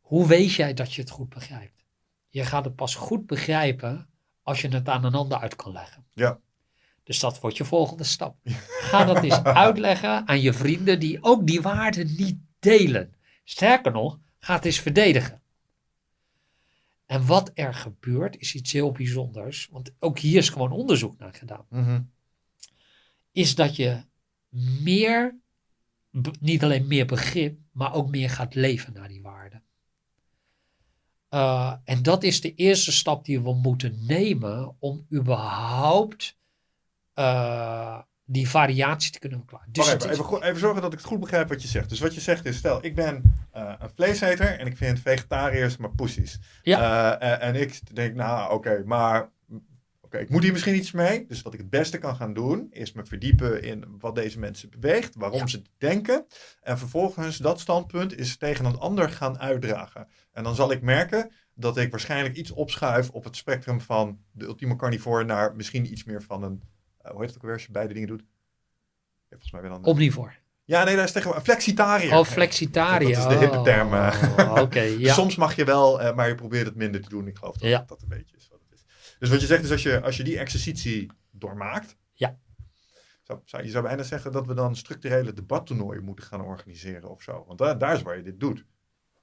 [0.00, 1.84] Hoe weet jij dat je het goed begrijpt?
[2.28, 4.08] Je gaat het pas goed begrijpen
[4.42, 6.06] als je het aan een ander uit kan leggen.
[6.12, 6.40] Ja.
[7.02, 8.36] Dus dat wordt je volgende stap.
[8.90, 13.14] Ga dat eens uitleggen aan je vrienden die ook die waarden niet delen.
[13.44, 15.39] Sterker nog, ga het eens verdedigen.
[17.10, 19.68] En wat er gebeurt is iets heel bijzonders.
[19.70, 22.02] Want ook hier is gewoon onderzoek naar gedaan Mhm.
[23.32, 24.04] is dat je
[24.82, 25.38] meer,
[26.40, 29.62] niet alleen meer begrip, maar ook meer gaat leven naar die waarden.
[31.30, 36.36] Uh, en dat is de eerste stap die we moeten nemen om überhaupt
[37.14, 38.02] uh,
[38.32, 39.72] die variatie te kunnen verklaren.
[39.72, 41.88] Dus even, even, zorgen dat ik het goed begrijp wat je zegt.
[41.88, 43.22] Dus wat je zegt is, stel, ik ben
[43.56, 46.38] uh, een vleeseter en ik vind vegetariërs maar poesies.
[46.62, 47.18] Ja.
[47.18, 49.30] en, en ik denk, nou oké, okay, maar
[50.00, 51.26] okay, ik moet hier misschien iets mee.
[51.26, 54.70] Dus wat ik het beste kan gaan doen, is me verdiepen in wat deze mensen
[54.70, 55.46] beweegt, waarom ja.
[55.46, 56.26] ze denken.
[56.62, 60.08] En vervolgens dat standpunt is tegen een ander gaan uitdragen.
[60.32, 64.44] En dan zal ik merken dat ik waarschijnlijk iets opschuif op het spectrum van de
[64.44, 66.62] ultieme carnivore naar misschien iets meer van een,
[67.10, 68.24] hoe heet het ook weer als je beide dingen doet?
[69.28, 69.84] Volgens mij weer dan.
[69.84, 70.32] Omnivore.
[70.64, 72.18] Ja, nee, dat is tegenwoordig flexitariër.
[72.18, 73.14] Oh, flexitariër.
[73.14, 73.92] Dat is de hippe term.
[73.92, 75.14] Oh, Oké, okay, ja.
[75.20, 77.26] Soms mag je wel, uh, maar je probeert het minder te doen.
[77.26, 77.84] Ik geloof dat ja.
[77.86, 78.84] dat een beetje is wat het is.
[79.18, 81.96] Dus wat je zegt is, als je, als je die exercitie doormaakt...
[82.12, 82.38] Ja.
[83.22, 87.22] Zou, zou, je zou bijna zeggen dat we dan structurele debattoernooien moeten gaan organiseren of
[87.22, 87.44] zo.
[87.46, 88.64] Want daar, daar is waar je dit doet.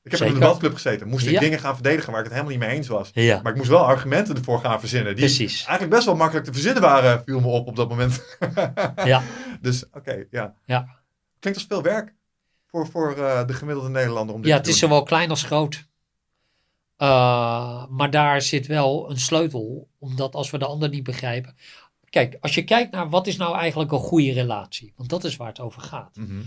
[0.08, 0.36] Ik heb Zeker.
[0.36, 1.08] in een debatclub gezeten.
[1.08, 1.40] Moest ik Ja.
[1.40, 3.10] dingen gaan verdedigen waar ik het helemaal niet mee eens was.
[3.14, 3.40] Ja.
[3.42, 5.16] Maar ik moest wel argumenten ervoor gaan verzinnen.
[5.16, 5.58] Die Precies.
[5.60, 8.38] eigenlijk best wel makkelijk te verzinnen waren, viel me op op dat moment.
[9.06, 9.22] Ja.
[9.62, 10.54] Dus oké, ja.
[10.66, 10.88] Ja.
[11.40, 12.14] Klinkt als veel werk
[12.68, 15.44] voor, voor uh, de gemiddelde Nederlander om dit Ja, te het is zowel klein als
[15.44, 15.86] groot.
[16.98, 21.56] Uh, maar daar zit wel een sleutel, omdat als we de ander niet begrijpen.
[22.10, 25.36] Kijk, als je kijkt naar wat is nou eigenlijk een goede relatie, want dat is
[25.36, 26.16] waar het over gaat.
[26.16, 26.46] Mm -hmm.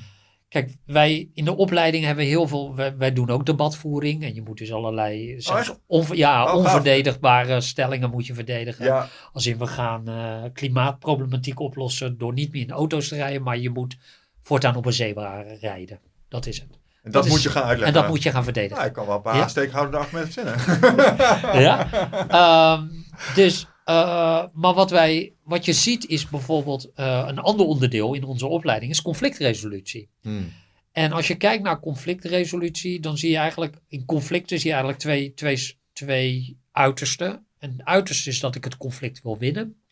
[0.50, 4.42] Kijk, wij in de opleiding hebben heel veel, wij, wij, doen ook debatvoering en je
[4.42, 8.84] moet dus allerlei oh, on, ja, oh, onverdedigbare stellingen moet je verdedigen.
[8.84, 9.08] Ja.
[9.32, 13.58] Als in we gaan uh, klimaatproblematiek oplossen door niet meer in auto's te rijden, maar
[13.58, 13.96] je moet
[14.42, 16.00] voortaan op een zebra rijden.
[16.28, 16.68] Dat is het.
[17.02, 17.96] En dat, dat moet is, je gaan uitleggen.
[17.96, 18.76] En dat moet je gaan verdedigen.
[18.76, 19.42] Ja, ik kan wel een paar Ja.
[19.42, 21.60] aansteekhoudende argumenten verzinnen.
[21.62, 22.78] ja.
[22.78, 23.04] Um,
[23.34, 28.24] dus, uh, maar wat, wij, wat je ziet is bijvoorbeeld uh, een ander onderdeel in
[28.24, 30.08] onze opleiding is conflictresolutie.
[30.20, 30.52] Hmm.
[30.92, 35.02] En als je kijkt naar conflictresolutie, dan zie je eigenlijk in conflicten zie je eigenlijk
[35.02, 37.46] twee, twee, twee uitersten.
[37.58, 39.82] Een uiterste is dat ik het conflict wil winnen.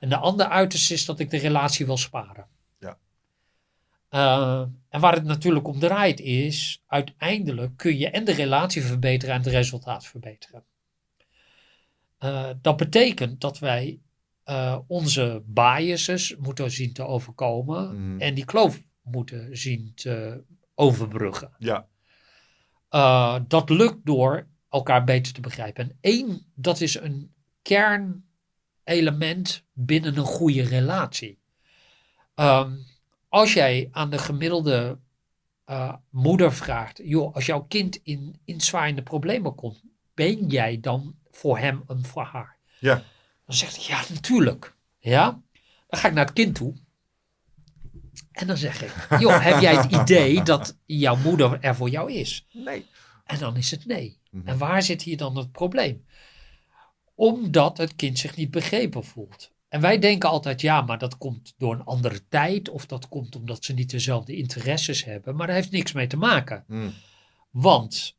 [0.00, 2.46] En de andere uiterste is dat ik de relatie wil sparen.
[2.78, 2.98] Ja.
[4.10, 9.34] Uh, en waar het natuurlijk om draait is, uiteindelijk kun je en de relatie verbeteren
[9.34, 10.64] en het resultaat verbeteren.
[12.24, 14.00] Uh, dat betekent dat wij
[14.46, 18.20] uh, onze biases moeten zien te overkomen Mhm.
[18.20, 20.42] en die kloof moeten zien te
[20.74, 21.50] overbruggen.
[21.58, 21.86] Ja.
[22.90, 25.84] Uh, dat lukt door elkaar beter te begrijpen.
[25.84, 27.34] En één, dat is een
[28.82, 31.38] kernelement binnen een goede relatie.
[32.34, 32.84] Um,
[33.28, 34.98] als jij aan de gemiddelde
[35.70, 39.82] uh, moeder vraagt, joh, als jouw kind in, in zwaaiende problemen komt,
[40.14, 42.56] ben jij dan voor hem en voor haar?
[42.78, 43.02] Ja.
[43.46, 44.76] Dan zegt hij, ja, natuurlijk.
[44.98, 45.40] Ja?
[45.88, 46.74] Dan ga ik naar het kind toe.
[48.32, 52.12] En dan zeg ik, joh, heb jij het idee dat jouw moeder er voor jou
[52.12, 52.46] is?
[52.52, 52.86] Nee.
[53.24, 54.20] En dan is het nee.
[54.30, 54.48] Mm -hmm.
[54.48, 56.06] En waar zit hier dan het probleem?
[57.14, 59.54] Omdat het kind zich niet begrepen voelt.
[59.68, 62.68] En wij denken altijd, ja, maar dat komt door een andere tijd.
[62.68, 65.36] Of dat komt omdat ze niet dezelfde interesses hebben.
[65.36, 66.64] Maar daar heeft niks mee te maken.
[66.66, 66.92] Mm.
[67.50, 68.16] Want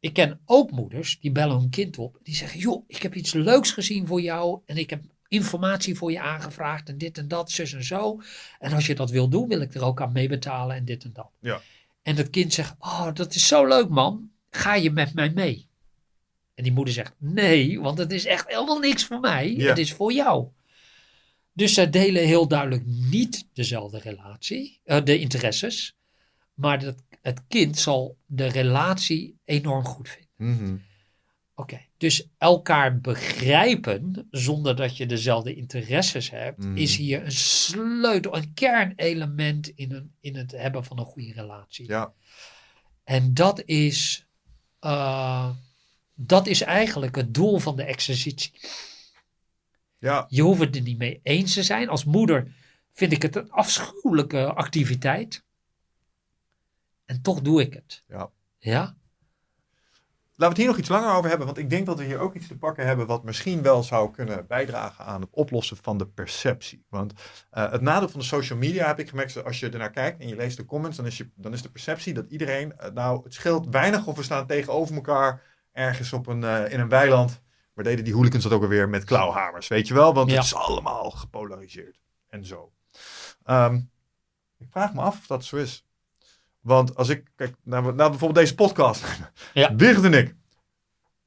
[0.00, 2.18] ik ken ook moeders die bellen hun kind op.
[2.22, 4.60] Die zeggen, joh, ik heb iets leuks gezien voor jou.
[4.66, 6.88] En ik heb informatie voor je aangevraagd.
[6.88, 8.20] En dit en dat, zus en zo.
[8.58, 11.12] En als je dat wil doen, wil ik er ook aan meebetalen en dit en
[11.12, 11.30] dat.
[11.40, 11.60] Ja.
[12.02, 14.30] En het kind zegt, oh, dat is zo leuk man.
[14.50, 15.68] Ga je met mij mee?
[16.54, 19.54] En die moeder zegt, nee, want het is echt helemaal niks voor mij.
[19.56, 19.68] Ja.
[19.68, 20.48] Het is voor jou.
[21.52, 25.96] Dus zij delen heel duidelijk niet dezelfde relatie, eh, de interesses.
[26.54, 30.28] Maar dat, het kind zal de relatie enorm goed vinden.
[30.64, 30.76] Mhm.
[31.54, 36.76] Oké, dus elkaar begrijpen zonder dat je dezelfde interesses hebt, Mhm.
[36.76, 41.88] is hier een sleutel, een kernelement in, een, in het hebben van een goede relatie.
[41.88, 42.12] Ja.
[43.04, 44.26] En dat is,
[44.78, 45.50] eh,
[46.14, 48.52] dat is eigenlijk het doel van de exercitie.
[49.98, 50.26] Ja.
[50.28, 51.88] Je hoeft het er niet mee eens te zijn.
[51.88, 52.54] Als moeder
[52.92, 55.44] vind ik het een afschuwelijke activiteit.
[57.10, 58.04] En toch doe ik het.
[58.08, 58.30] Ja.
[58.58, 58.80] Ja?
[58.80, 58.96] Laten
[60.36, 62.34] we het hier nog iets langer over hebben, want ik denk dat we hier ook
[62.34, 66.06] iets te pakken hebben wat misschien wel zou kunnen bijdragen aan het oplossen van de
[66.06, 66.84] perceptie.
[66.88, 67.12] Want
[67.50, 70.28] eh, het nadeel van de social media heb ik gemerkt, als je ernaar kijkt en
[70.28, 73.22] je leest de comments, dan is, je, dan is de perceptie dat iedereen, eh, nou
[73.24, 75.42] het scheelt weinig of we staan tegenover elkaar
[75.72, 77.40] ergens op een, eh, in een weiland.
[77.74, 80.14] Maar deden die hooligans dat ook alweer met klauwhamers, weet je wel?
[80.14, 80.36] Want Ja.
[80.36, 82.72] het is allemaal gepolariseerd en zo.
[83.44, 83.74] Ehm,
[84.58, 85.84] ik vraag me af of dat zo is.
[86.60, 89.04] Want als ik kijk naar, naar bijvoorbeeld deze podcast.
[89.52, 89.74] Ja.
[89.74, 90.34] Birgit en ik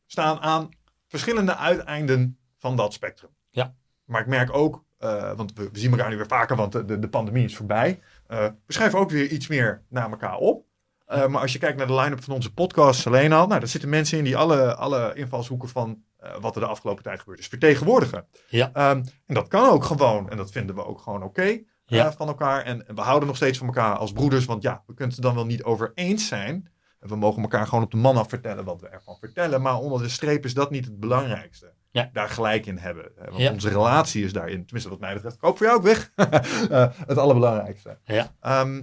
[0.05, 0.69] staan aan
[1.07, 3.29] verschillende uiteinden van dat spectrum.
[3.49, 3.75] Ja.
[4.05, 6.85] Maar ik merk ook, eh, want we, we zien elkaar nu weer vaker, want de,
[6.85, 7.99] de, de pandemie is voorbij.
[8.27, 10.65] Eh, we schrijven ook weer iets meer naar elkaar op.
[11.05, 13.69] Eh, maar als je kijkt naar de line-up van onze podcast alleen al, nou, daar
[13.69, 16.03] zitten mensen in die alle, alle invalshoeken van
[16.39, 18.25] wat er de afgelopen tijd gebeurd is vertegenwoordigen.
[18.47, 18.69] Ja.
[18.73, 22.11] Ehm, en dat kan ook gewoon, en dat vinden we ook gewoon oké Ja.
[22.13, 22.61] van elkaar.
[22.63, 25.35] En, we houden nog steeds van elkaar als broeders, want ja, we kunnen het dan
[25.35, 26.71] wel niet over eens zijn.
[26.99, 29.61] En we mogen elkaar gewoon op de man af vertellen wat we ervan vertellen.
[29.61, 31.73] Maar onder de streep is dat niet het belangrijkste.
[31.91, 32.09] Ja.
[32.13, 33.11] Daar gelijk in hebben.
[33.15, 33.51] Want Ja.
[33.51, 36.11] onze relatie is daarin, tenminste wat mij betreft, ik hoop voor jou ook weg.
[36.69, 37.97] Eh, het allerbelangrijkste.
[38.05, 38.35] Ja.
[38.39, 38.81] Ehm,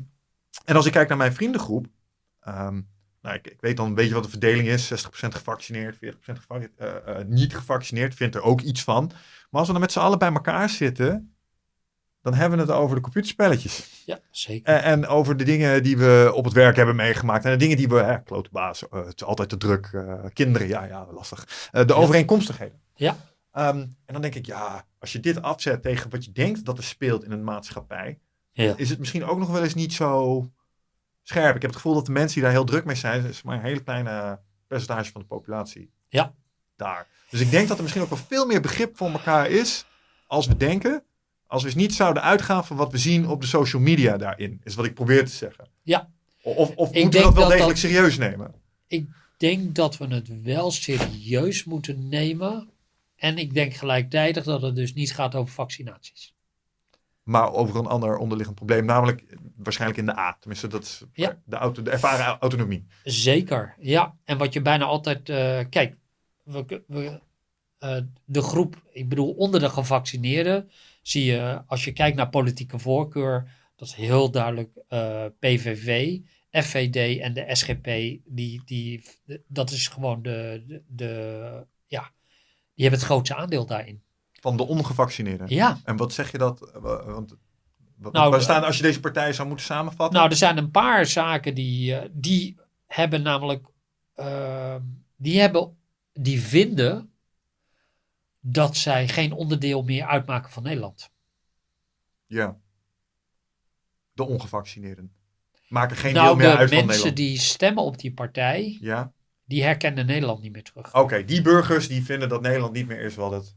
[0.64, 1.86] en als ik kijk naar mijn vriendengroep.
[2.40, 2.80] ehm,
[3.22, 4.86] nou, ik, ik weet dan een beetje wat de verdeling is.
[4.86, 8.14] 60% gevaccineerd, 40% geva- eh, eh, niet gevaccineerd.
[8.14, 9.06] Vindt er ook iets van.
[9.50, 11.29] Maar als we dan met z'n allen bij elkaar zitten.
[12.22, 14.02] Dan hebben we het over de computerspelletjes.
[14.06, 14.74] Ja, zeker.
[14.74, 17.44] En, en over de dingen die we op het werk hebben meegemaakt.
[17.44, 19.88] En de dingen die we, hè, klote baas, eh, het is altijd te druk.
[19.92, 21.68] eh, kinderen, ja, ja, lastig.
[21.72, 21.98] Eh, de Ja.
[21.98, 22.80] overeenkomstigheden.
[22.94, 23.16] Ja.
[23.52, 26.78] Ehm, en dan denk ik, ja, als je dit afzet tegen wat je denkt dat
[26.78, 28.18] er speelt in een maatschappij.
[28.52, 28.74] Ja.
[28.76, 30.44] Is het misschien ook nog wel eens niet zo
[31.22, 31.54] scherp.
[31.56, 33.56] Ik heb het gevoel dat de mensen die daar heel druk mee zijn, is maar
[33.56, 35.90] een hele kleine percentage van de populatie.
[36.08, 36.34] Ja.
[36.76, 37.06] Daar.
[37.30, 39.84] Dus ik denk dat er misschien ook wel veel meer begrip voor elkaar is
[40.26, 41.02] als we denken.
[41.50, 44.60] Als we eens niet zouden uitgaan van wat we zien op de social media daarin.
[44.64, 45.68] Is wat ik probeer te zeggen.
[45.82, 46.08] Ja.
[46.42, 48.54] Of, of moeten we dat wel dat degelijk dat- serieus nemen?
[48.86, 52.68] Ik denk dat we het wel serieus moeten nemen.
[53.16, 56.34] En ik denk gelijktijdig dat het dus niet gaat over vaccinaties.
[57.22, 58.84] Maar over een ander onderliggend probleem.
[58.84, 60.36] Namelijk waarschijnlijk in de A.
[60.40, 61.38] Tenminste, dat is Ja.
[61.44, 62.86] de, auto, de ervaren autonomie.
[63.04, 64.14] Zeker, ja.
[64.24, 65.28] En wat je bijna altijd.
[65.28, 65.96] eh, kijk,
[66.44, 67.20] we, we,
[67.78, 70.70] eh, de groep, ik bedoel, onder de gevaccineerden.
[71.02, 73.50] Zie je, als je kijkt naar politieke voorkeur.
[73.76, 76.18] dat is heel duidelijk eh, PVV,
[76.50, 77.84] FVD en de SGP.
[78.24, 79.02] Die, die,
[79.46, 81.66] dat is gewoon de, de, de.
[81.86, 82.10] Ja,
[82.74, 84.02] die hebben het grootste aandeel daarin.
[84.32, 85.48] Van de ongevaccineerden.
[85.48, 86.72] Ja, En wat zeg je dat?
[86.74, 87.36] eh, Want,
[87.96, 90.18] wat, Nou, waar staan als je deze partijen zou moeten samenvatten?
[90.18, 92.56] Nou, er zijn een paar zaken die, eh, die
[92.86, 93.66] hebben namelijk,
[94.14, 94.76] eh,
[95.16, 95.76] die hebben,
[96.12, 97.09] die vinden
[98.40, 101.10] dat zij geen onderdeel meer uitmaken van Nederland.
[102.26, 102.56] Ja.
[104.12, 105.12] De ongevaccineerden.
[105.68, 107.16] Maken geen nou, deel meer de uit van mensen Nederland.
[107.16, 109.12] die stemmen op die partij, Ja.
[109.44, 110.94] die herkennen Nederland niet meer terug.
[110.94, 113.54] Oké, die burgers die vinden dat Nederland niet meer is wat het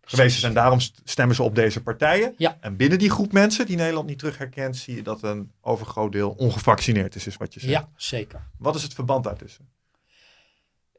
[0.00, 0.42] geweest is.
[0.42, 2.34] En daarom st- stemmen ze op deze partijen.
[2.36, 2.56] Ja.
[2.60, 6.12] En binnen die groep mensen die Nederland niet terug herkent, zie je dat een overgroot
[6.12, 7.72] deel ongevaccineerd is, is wat je zegt.
[7.72, 8.48] Ja, zeker.
[8.58, 9.68] Wat is het verband daartussen?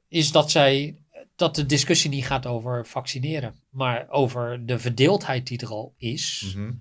[0.07, 0.97] Is dat zij,
[1.43, 6.53] dat de discussie niet gaat over vaccineren, maar over de verdeeldheid die er al is.
[6.55, 6.71] Mhm.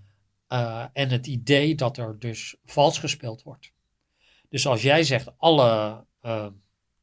[0.48, 3.72] Uh, en het idee dat er dus vals gespeeld wordt.
[4.48, 6.46] Dus als jij zegt, alle uh,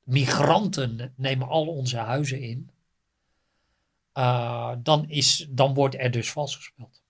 [0.04, 2.70] migranten nemen al onze huizen in,
[4.18, 7.02] uh, dan, is, dan wordt er dus vals gespeeld.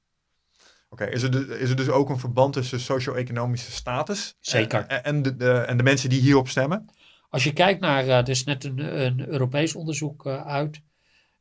[0.89, 4.85] Oké, is, er dus, is er dus ook een verband tussen socio-economische status Zeker.
[4.85, 6.89] en, en, de, de, en de mensen die hierop stemmen?
[7.30, 10.81] Als je kijkt naar, uh, er is net een, een Europees onderzoek uh, uit,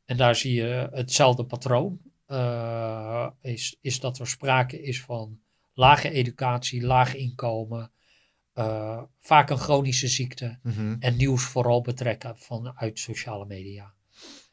[0.05, 1.99] en daar zie je hetzelfde patroon.
[2.27, 5.39] Uh, is, is dat er sprake is van
[5.73, 7.91] lage educatie, laag inkomen,
[8.53, 10.95] eh, vaak een chronische ziekte Mhm.
[10.99, 13.93] en nieuws vooral betrekken vanuit sociale media.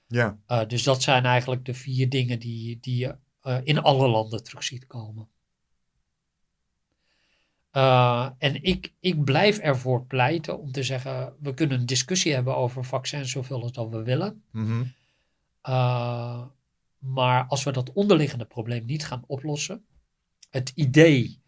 [0.07, 4.09] Ja, Eh, dus dat zijn eigenlijk de vier dingen die, die je eh, in alle
[4.09, 5.29] landen terug ziet komen.
[7.77, 12.57] Eh, en ik, ik blijf ervoor pleiten om te zeggen, we kunnen een discussie hebben
[12.57, 14.43] over vaccins zoveel als dat we willen.
[14.51, 14.83] Mhm.
[15.69, 16.43] Uh,
[16.99, 19.85] maar als we dat onderliggende probleem niet gaan oplossen,
[20.51, 21.41] het idee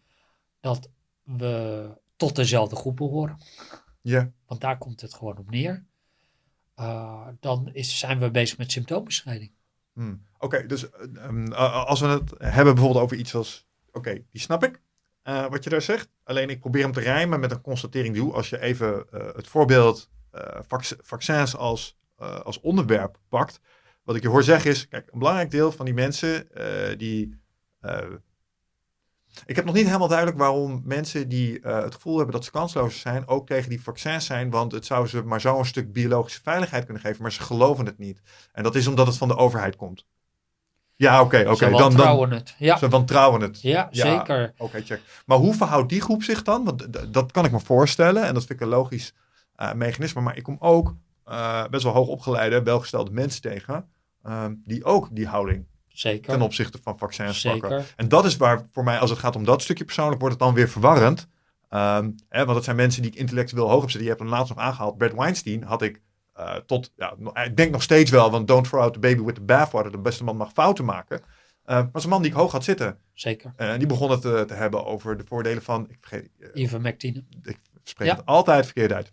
[0.59, 0.89] dat
[1.23, 3.37] we tot dezelfde groep behoren,
[4.01, 4.31] ja.
[4.45, 5.85] want daar komt het gewoon op neer,
[6.79, 9.51] uh, dan is, zijn we bezig met symptoombestrijding.
[9.93, 10.25] Hmm.
[10.37, 14.81] Oké, dus um, als we het hebben bijvoorbeeld over iets als, oké, die snap ik,
[15.29, 16.09] uh, wat je daar zegt.
[16.23, 19.47] Alleen ik probeer hem te rijmen met een constatering die als je even uh, het
[19.47, 20.09] voorbeeld
[20.67, 21.97] vac vaccins als,
[22.43, 23.59] als onderwerp pakt.
[24.03, 26.47] Wat ik je hoor zeggen is, kijk, een belangrijk deel van die mensen
[26.97, 27.39] die.
[29.45, 32.99] Ik heb nog niet helemaal duidelijk waarom mensen die het gevoel hebben dat ze kansloos
[32.99, 34.49] zijn, ook tegen die vaccins zijn.
[34.49, 37.97] Want het zou ze maar zo'n stuk biologische veiligheid kunnen geven, maar ze geloven het
[37.97, 38.21] niet.
[38.51, 40.05] En dat is omdat het van de overheid komt.
[40.99, 41.65] Ja, oké, oké.
[41.65, 42.55] Okay, dan het.
[42.57, 42.77] Ja.
[42.77, 43.61] Ze wantrouwen het.
[43.61, 44.53] Ja, ja zeker.
[44.53, 45.01] Oké, okay, check.
[45.25, 46.63] Maar hoe verhoudt die groep zich dan?
[46.63, 49.13] Want dat kan ik me voorstellen en dat vind ik een logisch
[49.57, 50.21] uh, mechanisme.
[50.21, 50.95] Maar ik kom ook
[51.27, 53.85] uh, best wel hoog opgeleide, welgestelde mensen tegen.
[54.23, 56.33] Um, die ook die houding Zeker.
[56.33, 57.59] ten opzichte van vaccins Zeker.
[57.59, 57.85] pakken.
[57.95, 60.43] En dat is waar voor mij, als het gaat om dat stukje persoonlijk, wordt het
[60.43, 61.27] dan weer verwarrend.
[61.69, 64.03] Um, hè, want dat zijn mensen die ik intellectueel hoog heb zitten.
[64.03, 64.97] Je hebt hem laatst nog aangehaald.
[64.97, 66.01] Bert Weinstein had ik
[66.39, 69.35] uh, tot, ja, ik denk nog steeds wel, want don't throw out the baby with
[69.35, 69.91] the bathwater.
[69.91, 71.19] De beste man mag fouten maken.
[71.19, 72.97] Uh, maar is een man die ik hoog had zitten.
[73.13, 73.53] Zeker.
[73.55, 76.29] En uh, die begon het te, te, hebben over de voordelen van, ik vergeet...
[76.53, 77.23] Ivermectine.
[77.41, 78.15] Ik spreek ja.
[78.15, 79.09] het altijd verkeerd uit.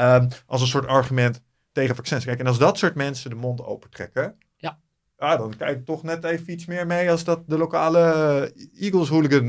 [0.00, 1.42] um, als een soort argument
[1.72, 2.24] tegen vaccins.
[2.24, 4.78] Kijk, en als dat soort mensen de mond opentrekken, ja.
[5.18, 9.08] ja, dan kijk ik toch net even iets meer mee als dat de lokale Eagles
[9.08, 9.48] hooligan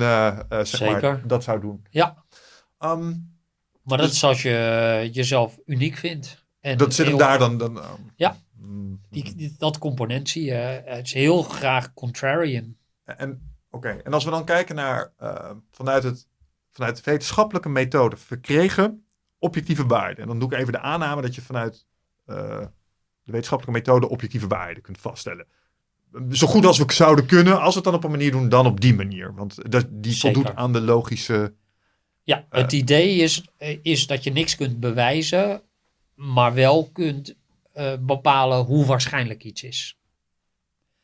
[0.49, 1.01] zeg Zeker.
[1.01, 1.85] maar, dat zou doen.
[1.89, 2.23] Ja.
[2.79, 3.33] Um,
[3.83, 6.44] maar dat is als je jezelf uniek vindt.
[6.65, 7.57] En dat zit hem daar dan.
[7.57, 7.81] dan
[8.15, 8.37] ja.
[8.57, 10.81] mm, Die, die, dat component zie je.
[10.85, 12.75] Het is heel graag contrarian.
[13.03, 13.29] En,
[13.69, 13.99] Oké, okay.
[14.03, 16.27] en als we dan kijken naar uh, vanuit, het,
[16.71, 19.05] vanuit de wetenschappelijke methode verkregen
[19.39, 20.21] objectieve waarden.
[20.21, 21.85] En dan doe ik even de aanname dat je vanuit
[22.27, 22.35] uh,
[23.23, 25.45] de wetenschappelijke methode objectieve waarden kunt vaststellen.
[26.31, 28.65] Zo goed als we zouden kunnen, als we het dan op een manier doen, dan
[28.65, 29.33] op die manier.
[29.33, 30.33] Want dat, die Zeker.
[30.33, 31.53] voldoet aan de logische.
[32.23, 33.47] Ja, het uh, idee is,
[33.81, 35.61] is dat je niks kunt bewijzen,
[36.15, 37.35] maar wel kunt
[37.75, 39.99] uh, bepalen hoe waarschijnlijk iets is.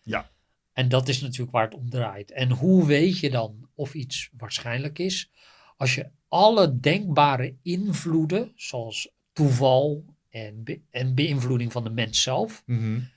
[0.02, 0.32] Ja.
[0.74, 2.32] En dat is natuurlijk waar het om draait.
[2.32, 5.32] En hoe weet je dan of iets waarschijnlijk is?
[5.78, 12.64] Als je alle denkbare invloeden, zoals toeval en, be en beïnvloeding van de mens zelf,
[12.66, 13.10] mm -hmm.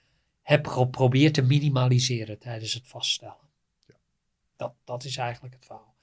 [0.42, 3.48] hebt geprobeerd te minimaliseren tijdens het vaststellen.
[3.86, 3.94] Ja.
[4.56, 5.94] Dat, dat is eigenlijk het verhaal.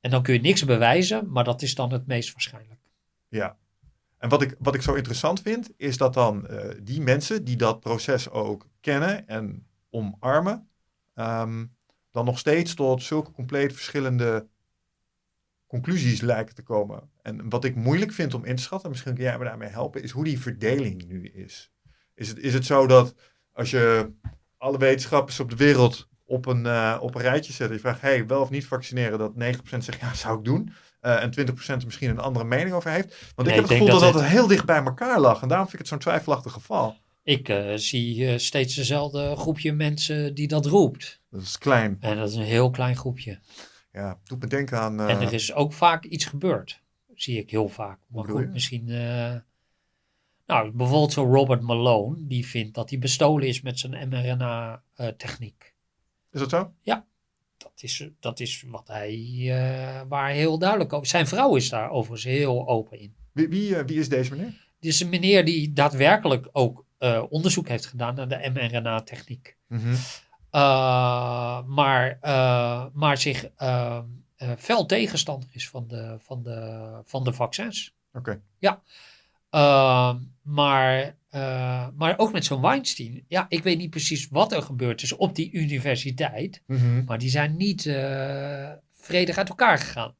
[0.00, 2.80] En dan kun je niks bewijzen, maar dat is dan het meest waarschijnlijk.
[3.28, 3.58] Ja.
[4.22, 7.56] En wat ik, wat ik zo interessant vind, is dat dan uh, die mensen die
[7.56, 10.68] dat proces ook kennen en omarmen,
[11.14, 11.76] um,
[12.10, 14.48] dan nog steeds tot zulke compleet verschillende
[15.66, 17.10] conclusies lijken te komen.
[17.22, 20.02] En wat ik moeilijk vind om in te schatten, misschien kun jij me daarmee helpen,
[20.02, 21.72] is hoe die verdeling nu is.
[22.14, 23.14] Is het, is het zo dat
[23.52, 24.12] als je
[24.56, 28.00] alle wetenschappers op de wereld op een, uh, op een rijtje zet en je vraagt,
[28.00, 30.72] hey, wel of niet vaccineren, dat 90% zegt, ja, zou ik doen.
[31.02, 33.32] Uh, en 20% er misschien een andere mening over heeft.
[33.34, 35.42] Want Nee, ik heb het gevoel dat, dat dat het heel dicht bij elkaar lag.
[35.42, 36.96] En daarom vind ik het zo'n twijfelachtig geval.
[37.22, 41.20] Ik uh, zie uh, steeds dezelfde groepje mensen die dat roept.
[41.30, 41.96] Dat is klein.
[42.00, 43.38] En dat is een heel klein groepje.
[43.92, 45.00] Ja, doet me denken aan...
[45.00, 46.82] En er is ook vaak iets gebeurd.
[47.14, 47.98] Zie ik heel vaak.
[48.08, 48.32] Maar je?
[48.32, 48.84] goed, misschien...
[50.46, 52.16] nou, bijvoorbeeld zo Robert Malone.
[52.18, 55.74] Die vindt dat hij bestolen is met zijn mRNA-techniek.
[56.30, 56.72] Is dat zo?
[57.62, 59.18] Dat is, dat is wat hij...
[59.38, 61.06] uh, waar heel duidelijk over...
[61.06, 63.14] Zijn vrouw is daar overigens heel open in.
[63.32, 64.52] Wie, wie, uh, wie is deze meneer?
[64.80, 69.56] Dit is een meneer die daadwerkelijk ook uh, onderzoek heeft gedaan naar de mRNA-techniek.
[69.66, 69.96] Mm -hmm.
[70.52, 72.18] Uh, maar,
[72.92, 73.98] maar zich uh,
[74.58, 77.94] fel tegenstander is van de, van de, van de vaccins.
[78.12, 78.18] Oké.
[78.18, 78.40] Okay.
[78.58, 78.82] Ja.
[80.42, 81.16] maar,
[81.96, 83.24] maar ook met zo'n Weinstein.
[83.28, 86.62] Ja, ik weet niet precies wat er gebeurd is op die universiteit.
[86.66, 87.04] Mm -hmm.
[87.06, 87.82] Maar die zijn niet
[88.92, 90.14] vredig uit elkaar gegaan.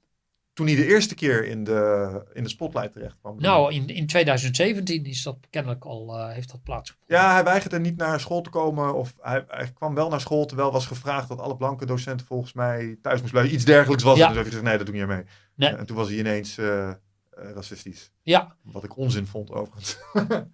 [0.53, 3.41] Toen hij de eerste keer in de, in de spotlight terecht kwam.
[3.41, 7.17] Nou, in, in 2017 is dat kennelijk al, uh, heeft dat plaatsgevonden.
[7.17, 8.95] Ja, hij weigerde niet naar school te komen.
[8.95, 12.53] Of hij, hij, kwam wel naar school, terwijl was gevraagd dat alle blanke docenten volgens
[12.53, 13.55] mij thuis moesten blijven.
[13.55, 14.25] Iets dergelijks was ja.
[14.25, 14.35] het.
[14.35, 15.25] Dus hij gezegd, nee, dat doe je mee.
[15.55, 15.73] Nee.
[15.73, 16.91] Uh, en toen was hij ineens uh,
[17.31, 18.11] racistisch.
[18.23, 18.57] Ja.
[18.63, 19.99] Wat ik onzin vond, overigens.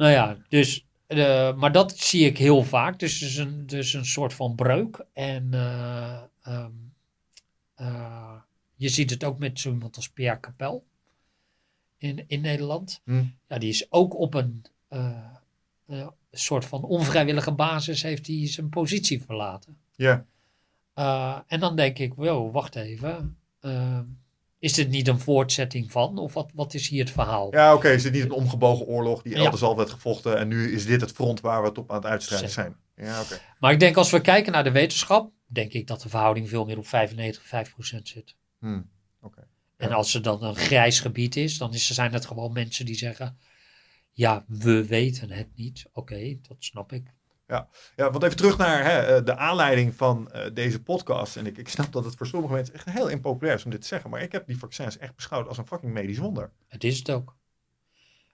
[0.00, 0.86] nou ja, dus...
[1.56, 2.98] maar dat zie ik heel vaak.
[2.98, 5.04] Dus het is een, dus een soort van breuk.
[5.12, 5.54] En...
[6.48, 6.92] Um,
[8.80, 10.86] je ziet het ook met zo iemand als Pierre Capel
[11.98, 13.00] in, in Nederland.
[13.04, 13.24] Hm.
[13.48, 15.24] Ja, die is ook op een eh,
[15.86, 19.76] eh, soort van onvrijwillige basis heeft hij zijn positie verlaten.
[19.96, 20.24] Ja.
[20.94, 23.38] Uh, en dan denk ik, wow, wacht even.
[23.60, 24.00] Uh,
[24.60, 26.18] is dit niet een voortzetting van?
[26.18, 27.54] Of wat, wat is hier het verhaal?
[27.54, 27.88] Ja, oké.
[27.88, 29.44] Is het niet een omgebogen oorlog die Ja.
[29.44, 31.96] elders al werd gevochten en nu is dit het front waar we het op aan
[31.96, 32.76] het uitstrijden zijn?
[32.96, 33.38] Ja, oké.
[33.58, 36.64] Maar ik denk als we kijken naar de wetenschap, denk ik dat de verhouding veel
[36.64, 38.36] meer op 95, 5 procent zit.
[38.58, 38.80] Hm,
[39.20, 39.46] oké.
[39.76, 42.94] En als er dan een grijs gebied is, dan is, zijn het gewoon mensen die
[42.94, 43.38] zeggen,
[44.12, 45.84] ja, we weten het niet.
[45.92, 47.12] Oké, dat snap ik.
[47.50, 51.36] Ja, want even terug naar hè, eh, de aanleiding van eh, deze podcast.
[51.36, 53.80] En ik, ik snap dat het voor sommige mensen echt heel impopulair is om dit
[53.80, 54.10] te zeggen.
[54.10, 56.52] Maar ik heb die vaccins echt beschouwd als een fucking medisch wonder.
[56.68, 57.36] Het is het ook.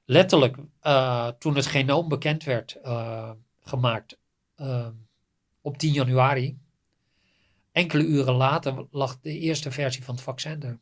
[0.05, 2.79] Letterlijk, eh, toen het genoom bekend werd
[3.63, 4.19] gemaakt
[5.61, 6.59] op 10 januari,
[7.73, 10.79] enkele uren later lag de eerste versie van het vaccin er.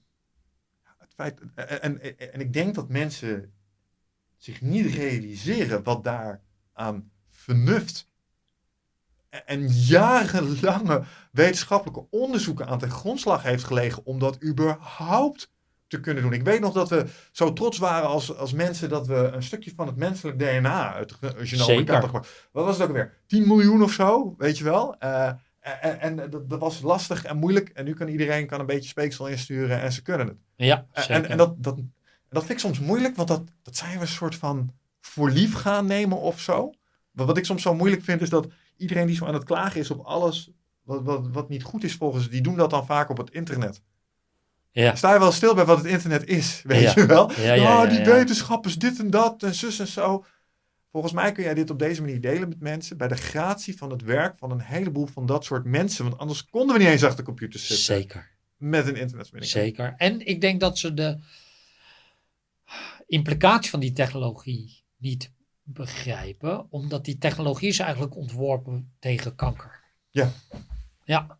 [0.98, 3.52] Het feit, en, en, en ik denk dat mensen
[4.36, 6.42] zich niet realiseren wat daar
[6.72, 8.12] aan vernuft
[9.44, 15.52] en jarenlange wetenschappelijke onderzoeken aan ten grondslag heeft gelegen om dat überhaupt
[15.86, 16.32] te kunnen doen.
[16.32, 19.72] Ik weet nog dat we zo trots waren als, als mensen dat we een stukje
[19.76, 21.84] van het menselijk DNA uit het genoom Zeker.
[21.84, 22.30] bekend hadden.
[22.52, 23.14] Wat was het ook alweer?
[23.26, 24.98] 10 miljoen of zo, weet je wel?
[24.98, 25.30] Eh,
[25.64, 27.68] en en dat, dat was lastig en moeilijk.
[27.68, 30.36] En nu kan iedereen kan een beetje speeksel insturen en ze kunnen het.
[30.56, 31.30] Ja, En, zeker.
[31.30, 31.78] en dat, dat,
[32.28, 35.54] dat vind ik soms moeilijk, want dat, dat zijn we een soort van voor lief
[35.54, 36.72] gaan nemen of zo.
[37.10, 38.46] Wat, wat ik soms zo moeilijk vind, is dat
[38.84, 40.50] iedereen die zo aan het klagen is op alles
[40.82, 43.82] wat, wat, wat niet goed is volgens, die doen dat dan vaak op het internet.
[44.70, 44.94] ja.
[44.94, 46.92] Sta je wel stil bij wat het internet is, weet Ja.
[46.94, 47.32] je wel?
[47.40, 50.24] Ja, Oh, die wetenschappers dit en dat en zus en zo.
[50.90, 53.90] Volgens mij kun jij dit op deze manier delen met mensen bij de gratie van
[53.90, 56.04] het werk van een heleboel van dat soort mensen.
[56.04, 58.30] Want anders konden we niet eens achter computers zitten Zeker.
[58.56, 59.52] met een internetverbinding.
[59.52, 59.94] Zeker.
[59.96, 61.18] En ik denk dat ze de
[63.06, 65.30] implicatie van die technologie niet
[65.64, 69.82] begrijpen, omdat die technologie is eigenlijk ontworpen tegen kanker.
[70.10, 70.30] Ja.
[71.04, 71.38] Ja.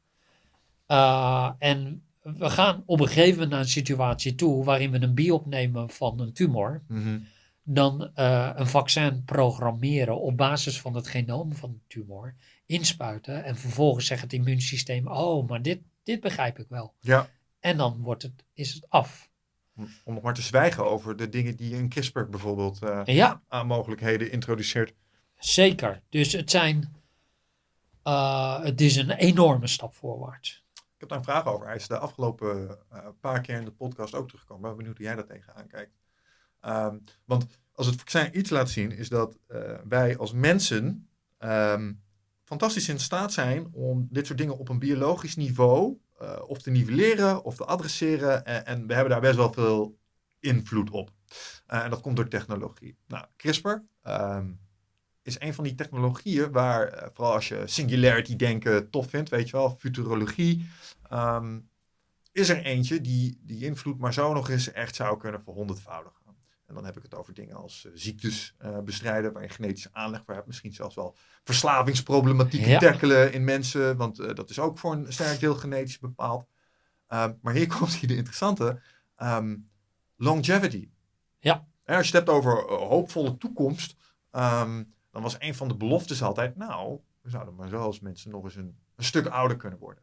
[0.86, 5.14] Eh, en we gaan op een gegeven moment naar een situatie toe waarin we een
[5.14, 7.18] biop nemen van een tumor, Mhm.
[7.62, 12.34] dan eh, een vaccin programmeren op basis van het genoom van de tumor,
[12.66, 16.94] inspuiten en vervolgens zegt het immuunsysteem, oh, maar dit, dit begrijp ik wel.
[17.00, 17.28] Ja.
[17.60, 19.30] En dan wordt het, is het af.
[19.76, 23.66] Om nog maar te zwijgen over de dingen die een CRISPR bijvoorbeeld eh, Ja, aan
[23.66, 24.94] mogelijkheden introduceert.
[25.38, 26.02] zeker.
[26.08, 26.94] Dus het zijn,
[28.02, 30.64] eh, het is een enorme stap voorwaarts.
[30.74, 31.66] Ik heb daar een vraag over.
[31.66, 34.62] Hij is de afgelopen eh, paar keer in de podcast ook teruggekomen.
[34.62, 35.96] Ik ben benieuwd hoe jij daar tegenaan kijkt.
[36.60, 39.38] Ehm, want als het vaccin iets laat zien, is dat
[39.88, 41.92] wij als mensen ehm,
[42.44, 46.70] fantastisch in staat zijn om dit soort dingen op een biologisch niveau eh, of te
[46.70, 48.44] nivelleren of te adresseren.
[48.44, 49.98] En, en we hebben daar best wel veel
[50.40, 51.10] invloed op.
[51.66, 52.96] Eh, en dat komt door technologie.
[53.06, 54.50] Nou, CRISPR ehm,
[55.22, 59.50] is een van die technologieën waar, eh, vooral als je singularity denken tof vindt, weet
[59.50, 60.68] je wel, futurologie,
[61.08, 61.60] ehm,
[62.32, 66.23] is er eentje die die invloed maar zo nog eens echt zou kunnen verhonderdvoudigen.
[66.66, 69.88] En dan heb ik het over dingen als eh, ziektes eh, bestrijden, waar je genetische
[69.92, 70.46] aanleg voor hebt.
[70.46, 72.78] Misschien zelfs wel verslavingsproblematieken Ja.
[72.78, 76.46] tackelen in mensen, want eh, dat is ook voor een sterk deel genetisch bepaald.
[77.06, 78.80] Ehm, maar hier komt hier de interessante
[79.16, 79.56] ehm,
[80.16, 80.88] longevity.
[81.38, 81.66] Ja.
[81.84, 83.96] En als je het hebt over hoopvolle toekomst,
[84.30, 88.30] ehm, dan was een van de beloftes altijd, nou, we zouden maar zo als mensen
[88.30, 90.02] nog eens een, een stuk ouder kunnen worden.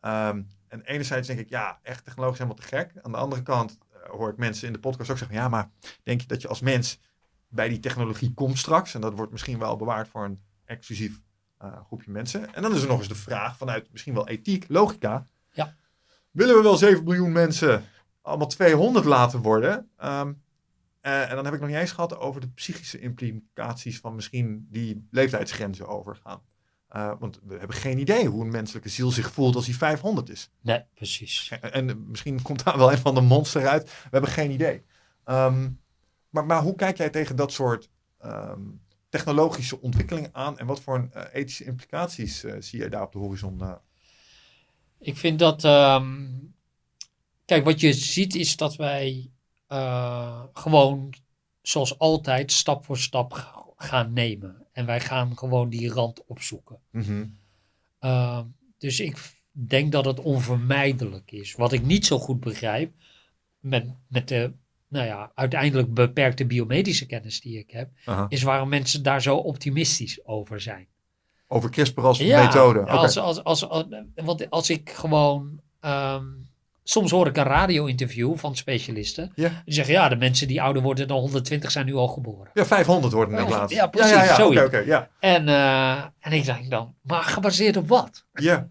[0.00, 2.92] Ehm, en enerzijds denk ik, ja, echt technologisch helemaal te gek.
[3.02, 3.78] Aan de andere kant
[4.10, 5.70] hoor ik mensen in de podcast ook zeggen, ja, maar
[6.02, 6.98] denk je dat je als mens
[7.48, 8.94] bij die technologie komt straks?
[8.94, 11.20] En dat wordt misschien wel bewaard voor een exclusief
[11.58, 12.54] eh, groepje mensen.
[12.54, 15.26] En dan is er nog eens de vraag vanuit misschien wel ethiek, logica.
[15.52, 15.74] Ja.
[16.30, 17.84] Willen we wel 7 miljoen mensen
[18.22, 19.90] allemaal 200 laten worden?
[19.96, 20.32] Ehm,
[21.00, 24.66] eh, en dan heb ik nog niet eens gehad over de psychische implicaties van misschien
[24.70, 26.42] die leeftijdsgrenzen overgaan.
[26.94, 30.28] Eh, want we hebben geen idee hoe een menselijke ziel zich voelt als hij 500
[30.28, 30.50] is.
[30.60, 31.48] Nee, precies.
[31.60, 33.84] En, en misschien komt daar wel een van de monster uit.
[33.84, 34.82] We hebben geen idee.
[35.24, 35.70] Ehm,
[36.30, 37.88] maar, maar hoe kijk jij tegen dat soort
[38.18, 38.60] ehm,
[39.08, 40.58] technologische ontwikkelingen aan?
[40.58, 43.62] En wat voor een, eh, ethische implicaties eh, zie jij daar op de horizon?
[44.98, 45.64] Ik vind dat.
[45.64, 46.28] ehm,
[47.44, 49.30] kijk, wat je ziet is dat wij
[50.52, 51.14] gewoon,
[51.62, 53.32] zoals altijd, stap voor stap
[53.76, 54.63] gaan nemen.
[54.74, 56.78] En wij gaan gewoon die rand opzoeken.
[58.00, 58.40] Uh,
[58.78, 61.54] dus ik denk dat het onvermijdelijk is.
[61.54, 62.92] Wat ik niet zo goed begrijp,
[63.58, 64.52] met, met de
[64.88, 68.26] nou ja, uiteindelijk beperkte biomedische kennis die ik heb, Aha.
[68.28, 70.86] is waarom mensen daar zo optimistisch over zijn.
[71.46, 72.80] Over CRISPR als methode.
[72.80, 72.90] Oké.
[72.90, 76.24] Als, als, als, als, want als ik gewoon ehm,
[76.84, 79.32] soms hoor ik een radio-interview van specialisten.
[79.34, 79.48] Ja.
[79.64, 82.50] Die zeggen, ja, de mensen die ouder worden dan 120 zijn nu al geboren.
[82.54, 83.76] Ja, 500 worden er Ja, laatst.
[83.76, 85.08] ja, precies, Ja, oké, ja.
[85.20, 88.24] En, eh, en ik denk dan, maar gebaseerd op wat?
[88.32, 88.66] Ja.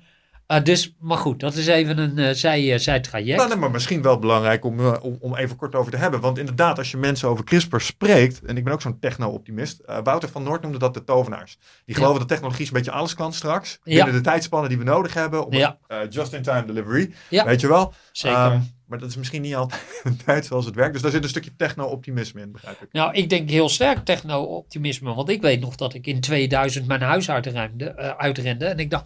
[0.54, 3.38] Eh, dus, maar goed, dat is even een eh zij, zijtraject.
[3.38, 6.20] Nou, nee, maar misschien wel belangrijk om, eh, om, om even kort over te hebben.
[6.20, 9.82] Want inderdaad, als je mensen over CRISPR spreekt, en ik ben ook zo'n techno-optimist.
[10.04, 11.58] Wouter van Noord noemde dat de tovenaars.
[11.60, 11.94] Die Ja.
[11.94, 13.80] geloven dat technologie een beetje alles kan straks.
[13.84, 14.04] Ja.
[14.04, 15.46] Binnen de tijdspannen die we nodig hebben.
[15.46, 15.78] Om Ja.
[16.10, 17.14] just-in-time delivery.
[17.30, 17.46] Ja.
[17.46, 17.94] Weet je wel?
[18.12, 18.38] Zeker.
[18.38, 20.94] Ehm, maar dat is misschien niet altijd zoals het werkt.
[20.94, 22.88] Dus daar zit een stukje techno-optimisme in, begrijp ik.
[22.92, 25.14] Nou, ik denk heel sterk techno-optimisme.
[25.14, 28.66] Want ik weet nog dat ik in 2000 mijn huis uitrende, uitrende.
[28.66, 29.06] En ik dacht,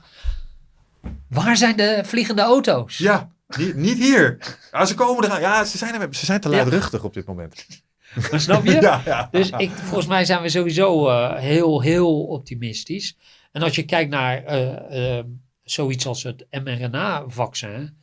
[1.30, 2.98] waar zijn de vliegende auto's?
[2.98, 4.38] Ja, niet, niet hier.
[4.72, 5.42] Ja, ze komen eraan.
[5.42, 7.66] Ja, ze zijn, er, ze zijn te luidruchtig op dit moment.
[8.32, 8.82] Maar snap je?
[8.82, 9.28] Ja, ja.
[9.32, 13.18] Dus ik, volgens mij zijn we sowieso eh, heel, heel optimistisch.
[13.52, 15.26] En als je kijkt naar eh, eh,
[15.64, 17.98] zoiets als het mRNA-vaccin,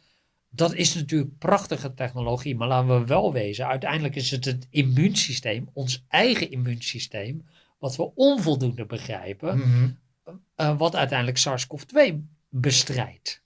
[0.50, 2.56] dat is natuurlijk prachtige technologie.
[2.56, 7.46] Maar laten we wel wezen, uiteindelijk is het het immuunsysteem, ons eigen immuunsysteem,
[7.78, 10.76] wat we onvoldoende begrijpen, Mhm.
[10.76, 12.14] wat uiteindelijk SARS-CoV-2
[12.60, 13.42] bestrijdt.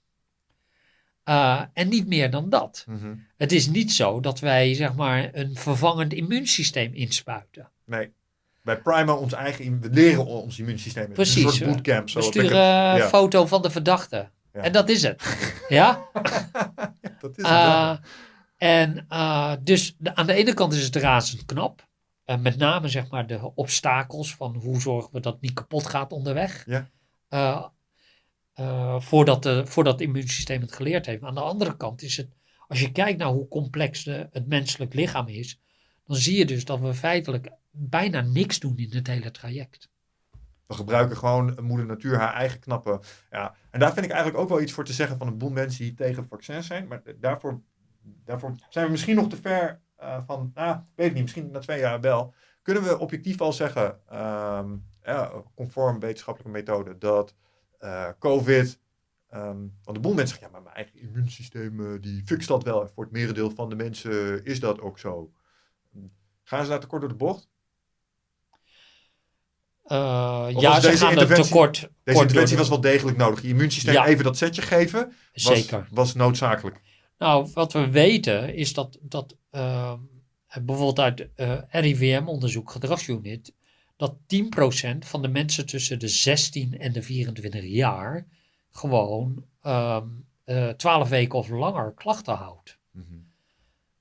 [1.23, 2.83] Eh, en niet meer dan dat.
[2.87, 3.15] Mhm.
[3.37, 7.69] Het is niet zo dat wij zeg maar een vervangend immuunsysteem inspuiten.
[7.85, 8.11] Nee.
[8.61, 11.11] Wij primen ons eigen, we leren ons immuunsysteem.
[11.13, 12.09] Precies, Een soort bootcamp.
[12.09, 14.29] We sturen een ja, foto van de verdachte.
[14.53, 14.61] Ja.
[14.61, 15.23] En dat is het.
[15.69, 16.05] ja?
[17.19, 17.45] dat is het.
[17.45, 17.97] Eh,
[18.57, 21.87] en eh, dus de- aan de ene kant is het razend knap.
[22.25, 26.11] Eh, met name zeg maar de obstakels van hoe zorgen we dat niet kapot gaat
[26.11, 26.65] onderweg.
[27.29, 27.71] Ja.
[28.59, 31.23] Eh, voordat, de, voordat het immuunsysteem het geleerd heeft.
[31.23, 32.29] Aan de andere kant is het,
[32.67, 35.61] als je kijkt naar hoe complex de, het menselijk lichaam is,
[36.05, 39.89] dan zie je dus dat we feitelijk bijna niks doen in het hele traject.
[40.67, 43.01] We gebruiken gewoon moeder natuur haar eigen knappe.
[43.31, 43.55] Ja.
[43.71, 45.83] En daar vind ik eigenlijk ook wel iets voor te zeggen van een boel mensen
[45.83, 46.87] die tegen vaccins zijn.
[46.87, 47.61] Maar daarvoor,
[48.01, 51.59] daarvoor zijn we misschien nog te ver eh, van, ah, weet ik niet, misschien na
[51.59, 52.33] twee jaar wel.
[52.61, 57.35] Kunnen we objectief al zeggen, ehm, ja, conform wetenschappelijke methode, dat
[57.79, 58.79] eh, COVID.
[59.29, 62.63] ehm, want een boel mensen zeggen, ja, maar mijn eigen immuunsysteem eh, die fixt dat
[62.63, 62.81] wel.
[62.81, 65.31] En voor het merendeel van de mensen is dat ook zo.
[66.43, 67.49] Gaan ze daar tekort door de bocht?
[69.83, 71.73] Eh, ja, ze gaan er tekort.
[71.79, 73.41] Deze kort interventie de- was wel degelijk nodig.
[73.41, 74.05] Je immuunsysteem Ja.
[74.07, 75.87] even dat setje geven was, Zeker.
[75.91, 76.81] was noodzakelijk.
[77.17, 79.93] Nou, wat we weten is dat, dat eh,
[80.61, 83.53] bijvoorbeeld uit eh RIVM-onderzoek, gedragsunit,
[83.99, 84.15] dat
[84.95, 88.27] 10% van de mensen tussen de 16 en de 24 jaar
[88.71, 90.07] gewoon ehm,
[90.43, 92.77] eh 12 weken of langer klachten houdt.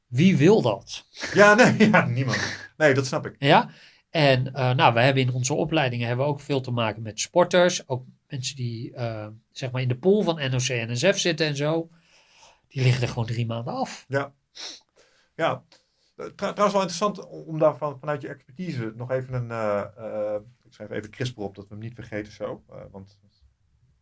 [0.07, 1.05] Wie wil dat?
[1.35, 2.57] Ja, nee, ja, niemand.
[2.77, 3.37] Nee, dat snap ik.
[3.39, 3.71] Ja?
[4.11, 7.21] En eh, nou, we hebben in onze opleidingen hebben we ook veel te maken met
[7.21, 7.89] sporters.
[7.89, 11.57] Ook mensen die eh, zeg maar in de pool van NOC en NSF zitten en
[11.57, 11.89] zo.
[12.69, 14.05] Die liggen er gewoon drie maanden af.
[14.09, 14.33] Ja.
[15.35, 15.63] Ja.
[16.19, 19.51] Eh, Trouw- trouwens wel interessant om daar van, vanuit je expertise nog even een...
[19.51, 19.85] eh,
[20.35, 22.63] eh, ik schrijf even CRISPR op, dat we hem niet vergeten zo.
[22.91, 23.19] want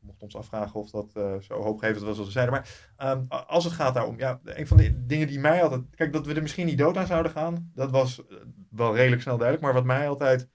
[0.01, 1.11] we mochten ons afvragen of dat
[1.45, 2.55] zo hoopgevend was als we zeiden.
[2.55, 4.19] Maar ehm, als het gaat daarom...
[4.19, 5.83] Ja, een van de dingen die mij altijd...
[5.91, 7.71] Kijk, dat we er misschien niet dood aan zouden gaan.
[7.75, 8.23] Dat was
[8.71, 9.67] wel redelijk snel duidelijk.
[9.67, 10.49] Maar wat mij altijd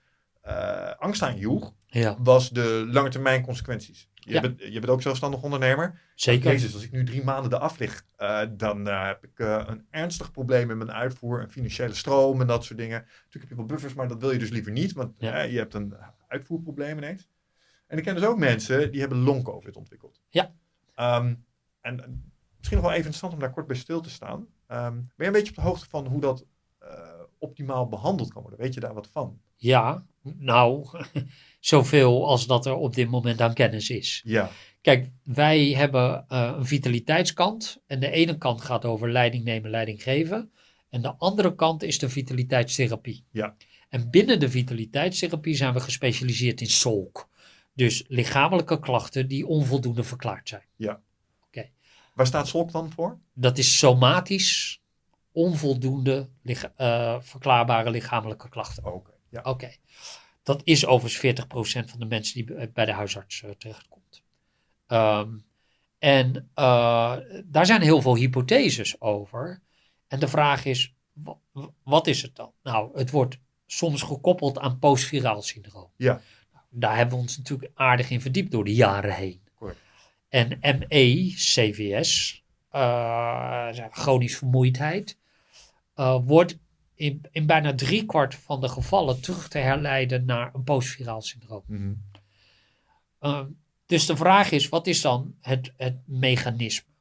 [0.98, 1.74] angst aanjoeg...
[1.86, 4.10] Ja, was de lange termijn consequenties.
[4.24, 4.42] Je, Ja.
[4.42, 6.00] bent, je bent ook zelfstandig ondernemer.
[6.16, 6.52] zeker.
[6.52, 9.86] Jezus, als ik nu drie maanden eraf lig, eh, dan eh, heb ik eh, een
[9.90, 13.00] ernstig probleem in mijn uitvoer, een financiële stroom en dat soort dingen.
[13.00, 15.42] Natuurlijk heb je wel buffers, maar dat wil je dus liever niet, want Ja.
[15.42, 15.96] je hebt een
[16.28, 17.30] uitvoerprobleem ineens.
[17.88, 20.22] En ik ken dus ook mensen die hebben long-covid ontwikkeld.
[20.30, 20.54] Ja.
[20.96, 21.36] Ehm,
[21.82, 21.96] en
[22.58, 24.48] misschien nog wel even interessant om daar kort bij stil te staan.
[24.68, 26.46] Ehm, ben je een beetje op de hoogte van hoe dat
[27.40, 28.60] optimaal behandeld kan worden?
[28.60, 29.40] Weet je daar wat van?
[29.56, 30.88] Ja, nou,
[31.62, 34.22] zoveel als dat er op dit moment aan kennis is.
[34.26, 34.50] Ja.
[34.82, 37.82] Kijk, wij hebben eh, een vitaliteitskant.
[37.88, 40.52] En de ene kant gaat over leiding nemen, leiding geven.
[40.90, 43.26] En de andere kant is de vitaliteitstherapie.
[43.32, 43.56] Ja.
[43.90, 47.30] En binnen de vitaliteitstherapie zijn we gespecialiseerd in SOLK.
[47.74, 50.66] Dus lichamelijke klachten die onvoldoende verklaard zijn.
[52.14, 53.20] Waar staat SOLK dan voor?
[53.34, 54.82] Dat is somatisch
[55.32, 56.30] onvoldoende
[56.76, 58.94] eh, verklaarbare lichamelijke klachten.
[58.94, 59.12] Oké.
[59.30, 59.42] Ja.
[59.44, 59.72] Oké.
[60.44, 61.22] Dat is overigens
[61.86, 64.24] 40% van de mensen die bij- de huisarts eh, terechtkomt.
[64.88, 65.30] Ehm,
[66.00, 69.62] en eh, daar zijn heel veel hypotheses over.
[70.08, 72.52] En de vraag is, wa- wa- wat is het dan?
[72.64, 75.90] Nou, het wordt soms gekoppeld aan postviraal syndroom.
[75.98, 76.22] Ja.
[76.70, 79.42] Daar hebben we ons natuurlijk aardig in verdiept door de jaren heen.
[79.56, 79.80] Correct.
[80.30, 85.18] En ME, CVS, eh, chronisch vermoeidheid,
[86.24, 86.58] wordt
[87.02, 91.64] in, in bijna driekwart van de gevallen terug te herleiden naar een postviraal syndroom.
[91.68, 91.94] Mhm.
[93.22, 93.46] Uh,
[93.86, 96.94] dus de vraag is, wat is dan het, het mechanisme?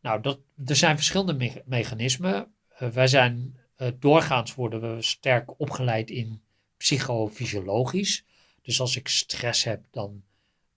[0.00, 2.54] Nou, dat, er zijn verschillende me- mechanismen.
[2.68, 6.42] Eh, wij zijn eh, doorgaans worden we sterk opgeleid in
[6.76, 8.24] psychofysiologisch.
[8.62, 10.22] Dus als ik stress heb, dan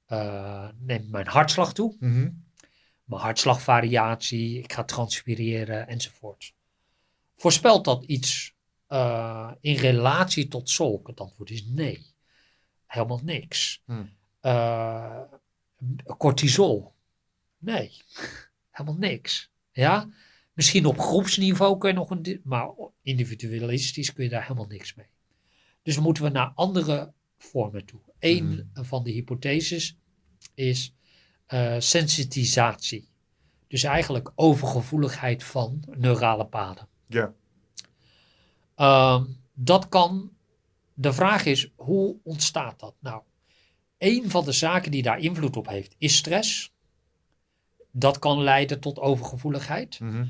[0.05, 1.95] eh, neemt mijn hartslag toe.
[1.99, 2.29] Mhm.
[3.03, 6.53] Mijn hartslagvariatie, ik ga transpireren enzovoort.
[7.39, 8.55] Voorspelt dat iets
[8.87, 11.07] eh, in relatie tot zulk?
[11.07, 12.05] Het antwoord is nee.
[12.85, 13.81] Helemaal niks.
[13.85, 14.09] Hmm.
[14.39, 15.21] Eh,
[16.17, 16.93] cortisol?
[17.57, 17.91] Nee.
[18.71, 19.51] Helemaal niks.
[19.71, 20.09] Ja?
[20.53, 22.41] Misschien op groepsniveau kun je nog een...
[22.43, 22.69] Maar
[23.01, 25.07] individualistisch kun je daar helemaal niks mee.
[25.81, 27.99] Dus moeten we naar andere vormen toe.
[28.19, 29.97] Eén van de hypotheses
[30.53, 30.93] is
[31.45, 33.09] eh, sensitisatie.
[33.67, 36.88] Dus eigenlijk overgevoeligheid van neurale paden.
[37.09, 37.33] Ja.
[38.75, 40.31] Ehm, dat kan.
[40.93, 42.95] De vraag is, hoe ontstaat dat?
[42.99, 43.21] Nou,
[43.97, 46.73] een van de zaken die daar invloed op heeft, is stress.
[47.91, 49.99] Dat kan leiden tot overgevoeligheid.
[49.99, 50.25] Mhm.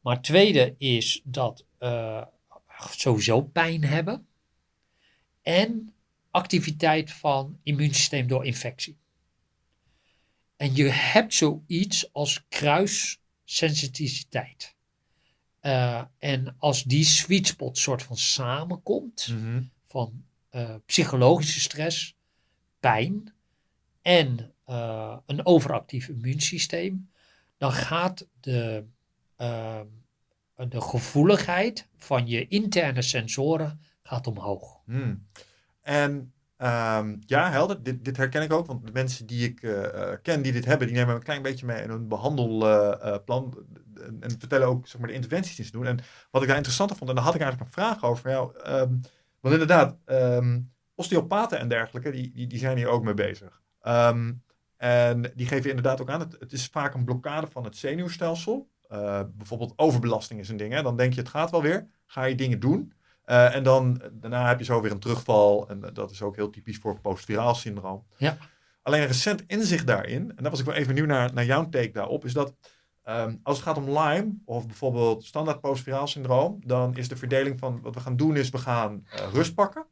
[0.00, 2.22] Maar het tweede is dat eh,
[2.90, 4.26] sowieso pijn hebben.
[5.42, 5.94] En
[6.30, 8.98] activiteit van immuunsysteem door infectie.
[10.56, 14.74] En je hebt zoiets als kruissensitiviteit.
[15.60, 19.62] Eh, en als die sweet spot soort van samenkomt, Mhm.
[19.84, 22.16] van eh, psychologische stress,
[22.80, 23.32] pijn
[24.02, 27.10] en eh, een overactief immuunsysteem,
[27.58, 28.84] dan gaat de,
[30.56, 34.80] de gevoeligheid van je interne sensoren gaat omhoog.
[34.84, 35.26] Hmm.
[35.80, 37.82] En ehm, ja, helder.
[37.82, 38.66] Dit, dit herken ik ook.
[38.66, 39.56] Want de mensen die ik
[40.22, 43.54] ken die dit hebben, die nemen een klein beetje mee in hun behandelplan.
[44.00, 45.86] En, en vertellen ook zeg maar, de interventies die ze doen.
[45.86, 45.98] En
[46.30, 48.30] wat ik daar interessanter vond, en daar had ik eigenlijk een vraag over.
[48.30, 48.94] jou, ehm,
[49.40, 50.60] want inderdaad, ehm,
[50.94, 53.60] osteopaten en dergelijke, die, die, die zijn hier ook mee bezig.
[53.80, 54.32] Ehm,
[54.76, 58.68] en die geven inderdaad ook aan, het, het is vaak een blokkade van het zenuwstelsel.
[58.88, 60.72] Eh, bijvoorbeeld overbelasting is een ding.
[60.72, 60.82] Hè?
[60.82, 61.86] Dan denk je, het gaat wel weer.
[62.06, 62.92] Ga je dingen doen.
[63.24, 65.68] Eh, en dan daarna heb je zo weer een terugval.
[65.68, 68.04] En dat is ook heel typisch voor postviraal syndroom.
[68.16, 68.36] Ja.
[68.82, 71.68] Alleen een recent inzicht daarin, en daar was ik wel even benieuwd naar, naar jouw
[71.68, 72.54] take daarop, is dat
[73.10, 77.58] ehm, als het gaat om Lyme of bijvoorbeeld standaard postviraal syndroom, dan is de verdeling
[77.58, 79.86] van wat we gaan doen is we gaan eh, rust pakken.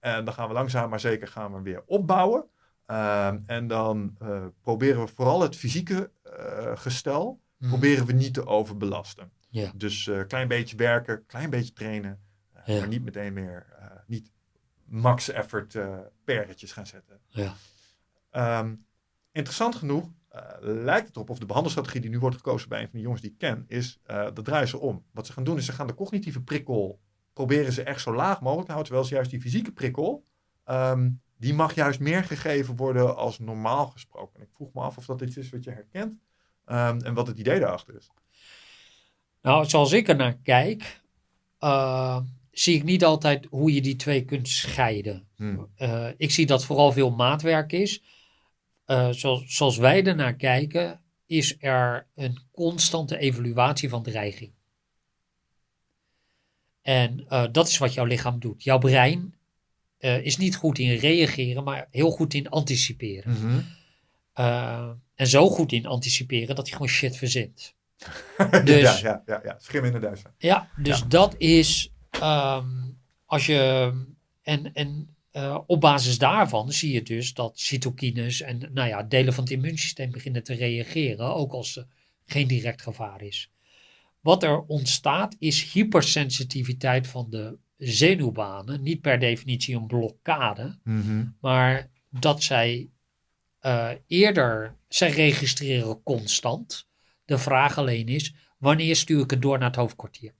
[0.00, 2.44] En dan gaan we langzaam maar zeker gaan we weer opbouwen.
[2.86, 7.68] Ehm, en dan eh, proberen we vooral het fysieke eh, gestel Mhm.
[7.72, 9.30] proberen we niet te overbelasten.
[9.74, 12.20] Dus een klein beetje werken, klein beetje trainen,
[12.66, 13.66] maar niet meteen meer,
[14.06, 14.30] niet
[14.84, 15.76] max effort
[16.24, 17.20] perretjes gaan zetten.
[17.26, 17.54] Ja.
[18.30, 18.74] Ehm,
[19.32, 22.88] interessant genoeg eh, lijkt het erop, of de behandelstrategie die nu wordt gekozen bij een
[22.88, 25.04] van de jongens die ik ken, is eh dat draaien ze om.
[25.12, 27.00] Wat ze gaan doen is ze gaan de cognitieve prikkel
[27.32, 30.24] proberen ze echt zo laag mogelijk te houden, terwijl ze juist die fysieke prikkel,
[30.64, 34.40] ehm, die mag juist meer gegeven worden als normaal gesproken.
[34.40, 36.20] En ik vroeg me af of dat iets is wat je herkent
[36.64, 38.10] ehm, en wat het idee daarachter is.
[39.42, 41.02] Nou, zoals ik er naar kijk,
[41.58, 42.20] eh,
[42.50, 45.28] zie ik niet altijd hoe je die twee kunt scheiden.
[45.36, 45.68] Hmm.
[46.16, 48.02] Ik zie dat vooral veel maatwerk is.
[48.84, 54.52] Eh, zoals, zoals wij er naar kijken, is er een constante evaluatie van dreiging.
[56.82, 58.62] En eh, dat is wat jouw lichaam doet.
[58.62, 59.34] Jouw brein
[59.98, 63.32] eh, is niet goed in reageren, maar heel goed in anticiperen.
[63.32, 63.60] Mhm.
[65.14, 67.74] En zo goed in anticiperen dat hij gewoon shit verzint.
[68.64, 70.32] Dus- ja, ja, ja, ja, schim in de duister.
[70.38, 71.04] Ja, dus Ja.
[71.06, 72.68] dat is ehm,
[73.26, 73.92] als je.
[74.42, 79.32] En, en eh, op basis daarvan zie je dus dat cytokines en nou ja, delen
[79.32, 81.86] van het immuunsysteem beginnen te reageren, ook als er
[82.26, 83.50] geen direct gevaar is.
[84.20, 88.82] Wat er ontstaat is hypersensitiviteit van de zenuwbanen.
[88.82, 91.24] Niet per definitie een blokkade, Mhm.
[91.40, 92.88] maar dat zij
[93.58, 96.88] eh, eerder, zij registreren constant.
[97.24, 100.34] De vraag alleen is, wanneer stuur ik het door naar het hoofdkwartier?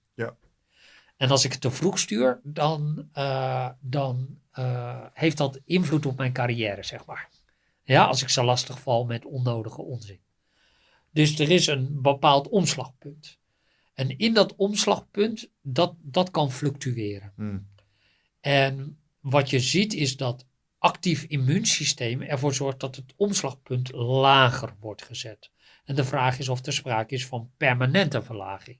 [1.17, 6.17] En als ik het te vroeg stuur, dan, eh, dan eh, heeft dat invloed op
[6.17, 7.29] mijn carrière, zeg maar.
[7.83, 10.19] Ja, als ik zo lastig val met onnodige onzin.
[11.11, 13.39] Dus er is een bepaald omslagpunt.
[13.93, 17.33] En in dat omslagpunt, dat, dat kan fluctueren.
[17.35, 17.67] Mm.
[18.39, 20.45] En wat je ziet is dat
[20.77, 25.51] actief immuunsysteem ervoor zorgt dat het omslagpunt lager wordt gezet.
[25.85, 28.77] En de vraag is of er sprake is van permanente verlaging.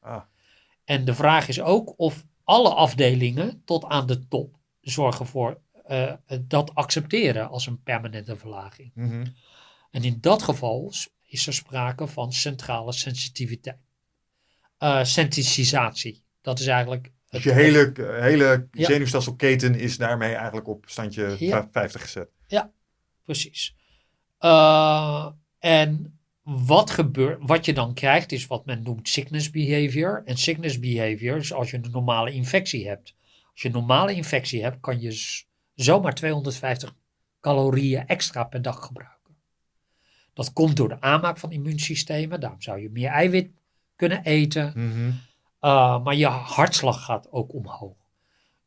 [0.00, 0.22] Ah.
[0.90, 6.12] En de vraag is ook of alle afdelingen tot aan de top zorgen voor eh,
[6.42, 8.90] dat accepteren als een permanente verlaging.
[8.94, 9.26] Mhm.
[9.90, 10.92] En in dat geval
[11.26, 13.78] is er sprake van centrale sensitiviteit.
[14.78, 16.24] Eh sensitisatie.
[16.42, 17.12] Dat is eigenlijk.
[17.28, 18.86] Dus je hele, hele Ja.
[18.86, 21.50] zenuwstelselketen is daarmee eigenlijk op standje Ja.
[21.50, 22.28] vijf- 50 gezet.
[23.24, 23.74] Precies.
[24.38, 25.26] Eh,
[25.58, 26.19] en
[26.52, 30.22] wat, gebeurt, wat je dan krijgt is wat men noemt sickness behavior.
[30.24, 33.14] En sickness behavior is als je een normale infectie hebt.
[33.52, 35.42] Als je een normale infectie hebt, kan je
[35.74, 36.94] zomaar 250
[37.40, 39.36] calorieën extra per dag gebruiken.
[40.32, 42.40] Dat komt door de aanmaak van immuunsystemen.
[42.40, 43.50] Daarom zou je meer eiwit
[43.96, 44.72] kunnen eten.
[44.74, 45.08] Mhm.
[45.60, 47.96] Uh, maar je hartslag gaat ook omhoog.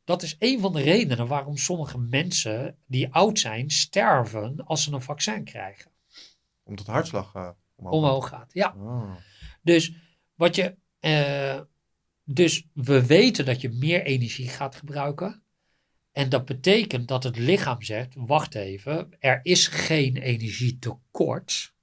[0.03, 4.93] Dat is een van de redenen waarom sommige mensen die oud zijn sterven als ze
[4.93, 5.91] een vaccin krijgen.
[6.63, 7.93] Omdat hartslag eh, omhoog.
[7.93, 8.53] Omhoog gaat.
[8.53, 8.75] Ja.
[8.77, 9.15] Oh.
[9.61, 9.93] Dus
[10.35, 10.75] wat je.
[10.99, 11.61] eh,
[12.25, 15.43] dus we weten dat je meer energie gaat gebruiken.
[16.11, 21.73] En dat betekent dat het lichaam zegt: wacht even, er is geen energietekort.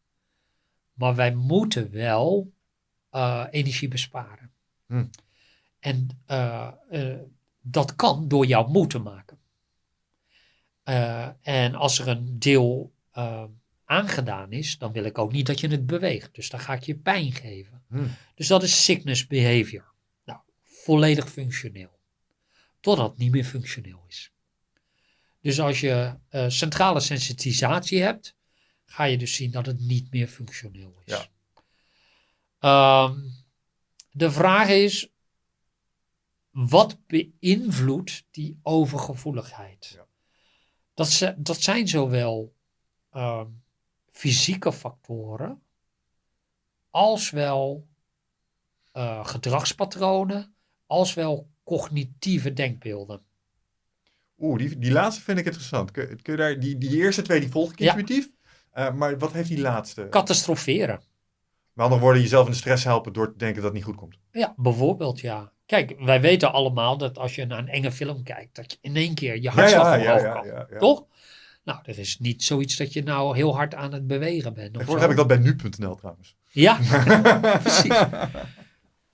[0.93, 2.53] Maar wij moeten wel
[3.11, 4.53] eh, energie besparen.
[4.87, 5.07] Hm.
[5.79, 6.73] En eh,
[7.61, 9.39] dat kan door jou moe te maken.
[11.41, 13.45] En als er een deel eh,
[13.91, 16.35] aangedaan is, dan wil ik ook niet dat je het beweegt.
[16.35, 17.83] Dus dan ga ik je pijn geven.
[17.89, 18.07] Hm.
[18.35, 19.93] Dus dat is sickness behavior.
[20.25, 21.99] Nou, volledig functioneel.
[22.81, 24.33] Totdat het niet meer functioneel is.
[25.41, 28.35] Dus als je eh, centrale sensitisatie hebt,
[28.87, 31.13] ga je dus zien dat het niet meer functioneel is.
[31.15, 31.29] Ja.
[32.59, 33.19] Ehm,
[34.11, 35.09] de vraag is,
[36.51, 39.93] wat beïnvloedt die overgevoeligheid?
[39.95, 40.07] Ja.
[40.95, 42.55] Dat, ze- dat zijn zowel
[43.11, 43.47] ehm,
[44.21, 45.63] fysieke factoren
[46.91, 47.87] als wel
[48.93, 50.55] eh, gedragspatronen,
[50.87, 53.21] als wel cognitieve denkbeelden.
[54.39, 55.91] Oeh, die, die laatste vind ik interessant.
[55.91, 57.87] Kun, kun je daar, die, die eerste twee die volg ik Ja.
[57.97, 58.31] intuïtief.
[58.73, 60.07] Eh, maar wat heeft die laatste?
[60.11, 61.01] Catastroferen.
[61.73, 63.97] Met andere woorden, jezelf in de stress helpen door te denken dat het niet goed
[63.97, 64.17] komt.
[64.33, 65.53] Ja, bijvoorbeeld ja.
[65.67, 68.97] Kijk, wij weten allemaal dat als je naar een enge film kijkt, dat je in
[68.97, 70.79] één keer je hartslag omhoog ja, ja.
[70.79, 71.07] Toch?
[71.65, 74.67] Nou, er is niet zoiets dat je nou heel hard aan het bewegen bent.
[74.67, 76.37] of Tegenwoordig heb ik dat bij nu.nl trouwens.
[76.51, 76.79] Ja,
[77.63, 78.05] precies.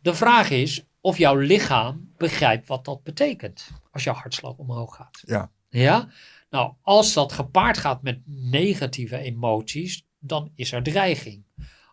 [0.01, 5.23] De vraag is of jouw lichaam begrijpt wat dat betekent als jouw hartslag omhoog gaat.
[5.27, 5.51] Ja.
[5.69, 6.09] Ja?
[6.51, 11.45] Nou, als dat gepaard gaat met negatieve emoties, dan is er dreiging.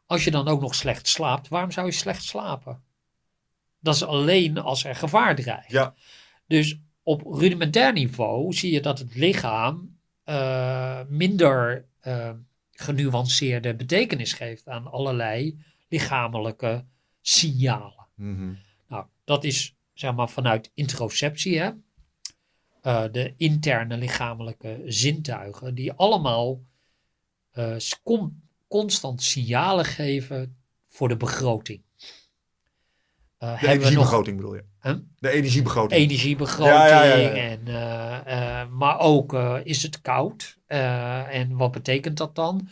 [0.06, 2.82] Als je dan ook nog slecht slaapt, waarom zou je slecht slapen?
[3.80, 5.72] Dat is alleen als er gevaar dreigt.
[5.72, 5.94] Ja.
[6.48, 12.32] Dus op rudimentair niveau zie je dat het lichaam eh, minder eh,
[12.72, 16.86] genuanceerde betekenis geeft aan allerlei lichamelijke
[17.22, 18.08] signalen.
[18.16, 18.54] Mhm.
[18.88, 21.72] Nou, dat is zeg maar vanuit introceptie, hè?
[22.82, 26.64] Eh, de interne lichamelijke zintuigen, die allemaal
[28.68, 31.82] constant signalen geven voor de begroting.
[33.44, 34.64] Eh, De nog energiebegroting bedoel je?
[34.82, 34.96] Huh?
[35.20, 36.02] De energiebegroting.
[36.02, 37.30] energiebegroting, Ja, ja, ja, ja.
[37.30, 39.34] En, eh, eh, maar ook
[39.64, 42.70] is het koud en wat betekent dat dan?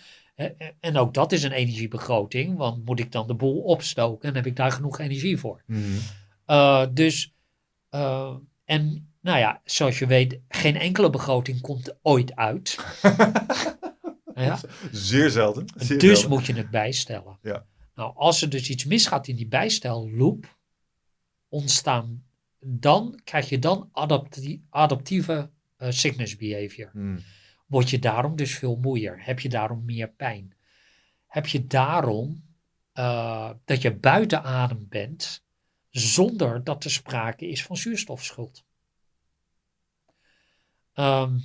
[0.80, 4.46] En ook dat is een energiebegroting, want moet ik dan de boel opstoken en heb
[4.46, 5.64] ik daar genoeg energie voor?
[5.66, 6.94] Mhm.
[6.94, 7.36] Dus,
[8.66, 12.78] en nou ja, zoals je weet, geen enkele begroting komt ooit uit.
[14.36, 14.60] ja?
[14.92, 15.66] Zeer zelden.
[15.76, 16.38] Zeer Dus zelden.
[16.38, 17.38] moet je het bijstellen.
[17.42, 17.66] Ja.
[17.96, 20.60] Nou, als er dus iets misgaat in die bijstelloop,
[21.52, 22.24] ontstaan,
[22.60, 26.90] dan krijg je dan adapti- adaptieve uh, sickness behavior.
[26.94, 27.20] Mhm.
[27.66, 29.26] Word je daarom dus veel moeier?
[29.26, 30.56] Heb je daarom meer pijn?
[31.28, 32.44] Heb je daarom
[32.94, 35.44] uh, dat je buiten adem bent,
[35.90, 38.66] zonder dat er sprake is van zuurstofschuld?
[40.96, 41.44] Um,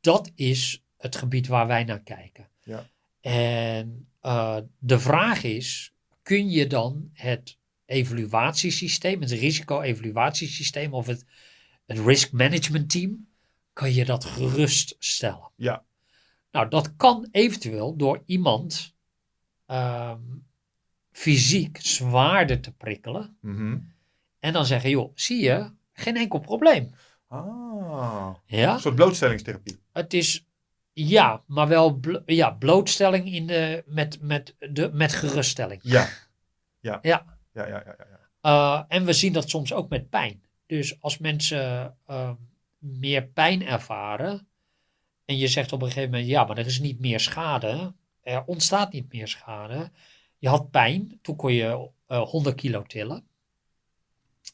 [0.00, 2.48] dat is het gebied waar wij naar kijken.
[2.62, 2.86] Ja.
[3.20, 5.92] En uh, de vraag is:
[6.22, 7.58] kun je dan het
[7.90, 11.24] evaluatiesysteem, het risico-evaluatiesysteem of het,
[11.86, 13.28] het risk management team,
[13.72, 15.50] kan je dat geruststellen?
[15.56, 15.84] Ja.
[16.50, 18.94] Nou, dat kan eventueel door iemand
[19.66, 20.46] um,
[21.12, 23.36] fysiek zwaarder te prikkelen.
[23.40, 23.92] Mm-hmm.
[24.38, 26.94] En dan zeggen, joh, zie je, geen enkel probleem.
[27.28, 28.74] Ah, ja?
[28.74, 29.80] een soort blootstellingstherapie.
[29.92, 30.46] Het is,
[30.92, 35.80] ja, maar wel blo ja, blootstelling in de, met, met, de, met geruststelling.
[35.82, 36.08] Ja.
[36.80, 36.98] Ja.
[37.02, 37.38] Ja.
[37.52, 38.18] Ja, ja, ja, ja.
[38.42, 40.42] Uh, en we zien dat soms ook met pijn.
[40.66, 42.30] Dus als mensen uh,
[42.78, 44.48] meer pijn ervaren,
[45.24, 47.94] en je zegt op een gegeven moment, ja, maar er is niet meer schade.
[48.22, 49.90] Er ontstaat niet meer schade.
[50.38, 53.26] Je had pijn, toen kon je uh, 100 kilo tillen.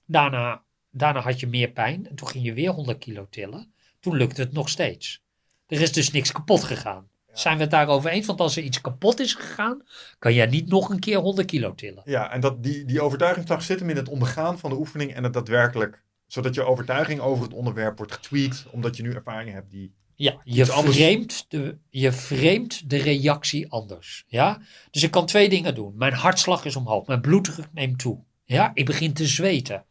[0.05, 3.75] Daarna, daarna had je meer pijn en toen ging je weer 100 kilo tillen.
[4.01, 5.23] Toen lukte het nog steeds.
[5.67, 7.09] Er is dus niks kapot gegaan.
[7.39, 8.27] Zijn we het daarover eens?
[8.27, 9.83] Want als er iets kapot is gegaan,
[10.19, 12.03] kan jij niet nog een keer 100 kilo tillen.
[12.05, 15.25] Ja, en dat, die, die overtuigingskracht zit hem in het ondergaan van de oefening en
[15.25, 19.71] het daadwerkelijk, zodat je overtuiging over het onderwerp wordt getweakt, omdat je nu ervaring hebt
[19.71, 24.25] die Ja, je framet, de, je framet de reactie anders.
[24.27, 24.61] Ja?
[24.91, 25.93] Dus ik kan twee dingen doen.
[25.97, 27.07] Mijn hartslag is omhoog.
[27.07, 28.25] Mijn bloeddruk neemt toe.
[28.45, 28.71] Ja?
[28.75, 29.85] Ik begin te zweten.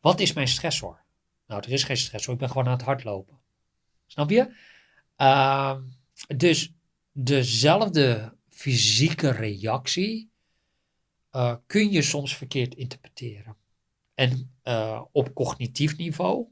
[0.00, 1.04] Wat is mijn stressor?
[1.46, 2.32] Nou, er is geen stressor.
[2.32, 3.38] Ik ben gewoon aan het hardlopen.
[4.06, 4.54] Snap je?
[5.16, 5.80] Ehm,
[6.36, 6.74] dus
[7.12, 10.30] dezelfde fysieke reactie
[11.30, 13.56] eh, kun je soms verkeerd interpreteren.
[14.14, 16.46] En eh, op cognitief niveau,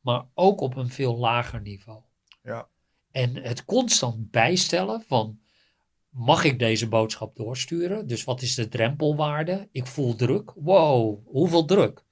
[0.00, 2.00] maar ook op een veel lager niveau.
[2.42, 2.68] Ja.
[3.10, 5.40] En het constant bijstellen van,
[6.08, 8.06] mag ik deze boodschap doorsturen?
[8.06, 9.68] Dus wat is de drempelwaarde?
[9.72, 10.52] Ik voel druk.
[10.56, 12.04] Wow, hoeveel druk?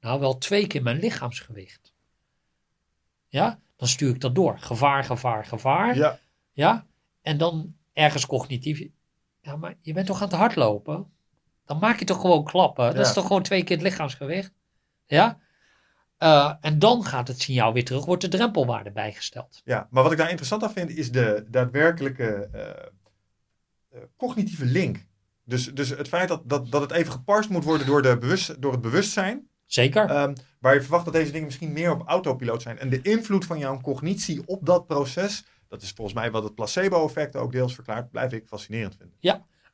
[0.00, 1.94] Nou, wel twee keer mijn lichaamsgewicht.
[3.28, 4.58] Ja, dan stuur ik dat door.
[4.58, 5.96] Gevaar, gevaar, gevaar.
[5.96, 6.20] Ja,
[6.52, 6.86] Ja,
[7.22, 8.88] en dan ergens cognitief.
[9.40, 11.06] Ja, maar je bent toch aan het hardlopen?
[11.64, 12.94] Dan maak je toch gewoon klappen?
[12.94, 14.52] Dat is toch gewoon twee keer het lichaamsgewicht?
[15.06, 15.38] Ja?
[16.20, 19.60] Eh, en dan gaat het signaal weer terug, wordt de drempelwaarde bijgesteld.
[19.64, 22.68] ja, maar wat ik daar interessant aan vind is de daadwerkelijke eh,
[23.90, 25.06] eh, cognitieve link.
[25.44, 28.62] Dus, dus het feit dat, dat, dat het even geparst moet worden door, de bewust,
[28.62, 29.48] door het bewustzijn.
[29.66, 30.10] Zeker?
[30.10, 32.78] Ehm, waar je verwacht dat deze dingen misschien meer op autopiloot zijn.
[32.78, 36.54] En de invloed van jouw cognitie op dat proces, dat is volgens mij wat het
[36.54, 39.16] placebo-effect ook deels verklaart, blijf ik fascinerend vinden.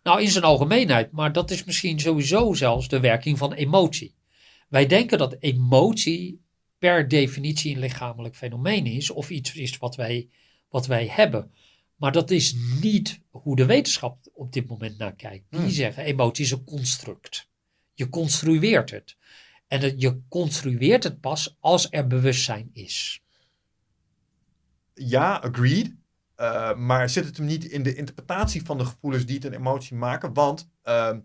[0.02, 4.14] Nou, in zijn algemeenheid, maar dat is misschien sowieso zelfs de werking van emotie.
[4.68, 6.40] Wij denken dat emotie
[6.78, 10.28] per definitie een lichamelijk fenomeen is, of iets is wat wij,
[10.68, 11.52] wat wij hebben.
[11.96, 15.44] Maar dat is niet hoe de wetenschap op dit moment naar kijkt.
[15.50, 15.68] Die Hmm.
[15.70, 17.48] zeggen emotie is een construct.
[17.94, 19.16] Je construeert het.
[19.66, 23.20] En het- je construeert het pas als er bewustzijn is.
[24.98, 25.94] Ja, agreed.
[26.34, 29.52] Eh, maar zit het hem niet in de interpretatie van de gevoelens die het een
[29.54, 30.32] emotie maken?
[30.34, 31.18] Want ehm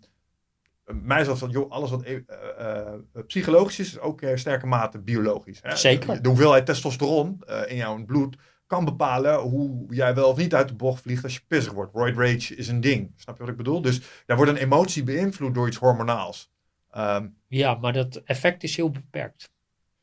[0.85, 2.93] mij van, joh, alles wat e- eh, eh,
[3.27, 5.59] psychologisch is, is ook in sterke mate biologisch.
[5.61, 5.75] Hè?
[5.75, 6.21] Zeker.
[6.21, 8.37] De hoeveelheid testosteron in jouw bloed
[8.67, 11.93] kan bepalen hoe jij wel of niet uit de bocht vliegt als je pissig wordt.
[11.93, 13.11] Roid rage is een ding.
[13.15, 13.81] Snap je wat ik bedoel?
[13.81, 16.51] Dus daar wordt een emotie beïnvloed door iets hormonaals.
[16.89, 19.51] Ehm, Ja, maar dat effect is heel beperkt.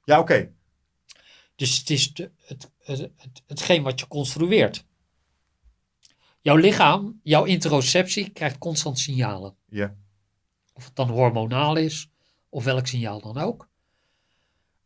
[0.05, 0.51] ja, oké.
[1.59, 4.85] Dus het is de, het, het, het, hetgeen wat je construeert.
[6.41, 9.57] Jouw lichaam, jouw interoceptie krijgt constant signalen.
[9.69, 9.97] Ja.
[10.73, 12.09] Of het dan hormonaal is,
[12.49, 13.69] of welk signaal dan ook.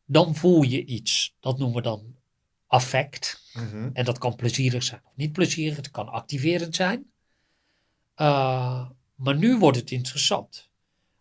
[0.04, 1.36] Dan voel je iets.
[1.40, 2.16] Dat noemen we dan
[2.66, 3.42] affect.
[3.52, 3.90] Mhm.
[3.92, 5.76] En dat kan plezierig zijn of niet plezierig.
[5.76, 7.12] Het kan activerend zijn.
[8.16, 10.70] Uh, maar nu wordt het interessant.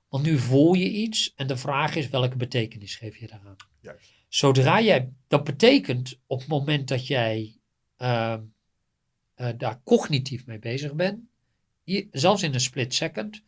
[0.10, 3.56] Want nu voel je iets en de vraag is welke betekenis geef je daaraan.
[3.80, 4.21] Juist.
[4.32, 7.56] Zodra jij, dat betekent op het moment dat jij
[7.98, 8.38] uh,
[9.36, 11.20] uh, daar cognitief mee bezig bent,
[11.84, 13.44] je, zelfs in een split second,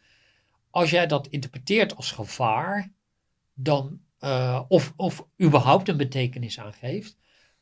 [0.69, 2.91] als jij dat interpreteert als gevaar,
[3.53, 7.17] dan, uh, of, of überhaupt een betekenis aangeeft,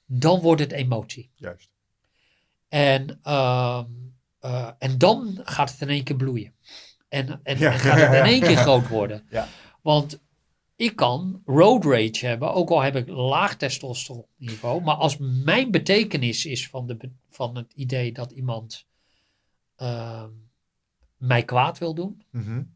[0.05, 1.31] dan wordt het emotie.
[1.35, 1.69] Juist.
[2.67, 3.83] En, uh,
[4.77, 6.53] en dan gaat het in één keer bloeien.
[7.09, 7.71] En, en, ja.
[7.71, 9.27] en gaat het in één keer groot worden.
[9.29, 9.47] Ja.
[9.81, 10.19] Want
[10.81, 14.81] ik kan road rage hebben, ook al heb ik laag testosteronniveau.
[14.81, 18.87] Maar als mijn betekenis is van, de, van het idee dat iemand
[19.77, 20.23] uh,
[21.17, 22.23] mij kwaad wil doen.
[22.31, 22.73] Mm -hmm.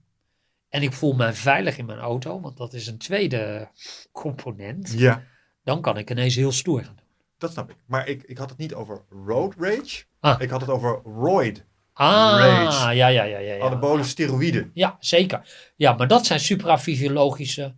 [0.69, 3.69] En ik voel me veilig in mijn auto, want dat is een tweede
[4.11, 4.93] component.
[4.97, 5.23] Ja.
[5.63, 7.05] Dan kan ik ineens heel stoer gaan doen.
[7.37, 7.77] Dat snap ik.
[7.85, 10.03] Maar ik, ik had het niet over road rage.
[10.19, 10.41] Ah.
[10.41, 12.95] Ik had het over roid ah, rage.
[12.95, 13.65] Ja, ja, ja, ja, ja.
[13.65, 14.71] Anabole steroïden.
[14.73, 15.71] Ja, zeker.
[15.75, 17.75] Ja, maar dat zijn suprafysiologische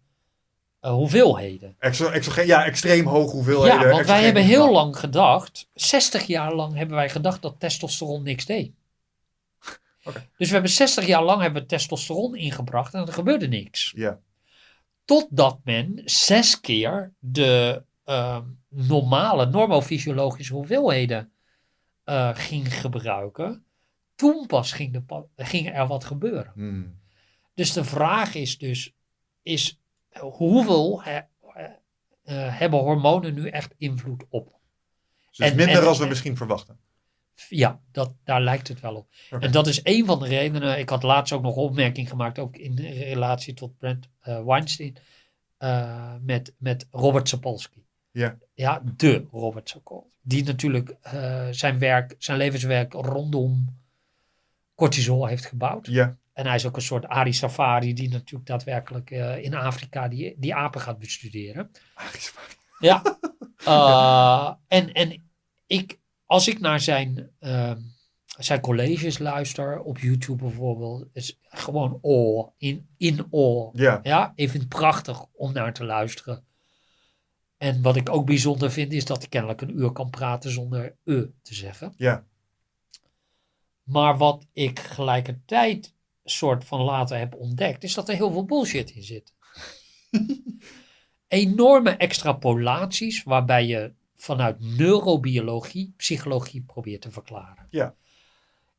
[0.81, 1.75] uh, hoeveelheden.
[1.79, 3.79] Extra, extra, ja, extreem hoge hoeveelheden.
[3.79, 8.23] Ja, want wij hebben heel lang gedacht, 60 jaar lang hebben wij gedacht dat testosteron
[8.23, 8.71] niks deed.
[10.03, 10.29] Okay.
[10.37, 13.93] Dus we hebben 60 jaar lang hebben we testosteron ingebracht en er gebeurde niks.
[13.95, 14.19] Ja.
[15.05, 18.39] Totdat men zes keer de uh,
[18.69, 21.31] normale, normofysiologische hoeveelheden
[22.05, 23.65] uh, ging gebruiken.
[24.15, 26.51] Toen pas ging, de, ging er wat gebeuren.
[26.53, 26.99] Hmm.
[27.53, 28.93] Dus de vraag is dus,
[29.41, 29.79] is
[30.19, 34.55] hoeveel he, uh, hebben hormonen nu echt invloed op?
[35.29, 36.79] Dus en, minder als we en, misschien verwachten.
[37.49, 39.07] Ja, dat, daar lijkt het wel op.
[39.29, 39.39] Okay.
[39.39, 40.79] En dat is een van de redenen.
[40.79, 44.97] Ik had laatst ook nog opmerking gemaakt, ook in relatie tot Brent uh, Weinstein,
[45.59, 47.83] uh, met, met Robert Sapolsky.
[48.11, 48.37] Ja.
[48.53, 50.15] Ja, de Robert Sapolsky.
[50.21, 50.95] Die natuurlijk
[51.51, 53.75] zijn werk, zijn levenswerk rondom
[54.75, 55.87] cortisol heeft gebouwd.
[55.87, 56.17] Ja.
[56.37, 60.35] En hij is ook een soort Ari Safari, die natuurlijk daadwerkelijk uh, in Afrika die,
[60.37, 61.71] die apen gaat bestuderen.
[61.93, 62.53] Ari Safari.
[62.79, 63.17] Ja.
[63.67, 65.29] Uh, en, en
[65.67, 67.71] ik, als ik naar zijn, uh,
[68.37, 73.69] zijn colleges luister, op YouTube bijvoorbeeld, is gewoon awe, in, in awe.
[73.73, 73.99] Ja.
[74.03, 74.31] ja.
[74.35, 76.43] Ik vind het prachtig om naar te luisteren.
[77.57, 80.95] En wat ik ook bijzonder vind, is dat hij kennelijk een uur kan praten zonder
[81.03, 81.93] e te zeggen.
[81.95, 82.23] Ja.
[83.83, 85.95] Maar wat ik gelijkertijd
[86.29, 89.33] soort van later heb ontdekt, is dat er heel veel bullshit in zit.
[91.27, 97.67] Enorme extrapolaties waarbij je vanuit neurobiologie psychologie probeert te verklaren.
[97.69, 97.95] Ja.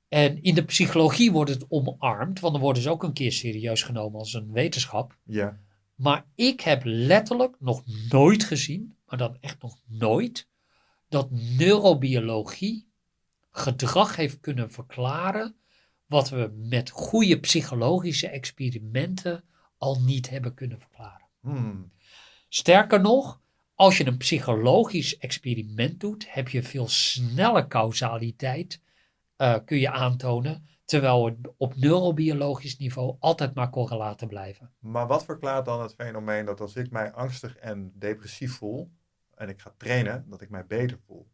[0.08, 3.82] En in de psychologie wordt het omarmd, want dan worden ze ook een keer serieus
[3.82, 5.16] genomen als een wetenschap.
[5.24, 5.58] Ja.
[5.94, 10.48] Maar ik heb letterlijk nog nooit gezien, maar dan echt nog nooit,
[11.08, 12.88] dat neurobiologie
[13.50, 15.56] gedrag heeft kunnen verklaren
[16.08, 19.44] wat we met goede psychologische experimenten
[19.78, 21.26] al niet hebben kunnen verklaren.
[21.40, 21.92] Hmm.
[22.48, 23.40] Sterker nog,
[23.74, 28.80] als je een psychologisch experiment doet, heb je veel sneller causaliteit,
[29.36, 34.72] eh, kun je aantonen, terwijl het op neurobiologisch niveau altijd maar correlaten blijven.
[34.78, 38.90] Maar wat verklaart dan het fenomeen dat als ik mij angstig en depressief voel
[39.34, 41.28] en ik ga trainen, dat ik mij beter voel?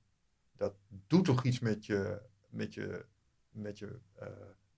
[0.56, 0.74] Dat
[1.06, 3.05] doet toch iets met je, met je,
[3.51, 4.28] met je eh,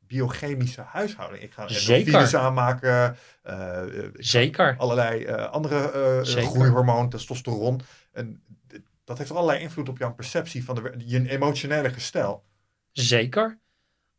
[0.07, 1.43] biochemische huishouding?
[1.43, 1.97] Ik ga Zeker.
[1.97, 4.75] endorfines aanmaken, eh, eh, Zeker.
[4.79, 6.51] allerlei eh, andere Zeker.
[6.51, 7.81] groeihormoon, testosteron.
[8.13, 8.43] En
[9.05, 12.45] dat heeft allerlei invloed op jouw perceptie van de, je emotionele gestel.
[12.93, 13.59] Zeker.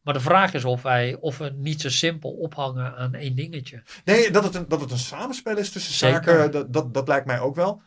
[0.01, 3.83] Maar de vraag is of wij of we niet zo simpel ophangen aan één dingetje.
[4.05, 6.23] Nee, dat het een, dat het een samenspel is tussen Zeker.
[6.23, 7.81] zaken, dat, dat, dat lijkt mij ook wel.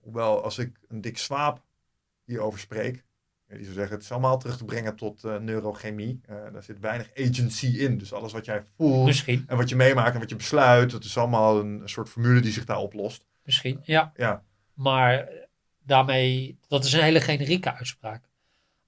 [0.00, 1.62] Hoewel, als ik een dik swaap
[2.24, 3.04] hierover spreek,
[3.56, 6.20] die zou zeggen, het is allemaal terug te brengen tot eh, neurochemie.
[6.26, 7.98] Eh, daar zit weinig agency in.
[7.98, 11.04] Dus alles wat jij voelt Misschien, en wat je meemaakt en wat je besluit, dat
[11.04, 13.26] is allemaal een soort formule die zich daar oplost.
[13.44, 14.12] misschien, ja.
[14.16, 14.44] Ja,
[14.74, 15.28] Maar
[15.84, 18.28] daarmee, dat is een hele generieke uitspraak.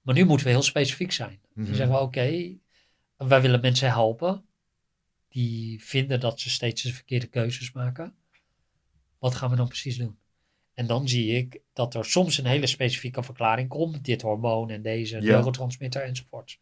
[0.01, 1.39] Maar nu moeten we heel specifiek zijn.
[1.53, 2.57] Dan zeggen we, oké,
[3.17, 4.45] wij willen mensen helpen
[5.29, 8.15] die vinden dat ze steeds de verkeerde keuzes maken.
[9.19, 10.17] Wat gaan we dan precies doen?
[10.73, 14.05] En dan zie ik dat er soms een hele specifieke verklaring komt.
[14.05, 15.21] Dit hormoon en deze Ja.
[15.35, 16.59] neurotransmitter enzovoort.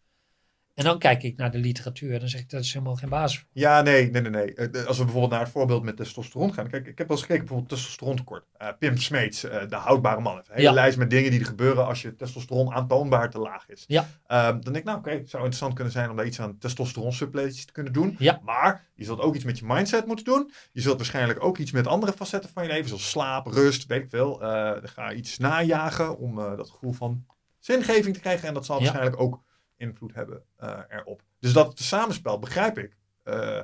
[0.80, 3.10] En dan kijk ik naar de literatuur en dan zeg ik, dat is helemaal geen
[3.10, 3.46] basis.
[3.52, 4.32] Ja, nee, nee, nee.
[4.32, 4.54] nee.
[4.54, 6.68] Eh, Als we bijvoorbeeld naar het voorbeeld met testosteron gaan.
[6.70, 8.46] Kijk, ik heb wel eens gekeken bijvoorbeeld testosterontekort.
[8.58, 10.36] Eh Pim Smeets, eh, de houdbare man.
[10.38, 10.72] Een hele Ja.
[10.72, 13.84] lijst met dingen die er gebeuren als je testosteron aantoonbaar te laag is.
[13.88, 14.08] Ja.
[14.28, 16.58] Ehm, dan denk ik, nou oké, het zou interessant kunnen zijn om daar iets aan
[16.58, 18.16] testosteron te kunnen doen.
[18.20, 18.40] Ja.
[18.44, 20.52] Maar je zult ook iets met je mindset moeten doen.
[20.72, 24.04] Je zult waarschijnlijk ook iets met andere facetten van je leven, zoals slaap, rust, weet
[24.04, 24.36] ik veel.
[24.84, 27.26] Ga iets najagen om dat gevoel van
[27.60, 28.48] zingeving te krijgen.
[28.48, 29.42] En dat zal waarschijnlijk ook
[29.80, 31.24] invloed hebben eh, erop.
[31.40, 32.98] Dus dat samenspel begrijp ik.
[33.24, 33.62] Eh,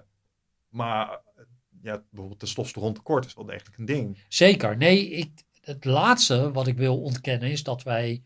[0.69, 1.21] maar
[1.81, 4.23] ja, bijvoorbeeld testosteron tekort is wel degelijk een ding.
[4.27, 4.77] Zeker.
[4.77, 8.23] Nee, ik, het laatste wat ik wil ontkennen is dat wij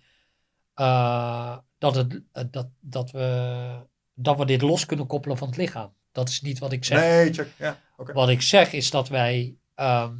[0.73, 2.21] eh, dat, het,
[2.51, 5.93] dat, dat, we, dat we dit los kunnen koppelen van het lichaam.
[6.11, 6.99] Dat is niet wat ik zeg.
[6.99, 7.47] Nee, check.
[7.57, 8.13] Ja, oké.
[8.13, 10.15] Wat ik zeg is dat wij ehm,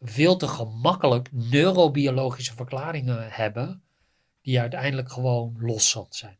[0.00, 3.82] veel te gemakkelijk neurobiologische verklaringen hebben
[4.42, 6.38] die uiteindelijk gewoon loszand zijn.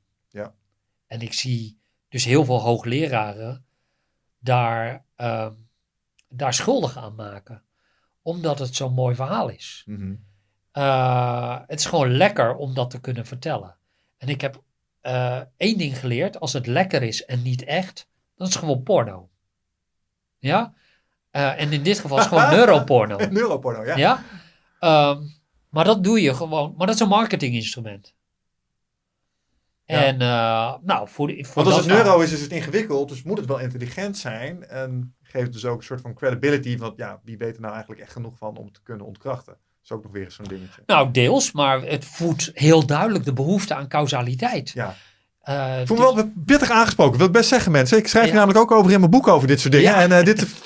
[1.07, 1.78] En ik zie
[2.09, 3.65] dus heel veel hoogleraren
[4.39, 5.53] daar, ehm,
[6.28, 7.62] daar schuldig aan maken.
[8.23, 9.83] Omdat het zo'n mooi verhaal is.
[9.87, 10.15] Mhm.
[10.73, 13.77] Eh, het is gewoon lekker om dat te kunnen vertellen.
[14.19, 14.65] En ik heb
[15.01, 16.41] eh, één ding geleerd.
[16.41, 19.28] Als het lekker is en niet echt, dan is het gewoon porno.
[20.39, 20.74] Ja?
[21.31, 23.16] Eh, en in dit geval is het gewoon neuroporno.
[23.31, 23.97] Neuroporno, ja.
[23.97, 24.23] Ja?
[24.81, 25.23] Ehm,
[25.69, 26.74] maar dat doe je gewoon.
[26.77, 28.15] Maar dat is een marketinginstrument.
[29.87, 33.09] En uh, nou, voor, voor Want als het neuro verhaal- is, is het ingewikkeld.
[33.09, 34.69] Dus moet het wel intelligent zijn.
[34.69, 36.79] En geeft dus ook een soort van credibility.
[36.79, 39.53] Van ja, wie weet er nou eigenlijk echt genoeg van om te kunnen ontkrachten.
[39.53, 40.83] Dat is ook nog weer zo'n dingetje.
[40.87, 44.71] Nou, deels, maar het voedt heel duidelijk de behoefte aan causaliteit.
[44.75, 44.95] Ja.
[45.41, 47.19] Eh, Ik voel me wel pittig aangesproken.
[47.19, 47.99] Wil ik best zeggen, mensen.
[47.99, 48.35] Ik schrijf Ja.
[48.35, 49.91] namelijk ook over in mijn boek over dit soort dingen.
[49.91, 50.01] Ja.
[50.01, 50.47] En eh, dit...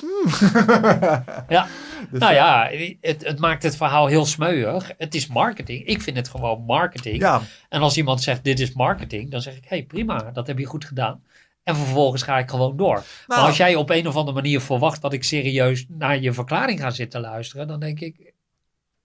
[1.48, 1.66] Ja.
[2.10, 2.70] Dus, nou eh, ja,
[3.00, 4.92] het, het maakt het verhaal heel smeuig.
[4.98, 5.84] Het is marketing.
[5.86, 7.16] Ik vind het gewoon marketing.
[7.20, 10.46] Ja, En als iemand zegt dit is marketing, dan zeg ik, hé hey, prima, dat
[10.46, 11.22] heb je goed gedaan.
[11.62, 12.94] En vervolgens ga ik gewoon door.
[12.94, 13.04] Nou.
[13.26, 16.80] maar als jij op een of andere manier verwacht dat ik serieus naar je verklaring
[16.80, 18.32] ga zitten luisteren, dan denk ik,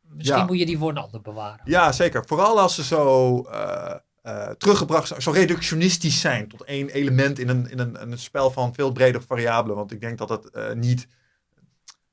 [0.09, 0.45] misschien Ja.
[0.45, 1.61] moet je die voor een ander bewaren.
[1.63, 2.23] ja, zeker.
[2.27, 3.93] Vooral als ze zo uh,
[4.23, 8.51] uh, teruggebracht zijn, zo reductionistisch zijn tot één element in een, in een, een spel
[8.51, 9.76] van veel bredere variabelen.
[9.77, 11.07] Want ik denk dat het uh, niet.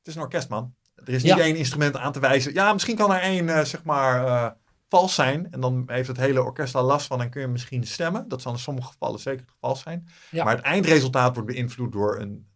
[0.02, 0.74] Het is een orkest, man.
[0.94, 1.38] Er is niet Ja.
[1.40, 2.52] één instrument aan te wijzen.
[2.54, 4.48] Ja, misschien kan er één, uh, zeg maar, uh,
[4.88, 5.48] vals zijn.
[5.50, 8.28] En dan heeft het hele orkest daar last van en kun je misschien stemmen.
[8.28, 10.08] Dat zal in sommige gevallen zeker het geval zijn.
[10.30, 10.44] Ja.
[10.44, 12.46] Maar het eindresultaat wordt beïnvloed door een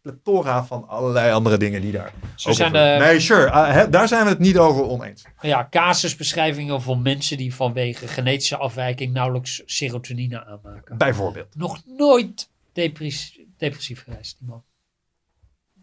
[0.00, 2.12] plethora van allerlei andere dingen die daar.
[2.34, 3.46] Zo zijn de Nee, sure.
[3.46, 5.24] Uh, hè, daar zijn we het niet over oneens.
[5.40, 10.98] ja, casusbeschrijvingen voor mensen die vanwege genetische afwijking nauwelijks serotonine aanmaken.
[10.98, 11.56] Bijvoorbeeld.
[11.56, 14.64] Nog nooit depress- depressief geweest, die man.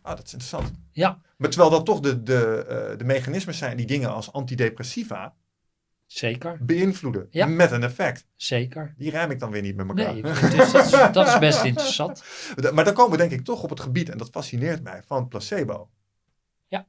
[0.02, 0.72] Ah, dat is interessant.
[0.92, 1.22] Ja.
[1.38, 5.36] Maar terwijl dat toch de, de, eh, de mechanismes zijn die dingen als antidepressiva
[6.06, 7.28] Zeker, beïnvloeden.
[7.30, 7.46] Ja.
[7.46, 8.28] Met een effect.
[8.36, 8.94] zeker.
[8.98, 10.14] Die rijm ik dan weer niet met elkaar.
[10.14, 12.24] Nee, dus dat, is, dat is best interessant.
[12.74, 15.28] Maar dan komen we denk ik toch op het gebied, en dat fascineert mij, van
[15.28, 15.90] placebo.
[16.68, 16.88] Ja.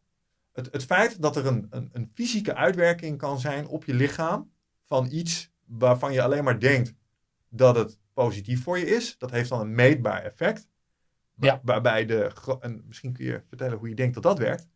[0.52, 4.50] Het, het feit dat er een, een, een fysieke uitwerking kan zijn op je lichaam
[4.84, 6.94] van iets waarvan je alleen maar denkt
[7.48, 10.68] dat het positief voor je is, dat heeft dan een meetbaar effect.
[11.44, 11.60] Ja.
[11.62, 14.66] Waarbij de, en misschien kun je vertellen hoe je denkt dat dat werkt.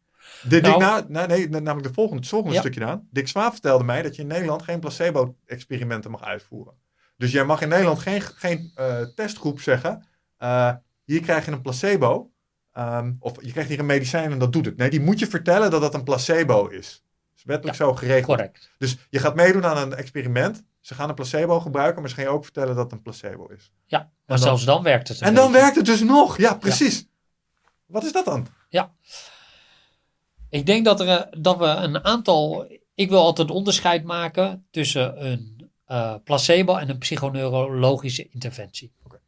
[0.48, 2.60] De, Nou- nou, nee, namelijk de volgende, het volgende Ja.
[2.60, 3.08] stukje aan.
[3.10, 6.74] Dick Swaap vertelde mij dat je in Nederland geen placebo-experimenten mag uitvoeren.
[7.16, 10.06] Dus jij mag in Nederland geen, geen eh, testgroep zeggen,
[10.36, 10.72] eh,
[11.04, 12.30] hier krijg je een placebo,
[12.72, 14.76] ehm, of je krijgt hier een medicijn en dat doet het.
[14.76, 17.04] Nee, die moet je vertellen dat dat een placebo is.
[17.28, 18.26] Dat is wettelijk zo geregeld.
[18.36, 18.70] Correct.
[18.78, 20.62] Dus je gaat meedoen aan een experiment.
[20.86, 23.46] Ze gaan een placebo gebruiken, maar ze gaan je ook vertellen dat het een placebo
[23.46, 23.70] is.
[23.86, 25.20] Ja, maar dan- zelfs dan werkt het.
[25.20, 26.38] En dan werkt het dus nog.
[26.38, 27.06] Ja, precies.
[27.86, 28.46] Wat is dat dan?
[30.48, 32.66] Ik denk dat, er, eh, dat we een aantal.
[32.94, 38.92] Ik wil altijd onderscheid maken tussen een eh, placebo en een psychoneurologische interventie.
[39.04, 39.20] Oké.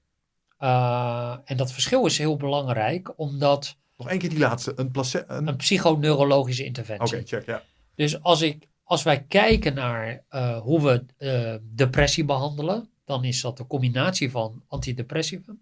[0.57, 4.73] Eh, en dat verschil is heel belangrijk, omdat Nog één keer die laatste.
[4.77, 5.35] Een placebo.
[5.35, 7.27] Oké, een psychoneurologische interventie.
[7.27, 7.47] check.
[7.47, 7.63] Ja.
[7.95, 13.41] Dus als, ik, als wij kijken naar eh, hoe we eh, depressie behandelen, dan is
[13.41, 15.61] dat de combinatie van antidepressivum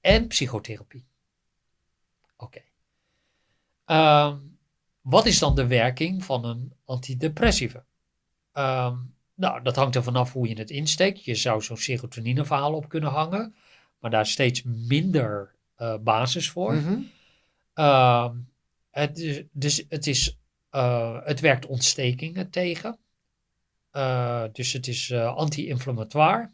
[0.00, 1.04] en psychotherapie.
[2.36, 2.60] Oké.
[3.84, 4.36] Ehm,
[5.00, 7.84] wat is dan de werking van een antidepressivum?
[8.52, 8.96] Ehm,
[9.34, 11.24] nou, dat hangt er vanaf hoe je het insteekt.
[11.24, 13.54] Je zou zo'n serotonine verhaal op kunnen hangen,
[13.98, 16.74] maar daar is steeds minder eh, basis voor.
[16.74, 17.00] Mhm.
[17.74, 18.36] Ehm,
[18.90, 20.38] het, is, dus het, is,
[20.72, 22.98] eh, het werkt ontstekingen tegen.
[23.90, 26.50] Eh, dus het is eh, anti-inflammatoire.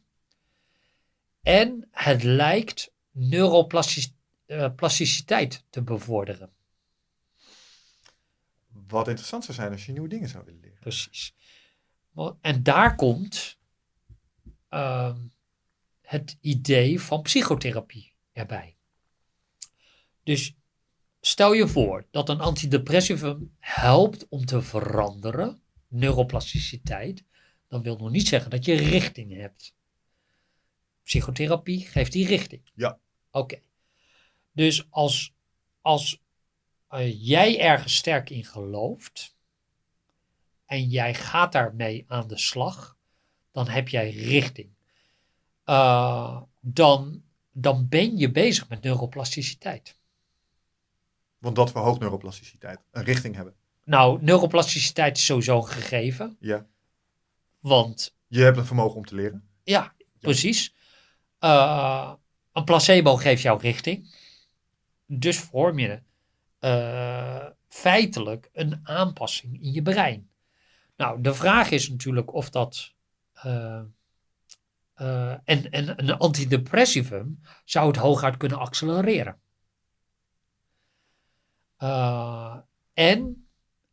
[1.43, 6.53] En het lijkt neuroplasticiteit te bevorderen.
[8.69, 10.78] Wat interessant zou zijn als je nieuwe dingen zou willen leren.
[10.81, 11.35] Precies.
[12.40, 13.59] En daar komt
[14.69, 15.19] ehm,
[16.01, 18.77] het idee van psychotherapie erbij.
[20.23, 20.58] Dus
[21.20, 27.24] stel je voor dat een antidepressivum helpt om te veranderen, neuroplasticiteit,
[27.69, 29.74] dan wil nog niet zeggen dat je richting hebt.
[31.03, 32.70] Psychotherapie geeft die richting.
[32.74, 32.99] Ja.
[33.31, 33.61] Oké.
[34.53, 35.35] Dus als,
[35.81, 36.23] als
[36.89, 39.36] eh, jij ergens sterk in gelooft,
[40.69, 42.97] en jij gaat daarmee aan de slag,
[43.53, 44.70] dan heb jij richting.
[45.65, 47.23] Uh, dan,
[47.53, 49.98] dan ben je bezig met neuroplasticiteit.
[51.39, 52.81] Want dat verhoogt neuroplasticiteit.
[52.90, 53.55] Een richting hebben.
[53.85, 56.66] Nou, neuroplasticiteit is sowieso een gegeven, Ja.
[57.59, 59.48] want Je hebt een vermogen om te leren.
[59.62, 60.74] ja, precies.
[61.40, 62.12] Uh,
[62.52, 64.15] een placebo geeft jou richting.
[65.06, 66.02] Dus vorm je
[66.60, 70.31] uh, feitelijk een aanpassing in je brein.
[70.97, 72.93] Nou, de vraag is natuurlijk of dat.
[73.47, 73.82] Uh,
[75.44, 79.40] en, en een antidepressivum zou het hooguit kunnen accelereren.
[81.83, 82.57] Uh,
[82.93, 83.49] en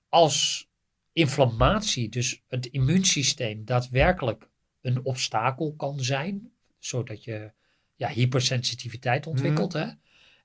[0.10, 0.70] als
[1.14, 4.50] inflammatie, dus het immuunsysteem, daadwerkelijk
[4.82, 7.52] een obstakel kan zijn, zodat je
[7.96, 9.80] ja, hypersensitiviteit ontwikkelt, mm.
[9.80, 9.86] hè,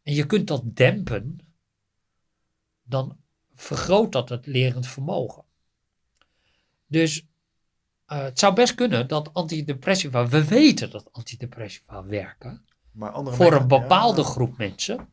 [0.03, 1.39] en je kunt dat dempen,
[2.83, 3.17] dan
[3.55, 5.45] vergroot dat het lerend vermogen.
[6.87, 7.27] Dus
[8.09, 13.51] uh, het zou best kunnen dat antidepressiva, we weten dat antidepressiva werken maar andere voor
[13.51, 14.27] mensen, een bepaalde ja.
[14.27, 15.09] groep mensen.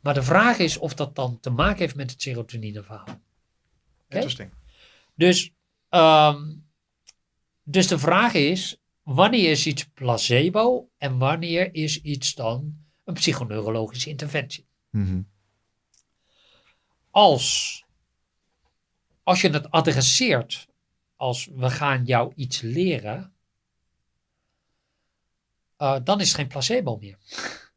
[0.00, 3.02] Maar de vraag is of dat dan te maken heeft met het serotonineverhaal.
[3.02, 3.20] Okay?
[4.08, 4.50] Interesting.
[5.14, 5.52] Dus,
[5.90, 6.66] um,
[7.62, 14.10] dus de vraag is, wanneer is iets placebo en wanneer is iets dan een psychoneurologische
[14.10, 14.66] interventie?
[14.90, 15.28] Mm -hmm.
[17.10, 17.84] Als,
[19.22, 20.68] als je het adresseert
[21.18, 23.32] als we gaan jou iets leren,
[25.78, 27.18] uh, dan is het geen placebo meer.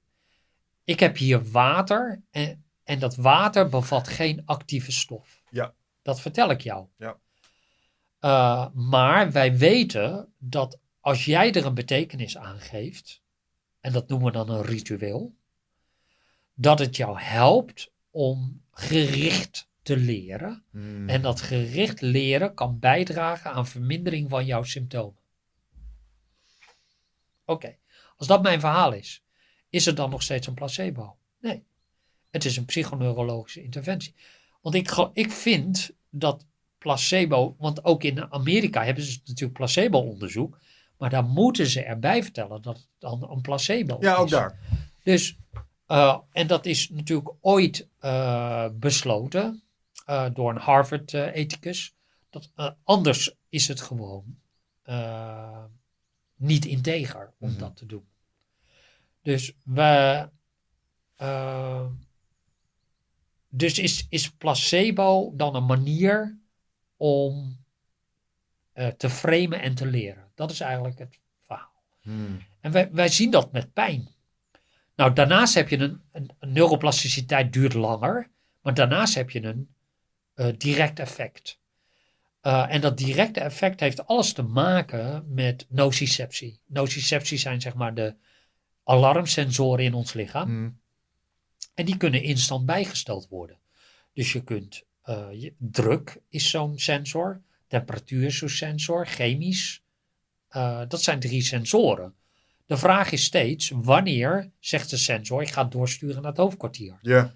[0.91, 5.41] Ik heb hier water en, en dat water bevat geen actieve stof.
[5.49, 5.73] Ja.
[6.01, 6.87] Dat vertel ik jou.
[6.97, 7.19] Ja.
[8.21, 13.21] Uh, maar wij weten dat als jij er een betekenis aan geeft,
[13.79, 15.35] en dat noemen we dan een ritueel,
[16.53, 20.63] dat het jou helpt om gericht te leren.
[20.71, 21.09] Mm.
[21.09, 25.21] En dat gericht leren kan bijdragen aan vermindering van jouw symptomen.
[27.45, 27.79] Oké, okay.
[28.15, 29.23] als dat mijn verhaal is,
[29.71, 31.15] is het dan nog steeds een placebo?
[31.39, 31.63] Nee,
[32.29, 34.13] het is een psychoneurologische interventie.
[34.61, 36.45] Want ik, ik vind dat
[36.77, 40.59] placebo, want ook in Amerika hebben ze natuurlijk placebo-onderzoek,
[40.97, 44.19] maar daar moeten ze erbij vertellen dat het dan een placebo ja, is.
[44.19, 44.59] ook daar.
[45.03, 45.35] Dus
[45.87, 49.63] Uh, en dat is natuurlijk ooit uh, besloten
[50.09, 51.95] uh, door een Harvard-ethicus.
[52.29, 52.51] dat
[52.83, 54.37] anders is het gewoon
[56.35, 57.59] niet integer om Mhm.
[57.59, 58.03] dat te doen.
[59.21, 60.29] Dus we.
[63.49, 66.39] dus is, is placebo dan een manier
[66.97, 67.59] om
[68.97, 70.31] te framen en te leren?
[70.35, 71.83] Dat is eigenlijk het verhaal.
[72.01, 72.41] Hmm.
[72.61, 74.09] En wij, wij zien dat met pijn.
[74.95, 78.29] Nou, daarnaast heb je een, een, een neuroplasticiteit duurt langer,
[78.61, 79.69] maar daarnaast heb je een
[80.35, 81.59] uh, direct effect.
[82.41, 86.59] Uh, en dat directe effect heeft alles te maken met nociceptie.
[86.65, 88.15] Nociceptie zijn zeg maar de
[88.91, 90.47] alarmsensoren in ons lichaam.
[90.47, 90.79] Hmm.
[91.73, 93.57] En die kunnen instant bijgesteld worden.
[94.13, 99.83] Dus je kunt, uh, je, druk is zo'n sensor, temperatuur is zo'n sensor, chemisch.
[100.51, 102.15] Uh, dat zijn drie sensoren.
[102.65, 106.97] De vraag is steeds, wanneer zegt de sensor, ik ga doorsturen naar het hoofdkwartier.
[107.01, 107.33] Ja.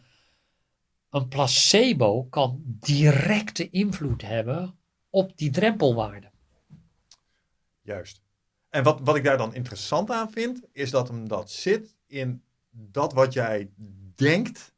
[1.10, 4.77] Een placebo kan directe invloed hebben
[5.10, 6.32] op die drempelwaarde.
[7.82, 8.25] Juist.
[8.76, 12.44] En wat, wat ik daar dan interessant aan vind, is dat hem dat zit in
[12.70, 13.70] dat wat jij
[14.16, 14.74] denkt,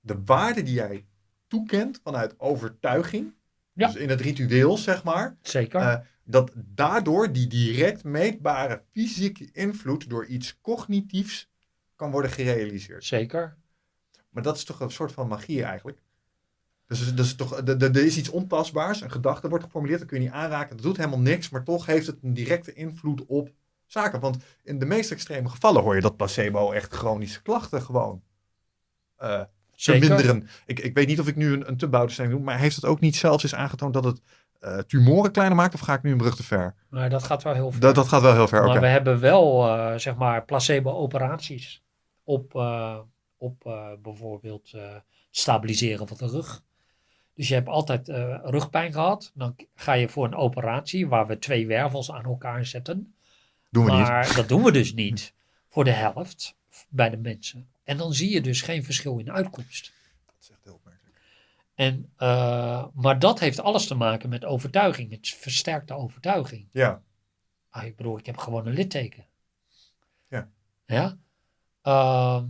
[0.00, 1.06] de waarde die jij
[1.46, 3.34] toekent vanuit overtuiging.
[3.72, 3.86] Ja.
[3.86, 5.36] Dus in het ritueel, zeg maar.
[5.42, 5.80] Zeker.
[5.80, 11.50] Uh, dat daardoor die direct meetbare fysieke invloed door iets cognitiefs
[11.96, 13.04] kan worden gerealiseerd.
[13.04, 13.56] Zeker.
[14.30, 15.98] Maar dat is toch een soort van magie eigenlijk.
[16.90, 20.32] Dus, dus toch, er is iets ontastbaars, een gedachte wordt geformuleerd, dat kun je niet
[20.32, 23.50] aanraken, dat doet helemaal niks, maar toch heeft het een directe invloed op
[23.86, 24.20] zaken.
[24.20, 28.22] Want in de meest extreme gevallen hoor je dat placebo echt chronische klachten gewoon
[29.22, 29.42] uh,
[29.72, 30.48] verminderen.
[30.66, 32.84] Ik, ik weet niet of ik nu een, een te bouwde doe, maar heeft het
[32.84, 34.20] ook niet zelfs eens aangetoond dat het
[34.60, 35.74] uh, tumoren kleiner maakt?
[35.74, 36.74] Of ga ik nu een brug te ver?
[36.88, 37.80] Maar dat gaat wel heel ver.
[37.80, 38.80] Dat, dat gaat wel heel ver, Maar okay.
[38.80, 41.82] we hebben wel, uh, zeg maar, placebo-operaties
[42.24, 42.54] op,
[43.36, 43.62] op
[44.02, 44.74] bijvoorbeeld
[45.30, 46.62] stabiliseren van de rug.
[47.40, 48.08] Dus je hebt altijd
[48.42, 49.32] rugpijn gehad.
[49.34, 53.14] Dan ga je voor een operatie waar we twee wervels aan elkaar zetten.
[53.70, 54.36] Doen we maar niet.
[54.36, 55.34] dat doen we dus niet
[55.68, 56.56] voor de helft
[56.88, 57.68] bij de mensen.
[57.84, 59.92] En dan zie je dus geen verschil in uitkomst.
[60.26, 61.16] Dat is echt heel opmerkelijk.
[61.74, 65.10] En, uh, maar dat heeft alles te maken met overtuiging.
[65.10, 66.66] Het versterkt de overtuiging.
[66.70, 67.02] Ja.
[67.70, 69.26] Ah, ik bedoel, ik heb gewoon een litteken.
[70.28, 70.48] Ja.
[70.86, 71.18] Ja.
[71.84, 72.42] Uh,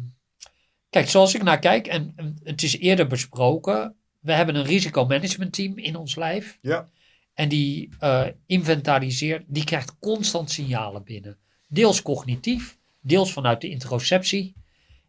[0.88, 3.94] kijk, zoals ik naar kijk, en, en, het is eerder besproken.
[4.20, 6.59] We hebben een risicomanagementteam in ons lijf.
[6.62, 6.88] Ja.
[7.34, 11.38] En die uh, inventariseert, die krijgt constant signalen binnen.
[11.68, 14.55] Deels cognitief, deels vanuit de interoceptie.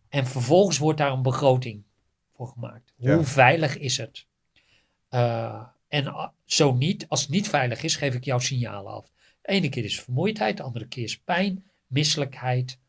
[0.10, 1.84] En vervolgens wordt daar een begroting
[2.32, 2.94] voor gemaakt.
[2.98, 3.16] Ja.
[3.16, 4.26] Hoe veilig is het?
[5.10, 9.12] Uh, en uh, zo niet, als het niet veilig is, geef ik jou signalen af.
[9.42, 12.80] De ene keer is vermoeidheid, de andere keer is pijn, misselijkheid.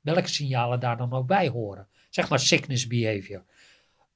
[0.00, 1.88] Welke signalen daar dan ook bij horen?
[2.10, 3.44] Zeg maar sickness behavior.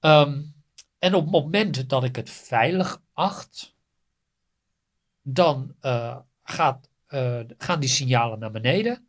[0.01, 0.55] Um,
[0.99, 3.77] en op het moment dat ik het veilig acht,
[5.23, 6.91] dan uh, gaat,
[7.59, 9.09] gaan die signalen naar beneden.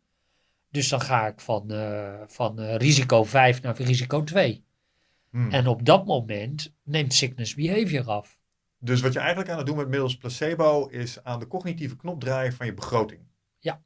[0.70, 4.64] Dus dan ga ik van, uh, van risico 5 naar risico 2.
[5.30, 5.50] Hmm.
[5.50, 8.38] En op dat moment neemt sickness behavior af.
[8.78, 12.20] Dus wat je eigenlijk aan het doen met middels placebo is aan de cognitieve knop
[12.20, 13.20] draaien van je begroting.
[13.58, 13.80] Ja.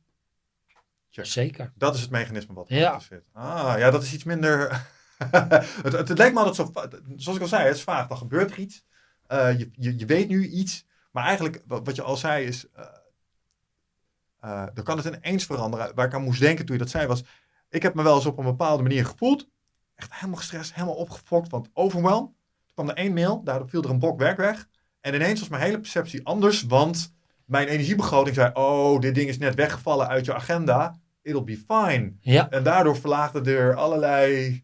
[1.11, 1.25] Check.
[1.25, 1.73] Zeker.
[1.75, 2.99] Dat is het mechanisme wat ja.
[2.99, 3.23] zit.
[3.33, 4.87] Ah, ja, dat is iets minder.
[5.83, 6.73] het, het, het, lijkt me altijd zo.
[7.17, 8.07] Zoals ik al zei, het is vaag.
[8.07, 8.85] Dan gebeurt er iets.
[9.33, 10.87] Uh, je, je, je, weet nu iets.
[11.11, 12.67] Maar eigenlijk, wat, wat je al zei, is.
[14.45, 15.95] Uh, dan kan het ineens veranderen.
[15.95, 17.25] Waar ik aan moest denken toen je dat zei was...
[17.69, 19.49] Ik heb me wel eens op een bepaalde manier gevoeld.
[19.95, 21.51] Echt helemaal gestrest, helemaal opgefokt.
[21.51, 22.25] Want overwhelm.
[22.65, 24.69] Toen kwam er één mail, daardoor viel er een blok werk weg.
[25.01, 26.63] En ineens was mijn hele perceptie anders.
[26.63, 27.15] Want
[27.45, 28.51] mijn energiebegroting zei...
[28.53, 30.99] Oh, dit ding is net weggevallen uit je agenda.
[31.23, 32.13] It'll be fine.
[32.21, 32.51] Ja.
[32.51, 34.64] En daardoor verlaagden er allerlei...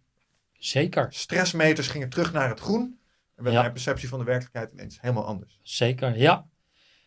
[0.61, 1.07] Zeker.
[1.11, 2.99] Stressmeters gingen terug naar het groen.
[3.37, 3.61] En werd Ja.
[3.61, 5.59] mijn perceptie van de werkelijkheid ineens helemaal anders.
[5.63, 6.47] Zeker, ja.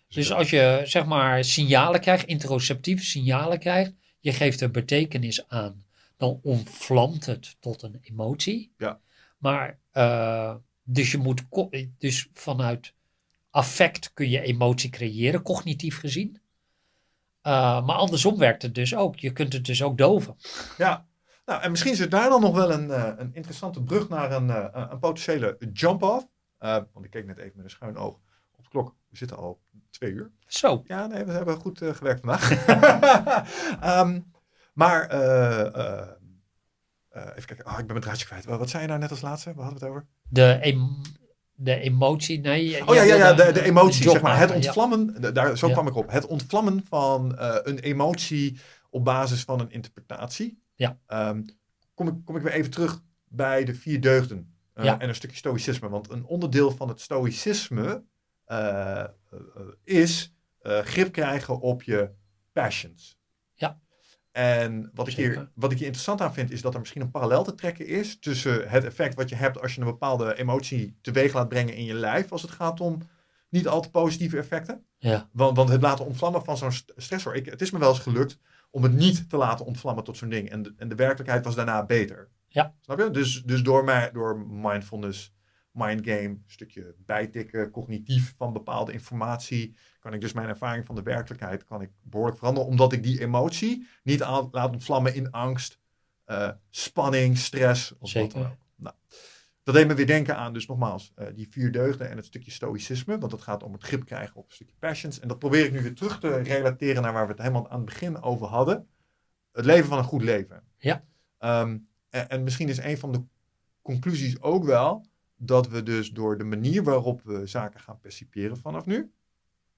[0.07, 5.84] Dus als je zeg maar signalen krijgt, interoceptieve signalen krijgt, je geeft er betekenis aan,
[6.17, 8.73] dan ontvlamt het tot een emotie.
[8.77, 8.99] Ja.
[9.38, 11.43] Maar uh, dus je moet
[11.97, 12.93] dus vanuit
[13.49, 16.41] affect kun je emotie creëren, cognitief gezien.
[17.43, 19.19] Uh, maar andersom werkt het dus ook.
[19.19, 20.35] Je kunt het dus ook doven.
[20.77, 21.07] Ja,
[21.45, 24.48] nou, en misschien zit daar dan nog wel een, uh, een interessante brug naar een,
[24.48, 26.28] uh, een potentiële jump-off.
[26.60, 28.20] Uh, want ik keek net even met een schuin oog
[28.56, 28.95] op de klok.
[29.10, 30.32] We zitten al twee uur.
[30.48, 30.84] Zo.
[30.86, 32.52] Ja, nee, we hebben goed uh, gewerkt vandaag.
[34.02, 34.32] um,
[34.82, 36.07] maar, uh,
[37.11, 37.65] even kijken.
[37.65, 38.45] Oh, ik ben mijn draadje kwijt.
[38.45, 39.53] Wat zei je nou net als laatste?
[39.53, 40.07] Waar hadden we het over?
[40.30, 41.02] De, em
[41.56, 42.88] de emotie, nee.
[42.88, 44.38] Oh ja, ja, ja de, de emotie, zeg maar.
[44.38, 45.32] Het ontvlammen, ja.
[45.32, 45.74] daar, zo Ja.
[45.74, 46.11] kwam ik op.
[46.11, 47.34] Het ontvlammen van
[47.64, 48.60] een emotie
[48.90, 50.62] op basis van een interpretatie.
[50.76, 51.00] Ja.
[51.08, 51.45] Um,
[51.94, 55.00] kom ik, kom ik weer even terug bij de vier deugden eh, Ja.
[55.00, 55.90] en een stukje stoïcisme.
[55.90, 58.04] Want een onderdeel van het stoïcisme
[58.45, 59.10] eh, eh,
[59.84, 62.12] is grip krijgen op je
[62.52, 63.18] passions.
[63.54, 63.82] Ja.
[64.32, 67.12] En wat ik, hier, wat ik hier interessant aan vind, is dat er misschien een
[67.12, 70.98] parallel te trekken is tussen het effect wat je hebt als je een bepaalde emotie
[71.02, 73.02] teweeg laat brengen in je lijf, als het gaat om
[73.50, 74.86] niet al te positieve effecten.
[74.98, 77.36] Ja, Want, want het laten ontvlammen van zo'n st- stressor.
[77.36, 78.40] Ik, het is me wel eens gelukt
[78.74, 80.50] om het niet te laten ontvlammen tot zo'n ding.
[80.50, 82.30] En de, en de werkelijkheid was daarna beter.
[82.48, 82.76] Ja.
[82.82, 83.12] Snap je?
[83.12, 85.34] Dus, dus door, mij, door mindfulness,
[85.72, 91.04] mindgame, een stukje bijtikken, cognitief van bepaalde informatie, kan ik dus mijn ervaring van de
[91.04, 92.70] werkelijkheid kan ik behoorlijk veranderen.
[92.70, 95.80] Omdat ik die emotie niet aan, laat ontvlammen in angst,
[96.26, 97.91] eh, spanning, stress.
[97.91, 98.34] Of wat Zeker.
[98.34, 98.58] dan ook.
[98.76, 98.95] Nou,
[99.64, 102.52] dat deed me weer denken aan, dus nogmaals, eh, die vier deugden en het stukje
[102.52, 103.18] stoïcisme.
[103.18, 105.19] Want dat gaat om het grip krijgen op een stukje passions.
[105.19, 107.77] En dat probeer ik nu weer terug te relateren naar waar we het helemaal aan
[107.77, 108.88] het begin over hadden.
[109.52, 110.64] Het leven van een goed leven.
[110.77, 111.03] Ja.
[111.38, 111.77] Ehm,
[112.10, 113.23] en, en misschien is een van de
[113.81, 118.85] conclusies ook wel dat we dus door de manier waarop we zaken gaan perciperen vanaf
[118.85, 119.11] nu.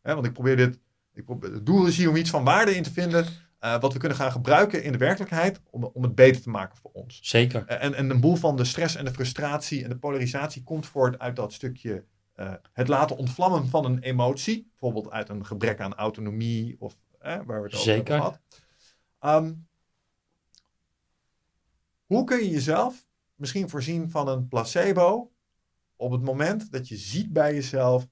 [0.01, 0.79] Hè, want ik probeer dit,
[1.13, 3.25] ik probeer, het doel is hier om iets van waarde in te vinden.
[3.59, 6.77] Eh, wat we kunnen gaan gebruiken in de werkelijkheid om, om het beter te maken
[6.77, 7.19] voor ons.
[7.21, 7.65] zeker.
[7.65, 11.19] En, en een boel van de stress en de frustratie en de polarisatie komt voort
[11.19, 14.67] uit dat stukje eh, het laten ontvlammen van een emotie.
[14.69, 18.13] Bijvoorbeeld uit een gebrek aan autonomie of eh, waar we het over Zeker.
[18.13, 18.39] hebben gehad.
[19.19, 19.53] Ehm,
[22.05, 25.31] hoe kun je jezelf misschien voorzien van een placebo
[25.95, 28.07] op het moment dat je ziet bij jezelf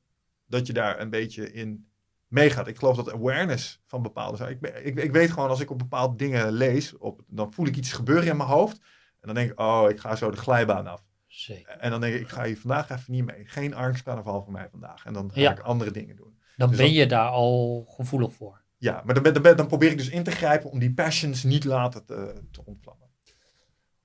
[0.45, 1.87] dat je daar een beetje in
[2.33, 2.67] meegaat.
[2.67, 4.55] Ik geloof dat awareness van bepaalde zaken.
[4.61, 7.75] Ik, ik, ik weet gewoon als ik op bepaalde dingen lees, op, dan voel ik
[7.75, 8.77] iets gebeuren in mijn hoofd.
[9.19, 11.03] En dan denk ik, oh, ik ga zo de glijbaan af.
[11.27, 11.77] zeker.
[11.77, 13.45] En dan denk ik, ik ga hier vandaag even niet mee.
[13.45, 15.05] Geen angstcarnaval voor mij vandaag.
[15.05, 15.51] En dan ga Ja.
[15.51, 16.37] ik andere dingen doen.
[16.57, 18.61] Dan Dus ben je daar al gevoelig voor.
[18.77, 21.63] Ja, maar dan, dan, dan probeer ik dus in te grijpen om die passions niet
[21.63, 23.07] laten te, te ontvlammen.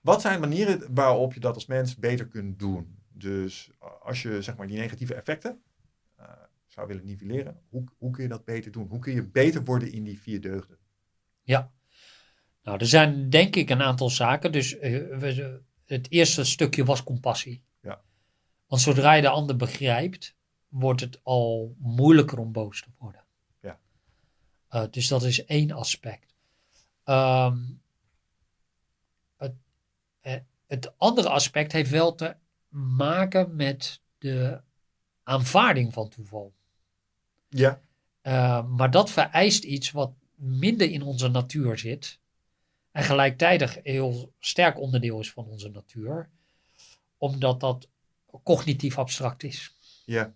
[0.01, 2.99] Wat zijn manieren waarop je dat als mens beter kunt doen?
[3.13, 3.71] Dus
[4.03, 5.63] als je zeg maar die negatieve effecten
[6.79, 8.87] zou willen nivelleren, hoe, hoe kun je dat beter doen?
[8.89, 10.79] Hoe kun je beter worden in die vier deugden?
[11.43, 11.73] Ja.
[12.63, 14.53] Nou, er zijn denk ik een aantal zaken.
[14.53, 17.63] Dus eh, we- het eerste stukje was compassie.
[17.81, 18.01] Ja.
[18.67, 20.35] Want zodra je de ander begrijpt,
[20.69, 23.25] wordt het al moeilijker om boos te worden.
[23.61, 23.79] Ja.
[24.69, 26.35] Eh, dus dat is één aspect.
[27.05, 27.59] Ehm,
[29.37, 29.55] het,
[30.21, 32.37] eh, het andere aspect heeft wel te
[32.69, 34.61] maken met de
[35.23, 36.57] aanvaarding van toeval.
[37.49, 37.81] Ja,
[38.23, 42.19] Uh, maar dat vereist iets wat minder in onze natuur zit.
[42.91, 46.31] En gelijktijdig een heel sterk onderdeel is van onze natuur.
[47.17, 47.89] Omdat dat
[48.43, 49.75] cognitief abstract is.
[50.05, 50.35] ja,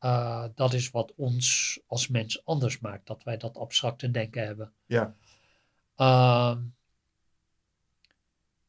[0.00, 3.06] Uh, dat is wat ons als mens anders maakt.
[3.06, 4.72] Dat wij dat abstracte denken hebben.
[4.86, 5.14] ja,
[5.96, 6.62] Ehm,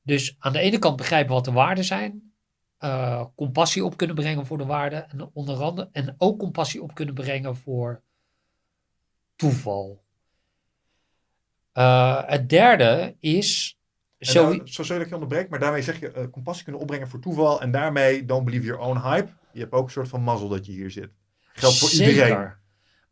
[0.01, 2.33] dus aan de ene kant begrijpen wat de waarden zijn.
[2.85, 5.09] Eh, compassie op kunnen brengen voor de waarden.
[5.09, 8.01] En, onder andere, en ook compassie op kunnen brengen voor
[9.35, 10.03] toeval.
[11.71, 13.79] Eh, het derde is.
[14.19, 17.19] Zo, nou, zo ik je onderbreek, maar daarmee zeg je eh, compassie kunnen opbrengen voor
[17.19, 17.61] toeval.
[17.61, 19.31] En daarmee don't believe your own hype.
[19.51, 21.11] Je hebt ook een soort van mazzel dat je hier zit.
[21.39, 22.13] Geldt voor Zeker.
[22.13, 22.53] iedereen.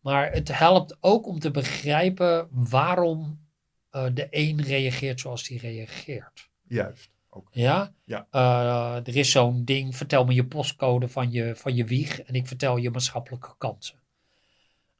[0.01, 3.47] Maar het helpt ook om te begrijpen waarom
[3.89, 6.49] de een reageert zoals die reageert.
[6.67, 7.12] Juist.
[7.35, 7.47] Ook.
[7.51, 7.93] Ja?
[8.03, 8.27] Ja.
[8.31, 12.34] Eh, er is zo'n ding, vertel me je postcode van je, van je wieg en
[12.34, 13.99] ik vertel je maatschappelijke kansen.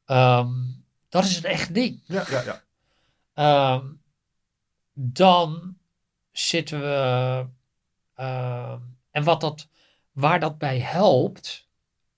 [0.06, 0.52] Ehm,
[1.10, 2.02] dat is een echt ding.
[2.06, 2.64] Ja, ja, ja.
[3.34, 3.88] Ehm,
[4.94, 5.78] dan
[6.32, 7.46] zitten we.
[8.16, 8.80] ehm,
[9.12, 9.68] en wat dat,
[10.12, 11.68] waar dat bij helpt,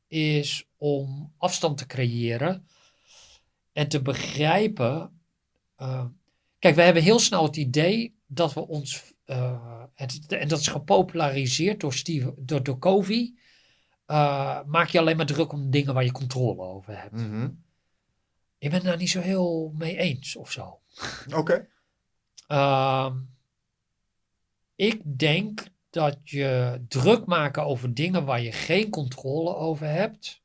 [0.08, 2.68] is om afstand te creëren
[3.72, 5.20] en te begrijpen.
[6.60, 9.15] kijk, we hebben heel snel het idee dat we ons.
[9.26, 13.34] Eh, het, en dat is gepopulariseerd door, Steve, door, door Covey.
[14.06, 17.14] eh, maak je alleen maar druk om dingen waar je controle over hebt.
[17.14, 17.50] Mhm.
[18.58, 20.80] Ik ben het daar niet zo heel mee eens of zo.
[21.36, 21.68] Oké.
[22.48, 23.18] Ehm,
[24.76, 30.42] ik denk dat je druk maken over dingen waar je geen controle over hebt,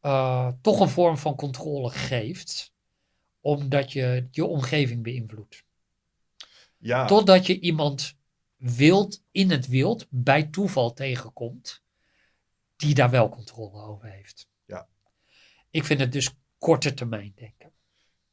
[0.00, 2.72] eh, toch een vorm van controle geeft,
[3.40, 5.64] omdat je je omgeving beïnvloedt.
[6.78, 7.06] Ja.
[7.06, 8.16] Totdat je iemand
[8.56, 11.82] wild in het wild bij toeval tegenkomt,
[12.76, 14.48] die daar wel controle over heeft.
[14.64, 14.88] Ja.
[15.70, 17.72] Ik vind het dus korte termijn denken.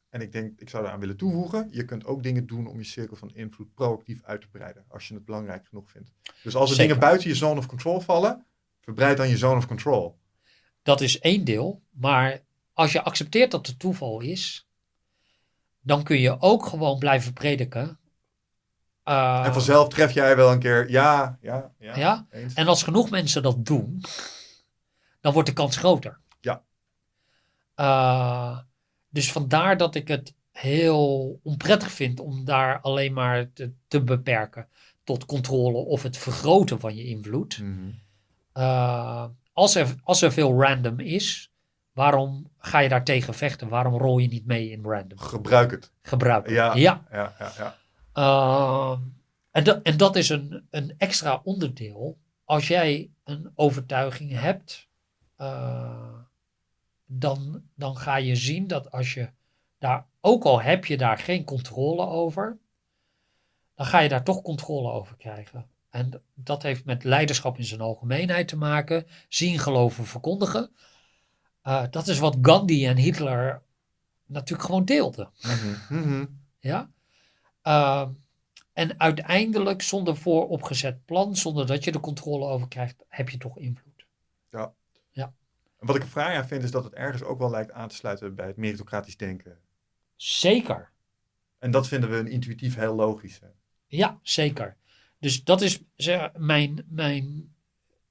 [0.10, 2.84] En ik denk, ik zou eraan willen toevoegen, je kunt ook dingen doen om je
[2.84, 6.11] cirkel van invloed proactief uit te breiden, als je het belangrijk genoeg vindt.
[6.44, 6.78] Dus als er Zeker.
[6.78, 8.45] dingen buiten je zone of control vallen,
[8.82, 10.18] verbreid dan je zone of control.
[10.82, 11.82] Dat is één deel.
[11.90, 12.44] Maar
[12.74, 14.68] als je accepteert dat het toeval is,
[15.82, 17.99] dan kun je ook gewoon blijven prediken
[19.03, 21.95] En vanzelf tref jij wel een keer, ja, ja, ja.
[21.95, 22.25] Ja?
[22.30, 22.53] eens.
[22.53, 24.03] En als genoeg mensen dat doen,
[25.21, 26.19] dan wordt de kans groter.
[26.41, 26.63] Ja.
[27.75, 28.57] Eh,
[29.09, 34.67] dus vandaar dat ik het heel onprettig vind om daar alleen maar te, te beperken
[35.03, 37.59] tot controle of het vergroten van je invloed.
[37.59, 37.89] Mhm.
[38.53, 41.51] Eh, als, er, als er veel random is,
[41.93, 43.67] waarom ga je daar tegen vechten?
[43.67, 45.19] Waarom rol je niet mee in random?
[45.19, 45.91] Gebruik het.
[46.01, 46.45] Gebruik.
[46.45, 46.53] het.
[46.55, 46.75] Ja.
[46.75, 47.03] ja.
[47.11, 47.75] Ja, ja, ja.
[48.18, 48.98] Uh,
[49.52, 52.18] en, dat en dat is een, een extra onderdeel.
[52.45, 54.88] Als jij een overtuiging hebt,
[55.38, 56.19] uh,
[57.06, 59.30] dan, dan ga je zien dat als je
[59.77, 62.57] daar, ook al heb je daar geen controle over,
[63.76, 65.68] dan ga je daar toch controle over krijgen.
[65.90, 69.07] En dat heeft met leiderschap in zijn algemeenheid te maken.
[69.30, 70.72] Zien, geloven, verkondigen.
[71.64, 73.61] Uh, dat is wat Gandhi en Hitler
[74.26, 75.30] natuurlijk gewoon deelden.
[75.41, 76.26] Mhm, mhm.
[76.60, 76.90] Ja.
[77.64, 78.07] Uh,
[78.73, 83.57] en uiteindelijk, zonder vooropgezet plan, zonder dat je er controle over krijgt, heb je toch
[83.57, 84.06] invloed.
[84.49, 84.73] Ja.
[85.11, 85.34] Ja.
[85.80, 87.88] En wat ik er fraai aan vind, is dat het ergens ook wel lijkt aan
[87.88, 89.60] te sluiten bij het meritocratisch denken.
[90.15, 90.91] Zeker.
[91.60, 93.40] En dat vinden we een intuïtief heel logisch.
[93.40, 93.48] Hè?
[93.88, 94.77] Ja, zeker.
[95.19, 97.53] Dus dat is zeg, mijn, mijn.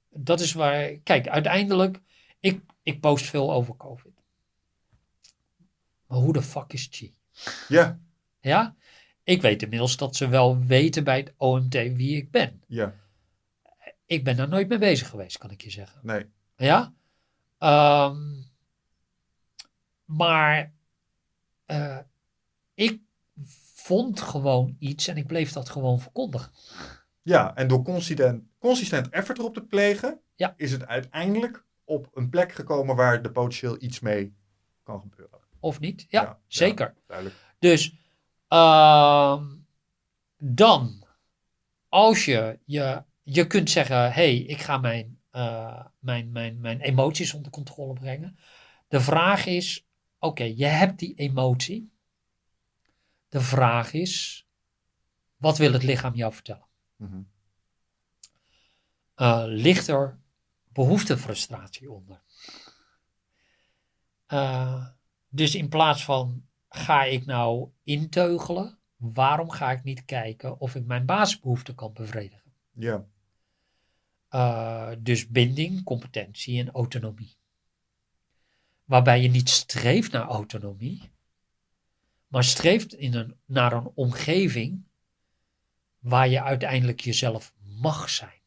[0.09, 0.89] Dat is waar.
[1.03, 1.99] Kijk, uiteindelijk.
[2.39, 4.23] Ik, ik post veel over COVID.
[6.07, 7.15] Maar hoe de fuck is Chi?
[7.67, 7.99] Ja.
[8.39, 8.75] Ja?
[9.23, 12.63] Ik weet inmiddels dat ze wel weten bij het OMT wie ik ben.
[12.67, 12.95] Ja.
[14.05, 15.99] Ik ben daar nooit mee bezig geweest, kan ik je zeggen.
[16.03, 16.25] Nee.
[16.55, 16.93] Ja?
[18.09, 18.51] Um,
[20.05, 20.73] maar
[21.67, 21.99] uh,
[22.73, 23.01] ik
[23.73, 26.51] vond gewoon iets en ik bleef dat gewoon verkondigen.
[27.21, 30.53] Ja, en door consistent, consistent effort erop te plegen, ja.
[30.57, 34.35] is het uiteindelijk op een plek gekomen waar er potentieel iets mee
[34.83, 35.39] kan gebeuren.
[35.59, 36.05] Of niet?
[36.07, 36.93] Ja, ja zeker.
[36.95, 37.37] Ja, duidelijk.
[37.59, 38.02] Dus
[38.53, 39.41] uh,
[40.37, 41.07] dan,
[41.89, 46.81] als je, je, je kunt zeggen, hé, hey, ik ga mijn, uh, mijn, mijn, mijn
[46.81, 48.37] emoties onder controle brengen.
[48.87, 49.85] De vraag is,
[50.19, 51.91] oké, okay, je hebt die emotie.
[53.29, 54.45] De vraag is,
[55.35, 56.67] wat wil het lichaam jou vertellen?
[56.95, 57.29] Mm -hmm.
[59.15, 60.19] uh, ligt er
[60.67, 62.21] behoeftefrustratie onder?
[64.27, 64.87] Uh,
[65.29, 70.85] dus in plaats van ga ik nou inteugelen, waarom ga ik niet kijken of ik
[70.85, 72.53] mijn basisbehoeften kan bevredigen?
[72.71, 73.05] Ja.
[74.31, 77.35] Uh, dus binding, competentie en autonomie.
[78.83, 81.11] Waarbij je niet streeft naar autonomie,
[82.27, 84.83] maar streeft in een, naar een omgeving
[85.99, 88.41] waar je uiteindelijk jezelf mag zijn.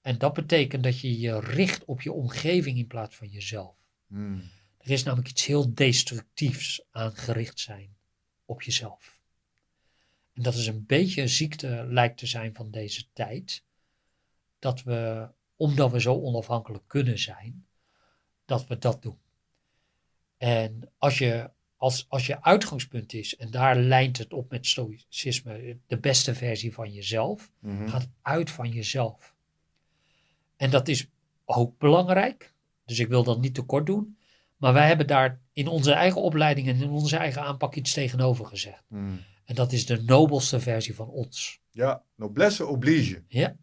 [0.00, 3.76] En dat betekent dat je je richt op je omgeving in plaats van jezelf.
[4.06, 4.54] Mm.
[4.86, 7.96] Er is namelijk iets heel destructiefs aan gericht zijn
[8.44, 9.20] op jezelf.
[10.32, 13.64] En dat is een beetje een ziekte lijkt te zijn van deze tijd.
[14.58, 17.66] Dat we, omdat we zo onafhankelijk kunnen zijn,
[18.44, 19.18] dat we dat doen.
[20.36, 25.78] En als je, als, als je uitgangspunt is, en daar lijnt het op met stoïcisme,
[25.86, 27.88] de beste versie van jezelf, Mm -hmm.
[27.88, 29.34] gaat uit van jezelf.
[30.56, 31.06] En dat is
[31.44, 32.54] ook belangrijk.
[32.84, 34.16] Dus ik wil dat niet te kort doen.
[34.56, 38.46] Maar wij hebben daar in onze eigen opleiding en in onze eigen aanpak iets tegenover
[38.46, 38.82] gezegd.
[38.88, 39.20] Mm.
[39.44, 41.60] En dat is de nobelste versie van ons.
[41.70, 43.22] Ja, noblesse oblige.
[43.28, 43.56] Ja.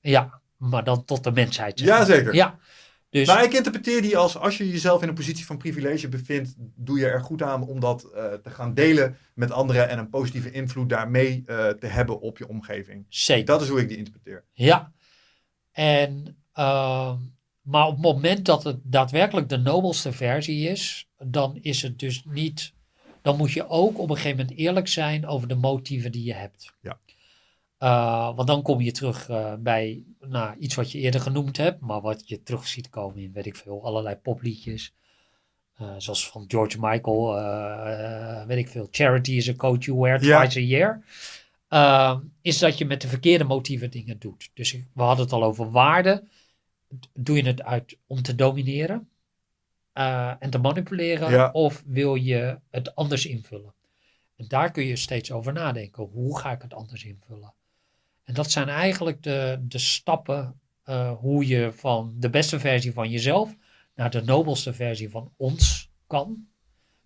[0.00, 1.78] Ja, maar dan tot de mensheid.
[1.78, 2.06] zeg Ja, maar.
[2.06, 2.34] zeker.
[2.34, 2.58] Ja.
[3.10, 6.54] Dus, Maar ik interpreteer die als als je jezelf in een positie van privilege bevindt,
[6.56, 10.08] doe je er goed aan om dat uh, te gaan delen met anderen en een
[10.08, 13.06] positieve invloed daarmee uh, te hebben op je omgeving.
[13.08, 13.44] Zeker.
[13.44, 14.44] Dat is hoe ik die interpreteer.
[14.52, 14.92] Ja.
[15.72, 17.12] En, uh,
[17.70, 22.24] maar op het moment dat het daadwerkelijk de nobelste versie is, dan is het dus
[22.24, 22.72] niet.
[23.22, 26.34] Dan moet je ook op een gegeven moment eerlijk zijn over de motieven die je
[26.34, 26.74] hebt.
[26.80, 26.98] Ja.
[27.78, 31.80] Uh, want dan kom je terug uh, bij nou, iets wat je eerder genoemd hebt,
[31.80, 34.92] maar wat je terug ziet komen in, weet ik veel, allerlei popliedjes.
[35.80, 37.34] Uh, zoals van George Michael,
[38.46, 41.02] weet ik veel, Charity is a coat you wear twice a year.
[42.42, 44.50] Is dat je met de verkeerde motieven dingen doet.
[44.54, 46.24] Dus we hadden het al over waarde.
[47.12, 49.08] Doe je het uit om te domineren
[49.94, 51.30] uh, en te manipuleren?
[51.30, 51.50] Ja.
[51.50, 53.74] Of wil je het anders invullen?
[54.36, 56.04] En daar kun je steeds over nadenken.
[56.04, 57.54] Hoe ga ik het anders invullen?
[58.24, 63.10] En dat zijn eigenlijk de, de stappen uh, hoe je van de beste versie van
[63.10, 63.56] jezelf
[63.94, 66.48] naar de nobelste versie van ons kan.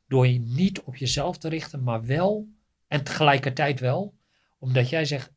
[0.09, 2.49] Door je niet op jezelf te richten, maar wel
[2.89, 4.15] en tegelijkertijd wel,
[4.59, 5.33] omdat jij zegt: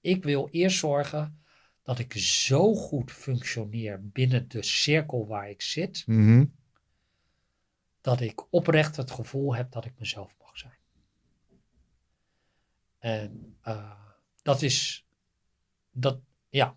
[0.00, 1.41] Ik wil eerst zorgen
[1.82, 6.44] dat ik zo goed functioneer binnen de cirkel waar ik zit, Mhm.
[8.00, 10.72] dat ik oprecht het gevoel heb dat ik mezelf mag zijn.
[12.98, 13.90] En eh,
[14.42, 15.06] dat is,
[15.92, 16.18] dat,
[16.48, 16.76] ja,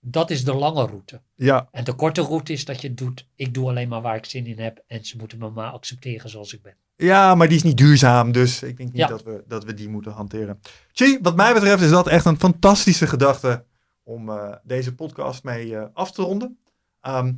[0.00, 1.20] dat is de lange route.
[1.34, 4.24] Ja, En de korte route is dat je doet, ik doe alleen maar waar ik
[4.24, 4.82] zin in heb.
[4.86, 6.76] En ze moeten me maar accepteren zoals ik ben.
[6.96, 8.32] ja, maar die is niet duurzaam.
[8.32, 9.06] Dus ik denk niet Ja.
[9.06, 10.60] dat, we, dat we die moeten hanteren.
[10.92, 13.64] Chi, wat mij betreft is dat echt een fantastische gedachte
[14.04, 16.58] om eh, deze podcast mee eh, af te ronden.
[17.00, 17.32] Ehm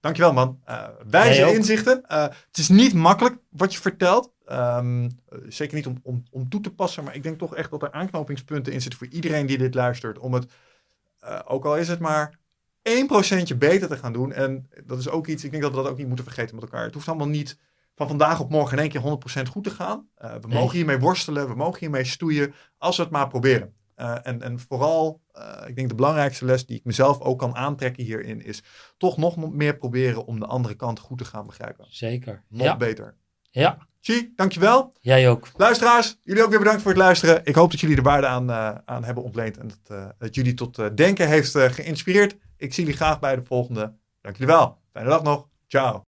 [0.00, 0.60] dankjewel man.
[0.64, 2.02] Eh wijze inzichten.
[2.06, 4.32] Het is niet makkelijk wat je vertelt.
[4.46, 7.04] Ehm, eh, zeker niet om, om, om toe te passen.
[7.04, 10.18] Maar ik denk toch echt dat er aanknopingspunten in zitten voor iedereen die dit luistert.
[10.18, 10.52] Om het,
[11.44, 12.38] ook al is het maar
[12.82, 14.32] 1% beter te gaan doen.
[14.32, 16.64] En dat is ook iets, ik denk dat we dat ook niet moeten vergeten met
[16.64, 16.84] elkaar.
[16.84, 17.58] Het hoeft allemaal niet
[17.94, 20.08] van vandaag op morgen in één keer 100% goed te gaan.
[20.14, 20.58] We Nee.
[20.58, 23.74] mogen hiermee worstelen, we mogen hiermee stoeien, als we het maar proberen.
[24.02, 27.56] Eh, en, en vooral, eh, ik denk de belangrijkste les die ik mezelf ook kan
[27.56, 28.62] aantrekken hierin, is
[28.96, 31.86] toch nog meer proberen om de andere kant goed te gaan begrijpen.
[31.88, 32.44] Zeker.
[32.48, 33.16] Nog Ja, beter.
[33.50, 34.92] ja, Chi, dankjewel.
[35.00, 35.48] jij ook.
[35.56, 37.40] Luisteraars, jullie ook weer bedankt voor het luisteren.
[37.44, 40.54] Ik hoop dat jullie er waarde aan, eh, aan hebben ontleend en dat, dat jullie
[40.54, 42.36] tot denken heeft geïnspireerd.
[42.56, 43.94] Ik zie jullie graag bij de volgende.
[44.20, 44.78] Dank jullie wel.
[44.92, 45.48] Fijne dag nog.
[45.66, 46.00] Ciao.